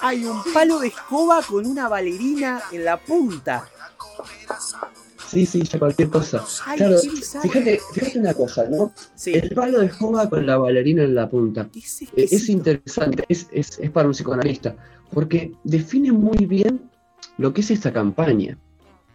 [0.00, 3.68] hay un palo de escoba con una bailarina en la punta.
[5.28, 6.42] Sí, sí, ya cualquier cosa.
[6.64, 6.96] Ay, Claro,
[7.42, 8.92] fíjate, fíjate una cosa, ¿no?
[9.14, 9.34] Sí.
[9.34, 11.68] El palo de escoba con la bailarina en la punta.
[11.70, 12.52] ¿Qué es Eh, Es exquisito?
[12.52, 14.74] interesante, es, es, es para un psicoanalista.
[15.12, 16.90] porque define muy bien
[17.36, 18.56] lo que es esta campaña.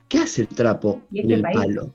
[0.08, 1.58] ¿Qué hace el trapo ¿Y en este el país?
[1.58, 1.94] palo?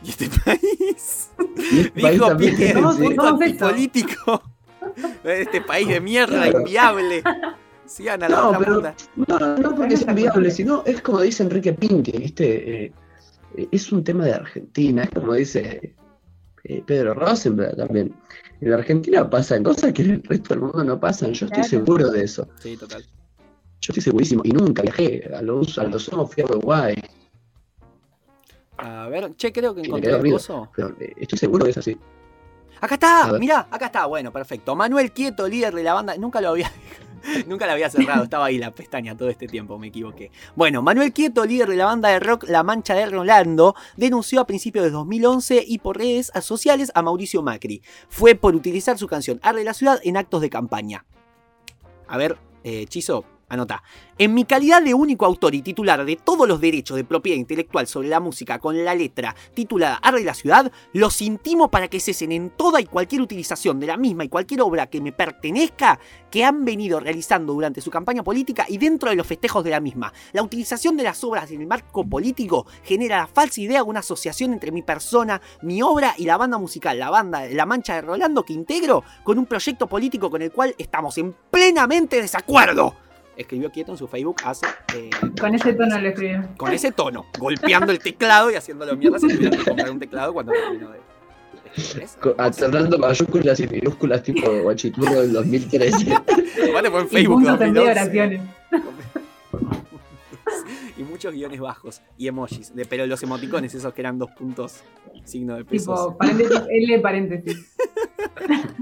[0.04, 1.30] Y este país.
[1.72, 3.00] Y este país Dijo también, Piqué, ¿Cómo- sí.
[3.00, 3.64] dijo cómo es eso?
[3.66, 4.42] antipolítico.
[5.24, 6.60] Este país de mierda, Claro.
[6.60, 7.22] inviable.
[7.84, 8.94] Sigan a la No, otra pero-.
[9.38, 12.84] No, no, porque es inviable, sino es como dice Enrique Pinque, ¿viste?
[12.84, 12.92] Eh,
[13.56, 15.94] eh, es un tema de Argentina, es como dice
[16.64, 18.14] eh, Pedro Rosenberg también.
[18.60, 21.62] En la Argentina pasan cosas que en el resto del mundo no pasan, yo estoy
[21.62, 21.68] Claro.
[21.68, 22.48] seguro de eso.
[22.60, 23.02] Sí, total.
[23.80, 24.42] Yo estoy segurísimo.
[24.44, 26.94] Y nunca viajé a los, a los somos fui a Uruguay.
[28.78, 30.70] A ver, che, creo que encontré el coso.
[31.00, 31.98] Eh, estoy seguro que es así.
[32.80, 34.76] Acá está, mirá, acá está, bueno, perfecto.
[34.76, 36.16] Manuel Quieto, líder de la banda.
[36.16, 36.70] Nunca lo había.
[37.46, 40.30] Nunca la había cerrado, estaba ahí la pestaña todo este tiempo, me equivoqué.
[40.54, 44.46] Bueno, Manuel Quieto, líder de la banda de rock La Mancha de Rolando, denunció a
[44.46, 47.82] principios de 2011 y por redes sociales a Mauricio Macri.
[48.08, 51.04] Fue por utilizar su canción Arde la Ciudad en actos de campaña.
[52.06, 53.82] A ver, eh, Chizo, anota.
[54.18, 57.86] En mi calidad de único autor y titular de todos los derechos de propiedad intelectual
[57.86, 62.32] sobre la música con la letra titulada Arde la Ciudad, los intimo para que cesen
[62.32, 65.98] en toda y cualquier utilización de la misma y cualquier obra que me pertenezca
[66.30, 69.80] que han venido realizando durante su campaña política y dentro de los festejos de la
[69.80, 70.12] misma.
[70.32, 74.00] La utilización de las obras en el marco político genera la falsa idea de una
[74.00, 78.02] asociación entre mi persona, mi obra y la banda musical, la banda La Mancha de
[78.02, 83.07] Rolando que integro con un proyecto político con el cual estamos en plenamente desacuerdo.
[83.38, 85.08] Escribió quieto en su Facebook hace eh,
[85.40, 86.48] Con ese tono lo escribió.
[86.56, 90.32] con ese tono, golpeando el teclado y haciéndolo mierda si tuvieron que comprar un teclado
[90.34, 90.98] cuando terminó de.
[92.38, 96.12] Alternando mayúsculas y minúsculas tipo guachiturro del 2013.
[96.12, 97.80] Aparte fue en Y Facebook de 2011.
[97.92, 98.40] oraciones.
[100.96, 104.80] y muchos guiones bajos y emojis, de, pero los emoticones, esos que eran dos puntos,
[105.24, 105.94] signo de pesos.
[106.08, 107.76] Tipo, paréntesis, L paréntesis.
[108.36, 108.74] claro,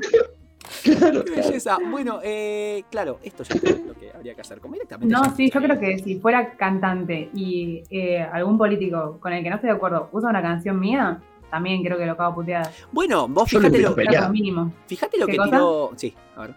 [0.83, 1.24] Qué claro.
[1.24, 1.78] belleza.
[1.91, 4.61] Bueno, eh, claro, esto ya es lo que habría que hacer.
[4.61, 9.32] Como directamente No, sí, yo creo que si fuera cantante y eh, algún político con
[9.32, 11.20] el que no estoy de acuerdo usa una canción mía,
[11.51, 12.70] también creo que lo cago puteada.
[12.93, 13.94] Bueno, vos fíjate lo.
[13.97, 14.73] Lo mínimo.
[14.86, 15.51] fíjate lo ¿Qué que cosa?
[15.51, 15.93] tiró.
[15.97, 16.55] Sí, a ver.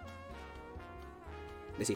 [1.77, 1.95] Decí,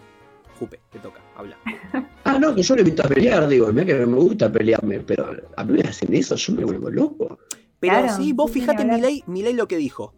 [0.60, 1.58] Jupe, te toca, habla.
[2.26, 5.30] Ah, no, que yo le invito a pelear, digo, mira que me gusta pelearme, pero
[5.58, 7.38] a mí me hacen eso, yo me vuelvo loco.
[7.80, 8.86] Pero Claro, sí, vos sí, fíjate.
[8.86, 10.14] Milei, Milei lo que dijo.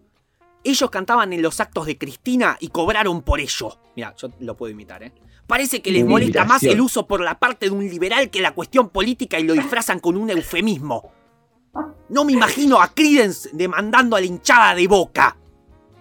[0.63, 3.77] Ellos cantaban en los actos de Cristina y cobraron por ello.
[3.95, 5.11] Mira, yo lo puedo imitar, ¿eh?
[5.47, 8.53] Parece que les molesta más el uso por la parte de un liberal que la
[8.53, 11.11] cuestión política y lo disfrazan con un eufemismo.
[12.09, 15.37] No me imagino a Credence demandando a la hinchada de boca.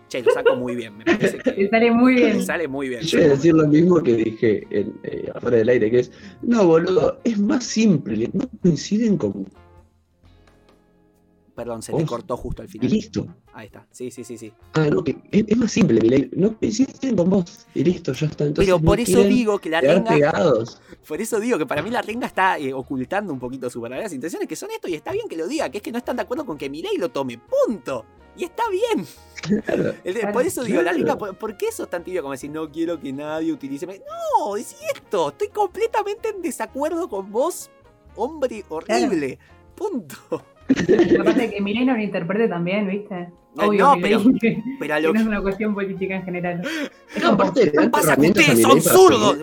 [0.08, 2.42] Che, lo saco muy bien, me parece que sale muy bien.
[2.42, 3.02] sale muy bien.
[3.02, 6.12] Yo voy a decir lo mismo que dije en, eh, afuera del aire, que es,
[6.42, 9.46] no, boludo, es más simple, no coinciden con...
[11.54, 12.10] Perdón, se te Vos.
[12.10, 12.90] cortó justo al Y final.
[12.90, 13.26] listo.
[13.52, 13.86] Ahí está.
[13.92, 14.52] Sí, sí, sí, sí.
[14.72, 18.26] Ah, no, que es, es más simple, Milei, no coinciden con vos, y listo, ya
[18.26, 18.44] está.
[18.44, 20.80] Entonces, Pero por no eso digo que la renga pegados.
[21.06, 24.12] Por eso digo que para mí la renga está eh, ocultando un poquito sus verdaderas
[24.12, 26.16] intenciones, que son esto, y está bien que lo diga, que es que no están
[26.16, 28.04] de acuerdo con que Milei lo tome, punto.
[28.36, 29.06] Y está bien.
[29.64, 29.94] Claro.
[30.02, 30.32] El de- Claro.
[30.32, 32.98] por eso digo, la renga, ¿por, por qué sos tan tibio como decir, no quiero
[32.98, 33.86] que nadie utilice...
[33.86, 37.70] No, decí esto, estoy completamente en desacuerdo con vos,
[38.16, 39.38] hombre horrible.
[39.76, 40.16] Punto.
[41.20, 43.28] Aparte de que Milei no lo interprete también, ¿viste?
[43.54, 46.24] No, Obvio, no, pero- que, Pero a que lo no es una cuestión política en
[46.24, 46.62] general.
[47.22, 49.38] No, aparte le dan pasa que ustedes son zurdos.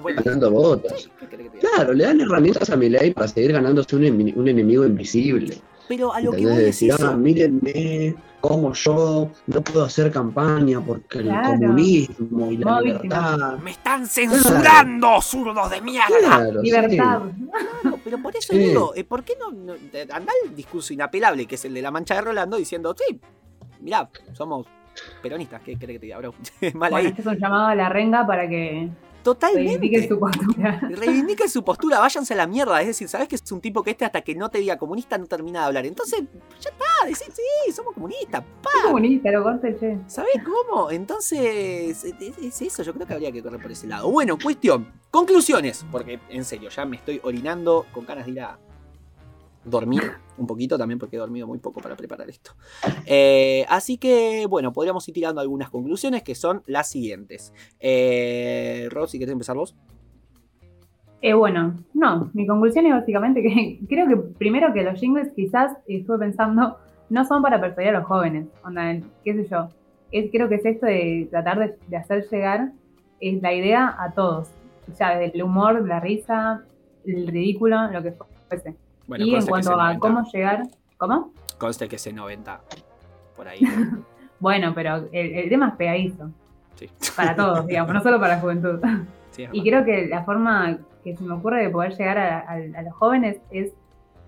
[1.59, 5.57] Claro, le dan herramientas a Milei para seguir ganándose un enemigo invisible.
[5.91, 6.53] Pero a lo que ¿Entendés?
[6.55, 11.49] voy es decir, ah, mírenme cómo yo no puedo hacer campaña porque el Claro.
[11.49, 13.57] comunismo y la libertad.
[13.61, 16.07] Me están censurando, zurdos de mierda.
[16.17, 17.21] Claro, Libertad.
[17.81, 18.59] Claro, pero por eso Sí.
[18.59, 21.81] digo, eh, ¿por qué no, no- eh, anda el discurso inapelable que es el de
[21.81, 23.19] la mancha de Rolando diciendo, sí,
[23.81, 24.65] mirá, somos
[25.21, 26.33] peronistas, ¿qué querés que te diga, bro?
[26.73, 27.05] Mal Bueno, ahí.
[27.07, 28.87] este es un llamado a la renga para que
[29.23, 29.71] Totalmente.
[29.71, 30.79] reivindique su postura.
[30.89, 32.81] Reivindiquen su postura, váyanse a la mierda.
[32.81, 35.17] Es decir, ¿sabes que es un tipo que este hasta que no te diga comunista
[35.17, 35.85] no termina de hablar?
[35.85, 36.21] Entonces,
[36.59, 38.69] ya está, decís, sí, somos comunistas, pa.
[38.85, 39.97] Comunista, lo corte, che.
[40.07, 40.91] ¿Sabés cómo?
[40.91, 44.09] Entonces, es, es eso, yo creo que habría que correr por ese lado.
[44.11, 48.59] Bueno, cuestión, conclusiones, porque en serio, ya me estoy orinando con ganas de ir a
[49.63, 50.01] dormir
[50.37, 52.51] un poquito también, porque he dormido muy poco para preparar esto.
[53.05, 57.53] Eh, así que, bueno, podríamos ir tirando algunas conclusiones que son las siguientes.
[57.79, 59.75] Eh, Rob, si querés empezar vos.
[61.21, 65.77] Eh, bueno, no, mi conclusión es básicamente que creo que primero que los jingles quizás,
[65.87, 66.77] estuve pensando,
[67.09, 68.47] no son para persuadir a los jóvenes.
[68.63, 69.69] Onda, qué sé yo.
[70.11, 72.71] Es, creo que es esto de tratar de, hacer llegar
[73.19, 74.49] es la idea a todos.
[74.93, 76.63] Sea, desde el humor, la risa,
[77.05, 78.13] el ridículo, lo que
[78.49, 78.75] fuese.
[79.07, 80.63] Bueno, y en cuanto a 90, cómo llegar,
[80.97, 81.33] ¿cómo?
[81.57, 82.61] Conste que ese 90
[83.35, 83.59] por ahí.
[84.39, 86.31] Bueno, pero el, el tema es pegadizo.
[86.73, 86.89] Sí.
[87.15, 88.79] Para todos, digamos, no solo para la juventud.
[89.29, 92.39] Sí, es Y creo que la forma que se me ocurre de poder llegar a,
[92.39, 93.71] a- a los jóvenes es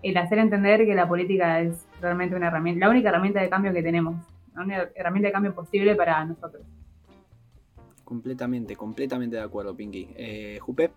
[0.03, 3.73] el hacer entender que la política es realmente una herramienta, la única herramienta de cambio
[3.73, 4.15] que tenemos,
[4.53, 6.61] la única herramienta de cambio posible para nosotros.
[8.03, 10.09] Completamente, completamente de acuerdo, Pinky.
[10.15, 10.91] Eh, Jupe,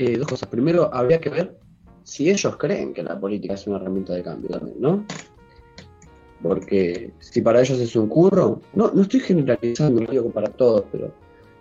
[0.00, 0.48] Eh, dos cosas.
[0.48, 1.58] Primero, habría que ver
[2.04, 5.04] si ellos creen que la política es una herramienta de cambio también, ¿no?
[6.42, 10.86] Porque si para ellos es un curro, no, no estoy generalizando, no digo para todos,
[10.90, 11.12] pero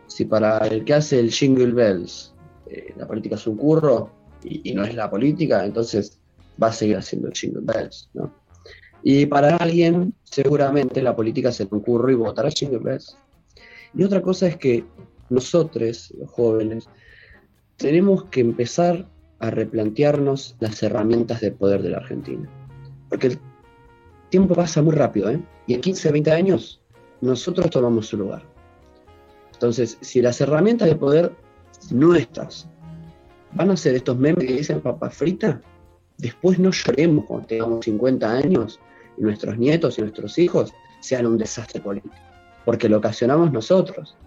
[0.07, 2.33] si para el que hace el Jingle Bells
[2.67, 4.09] eh, la política es un curro
[4.41, 6.17] y, y no es la política, entonces
[6.63, 8.33] va a seguir haciendo el Jingle Bells, ¿no?
[9.03, 13.17] Y para alguien, seguramente la política será un curro y votará Jingle Bells.
[13.93, 14.85] Y otra cosa es que
[15.29, 16.87] nosotros, los jóvenes,
[17.79, 19.07] tenemos que empezar
[19.39, 22.47] a replantearnos las herramientas de poder de la Argentina.
[23.07, 23.39] Porque el
[24.29, 25.41] tiempo pasa muy rápido, ¿eh?
[25.65, 26.81] Y en 15, 20 años
[27.21, 28.43] nosotros tomamos su lugar.
[29.53, 31.31] Entonces, si las herramientas de poder
[31.89, 32.67] nuestras
[33.53, 35.61] van a ser estos memes que dicen papa frita,
[36.17, 38.79] después no lloremos cuando tengamos 50 años
[39.17, 42.13] y nuestros nietos y nuestros hijos sean un desastre político.
[42.65, 44.17] Porque lo ocasionamos nosotros.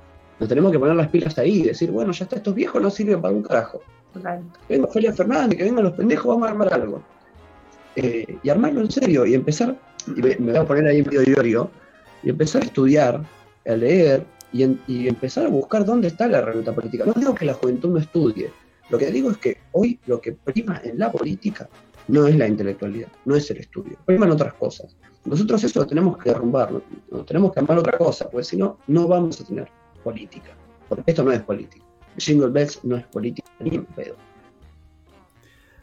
[0.40, 2.90] Nos tenemos que poner las pilas ahí y decir, bueno, ya está, estos viejos no
[2.90, 3.80] sirven para un carajo.
[4.12, 4.42] Total.
[4.68, 7.02] Que venga Fernández, que vengan los pendejos, vamos a armar algo.
[7.96, 9.76] Eh, y armarlo en serio y empezar,
[10.09, 11.70] y me, me voy a poner ahí medio iorio,
[12.22, 13.22] y empezar a estudiar,
[13.66, 17.04] a leer y, en- y empezar a buscar dónde está la herramienta política.
[17.04, 18.50] No digo que la juventud no estudie,
[18.90, 21.68] lo que digo es que hoy lo que prima en la política
[22.09, 24.96] no es la intelectualidad, no es el estudio, priman otras cosas.
[25.24, 26.70] Nosotros eso lo tenemos que derrumbar,
[27.26, 29.68] tenemos que armar otra cosa, porque si no, no vamos a tener
[30.02, 30.56] política.
[30.88, 31.84] Porque esto no es política.
[32.18, 34.16] Jingle Bells no es política ni en pedo.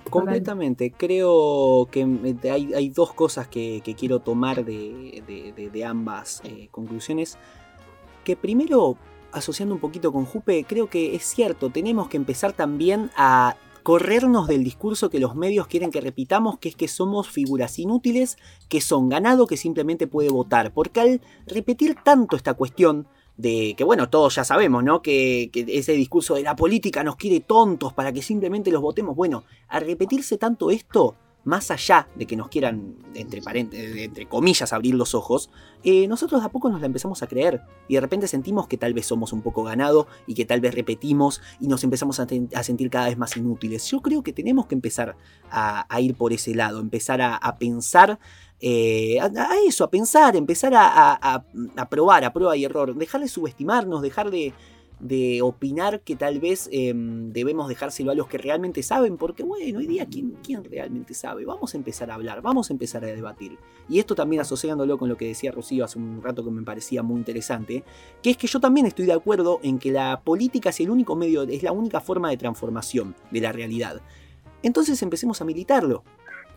[0.09, 0.91] completamente.
[0.91, 7.37] Creo que mm, hay, hay dos cosas que, quiero tomar de- de ambas eh, conclusiones.
[8.23, 8.97] Que primero,
[9.31, 14.47] asociando un poquito con Jupe, creo que es cierto, tenemos que empezar también a corrernos
[14.47, 18.37] del discurso que los medios quieren que repitamos, que es que somos figuras inútiles,
[18.67, 20.73] que son ganado, que simplemente puede votar.
[20.73, 23.07] Porque al repetir tanto esta cuestión
[23.40, 25.02] de que, bueno, todos ya sabemos, ¿no?
[25.02, 29.16] Que, que ese discurso de la política nos quiere tontos para que simplemente los votemos.
[29.16, 31.16] Bueno, al repetirse tanto esto,
[31.49, 33.41] más allá de que nos quieran, entre,
[34.03, 35.49] entre comillas, abrir los ojos,
[35.84, 37.61] eh, nosotros de a poco nos la empezamos a creer.
[37.88, 40.76] Y de repente sentimos que tal vez somos un poco ganado y que tal vez
[40.76, 42.27] repetimos y nos empezamos a,
[42.63, 43.89] sentir cada vez más inútiles.
[43.89, 45.17] Yo creo que tenemos que empezar
[45.51, 48.19] a, ir por ese lado, empezar a, pensar
[48.61, 49.30] eh, a,
[49.67, 51.45] eso, a pensar, empezar a- a-
[51.76, 54.53] a probar, a prueba y error, dejar de subestimarnos, dejar de,
[54.99, 59.80] de opinar que tal vez eh, debemos dejárselo a los que realmente saben, porque bueno,
[59.80, 61.45] hoy día, ¿quién, ¿quién realmente sabe?
[61.45, 63.57] Vamos a empezar a hablar, vamos a empezar a debatir.
[63.88, 67.01] Y esto también asociándolo con lo que decía Rocío hace un rato que me parecía
[67.01, 67.84] muy interesante,
[68.21, 71.15] que es que yo también estoy de acuerdo en que la política es el único
[71.15, 74.01] medio, es la única forma de transformación de la realidad.
[74.63, 76.03] Entonces empecemos a militarlo.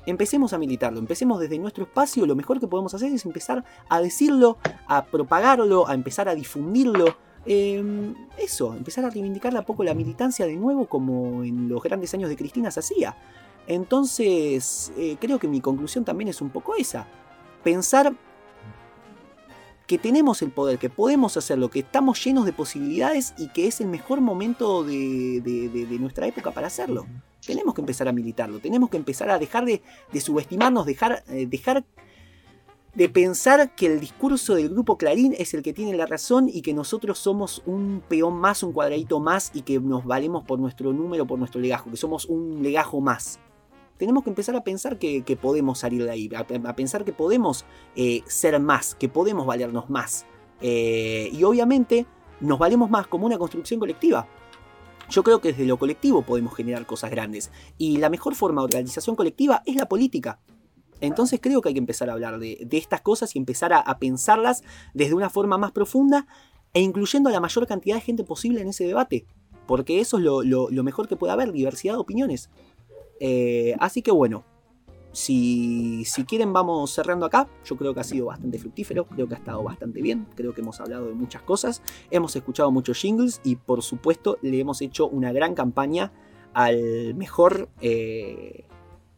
[0.04, 4.00] Empecemos a militarlo, empecemos desde nuestro espacio, lo mejor que podemos hacer es empezar a
[4.00, 4.58] decirlo,
[4.88, 7.16] a propagarlo, a empezar a difundirlo.
[7.46, 7.82] Eh,
[8.38, 12.28] eso, empezar a reivindicar a poco la militancia de nuevo como en los grandes años
[12.28, 13.16] de Cristina se hacía.
[13.66, 17.06] Entonces, eh, creo que mi conclusión también es un poco esa.
[17.62, 18.12] Pensar
[19.86, 23.80] que tenemos el poder, que podemos hacerlo, que estamos llenos de posibilidades y que es
[23.80, 27.06] el mejor momento de, de- de- de nuestra época para hacerlo.
[27.44, 29.82] Tenemos que empezar a militarlo, tenemos que empezar a dejar de,
[30.12, 31.84] de subestimarnos, dejar, eh, dejar
[32.94, 36.62] de pensar que el discurso del grupo Clarín es el que tiene la razón y
[36.62, 40.92] que nosotros somos un peón más, un cuadradito más y que nos valemos por nuestro
[40.92, 43.38] número, por nuestro legajo, que somos un legajo más.
[43.96, 47.64] Tenemos que empezar a pensar que, podemos salir de ahí, a, a pensar que podemos
[47.96, 50.26] eh, ser más, que podemos valernos más.
[50.60, 52.06] Eh, y obviamente
[52.40, 54.26] nos valemos más como una construcción colectiva.
[55.08, 57.50] Yo creo que desde lo colectivo podemos generar cosas grandes.
[57.78, 60.40] Y la mejor forma de organización colectiva es la política.
[61.02, 64.62] Entonces creo que hay que empezar a hablar de, estas cosas y empezar a, pensarlas
[64.94, 66.26] desde una forma más profunda
[66.72, 69.26] e incluyendo a la mayor cantidad de gente posible en ese debate.
[69.66, 72.48] Porque eso es lo mejor que puede haber, diversidad de opiniones.
[73.20, 74.44] Eh, así que bueno,
[75.12, 77.48] si, si quieren vamos cerrando acá.
[77.64, 80.60] Yo creo que ha sido bastante fructífero, creo que ha estado bastante bien, creo que
[80.60, 85.06] hemos hablado de muchas cosas, hemos escuchado muchos jingles y por supuesto le hemos hecho
[85.06, 86.12] una gran campaña
[86.54, 88.64] al mejor eh,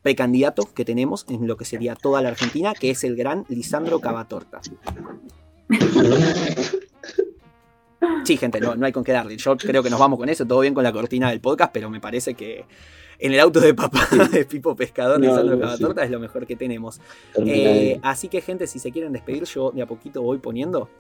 [0.05, 3.99] precandidato que tenemos en lo que sería toda la Argentina, que es el gran Lisandro
[3.99, 4.61] Cavatorta.
[8.25, 9.37] Sí, gente, no, no hay con qué darle.
[9.37, 11.89] Yo creo que nos vamos con eso, todo bien con la cortina del podcast, pero
[11.89, 12.67] me parece que
[13.19, 16.47] en el auto de papá de Pipo Pescador, No, Lisandro no, Cavatorta es lo mejor
[16.47, 17.01] que tenemos.
[17.37, 20.91] Eh, así que, gente, si se quieren despedir, yo de a poquito voy poniendo.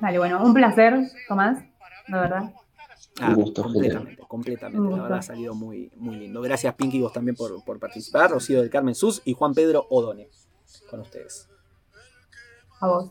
[0.00, 0.98] Dale, bueno, un placer,
[1.28, 1.62] Tomás,
[2.08, 2.52] la verdad.
[3.20, 4.80] Ah, Un gusto, completamente, completamente.
[4.80, 6.40] Un La verdad ha salido muy, muy lindo.
[6.40, 8.30] Gracias, Pinky, vos también por, por participar.
[8.30, 10.28] Rocío del Carmen Sus y Juan Pedro Odone
[10.88, 11.48] con ustedes.
[12.80, 13.10] A vos.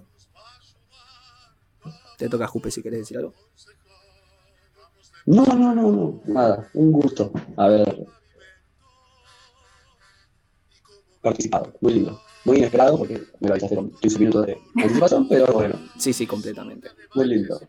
[2.17, 3.33] Te toca, Jupe, si querés decir algo.
[5.25, 8.07] No, no, no, no, nada, un gusto haber
[11.21, 15.53] participado, muy lindo, muy inesperado porque me lo avisaste con 15 minutos de anticipación, pero
[15.53, 16.89] bueno, Sí, sí, completamente.
[17.13, 17.59] muy lindo.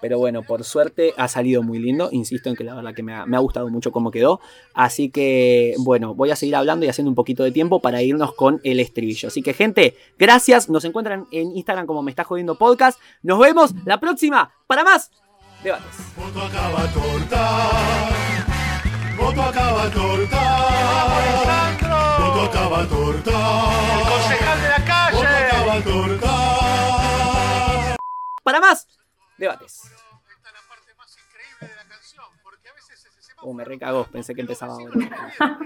[0.00, 2.08] Pero bueno, por suerte ha salido muy lindo.
[2.12, 4.40] Insisto en que la verdad que me ha, me ha gustado mucho cómo quedó.
[4.74, 8.34] Así que, bueno, voy a seguir hablando y haciendo un poquito de tiempo para irnos
[8.34, 9.28] con el estribillo.
[9.28, 10.68] Así que, gente, gracias.
[10.68, 13.00] Nos encuentran en Instagram como Me Está Jodiendo Podcast.
[13.22, 15.10] Nos vemos la próxima para más
[15.62, 15.96] debates.
[16.16, 17.70] Voto acaba torta.
[19.18, 20.42] Voto acaba torta.
[22.18, 23.30] Voto acaba torta.
[23.98, 25.16] El concejal de la calle.
[25.16, 26.32] Voto acaba torta.
[28.44, 28.86] Para más
[29.38, 29.82] debates.
[29.84, 33.64] Esta es la parte más increíble de la canción, porque a veces ese Uh, me
[33.64, 34.04] recagó.
[34.06, 35.58] Pensé que empezaba ahora.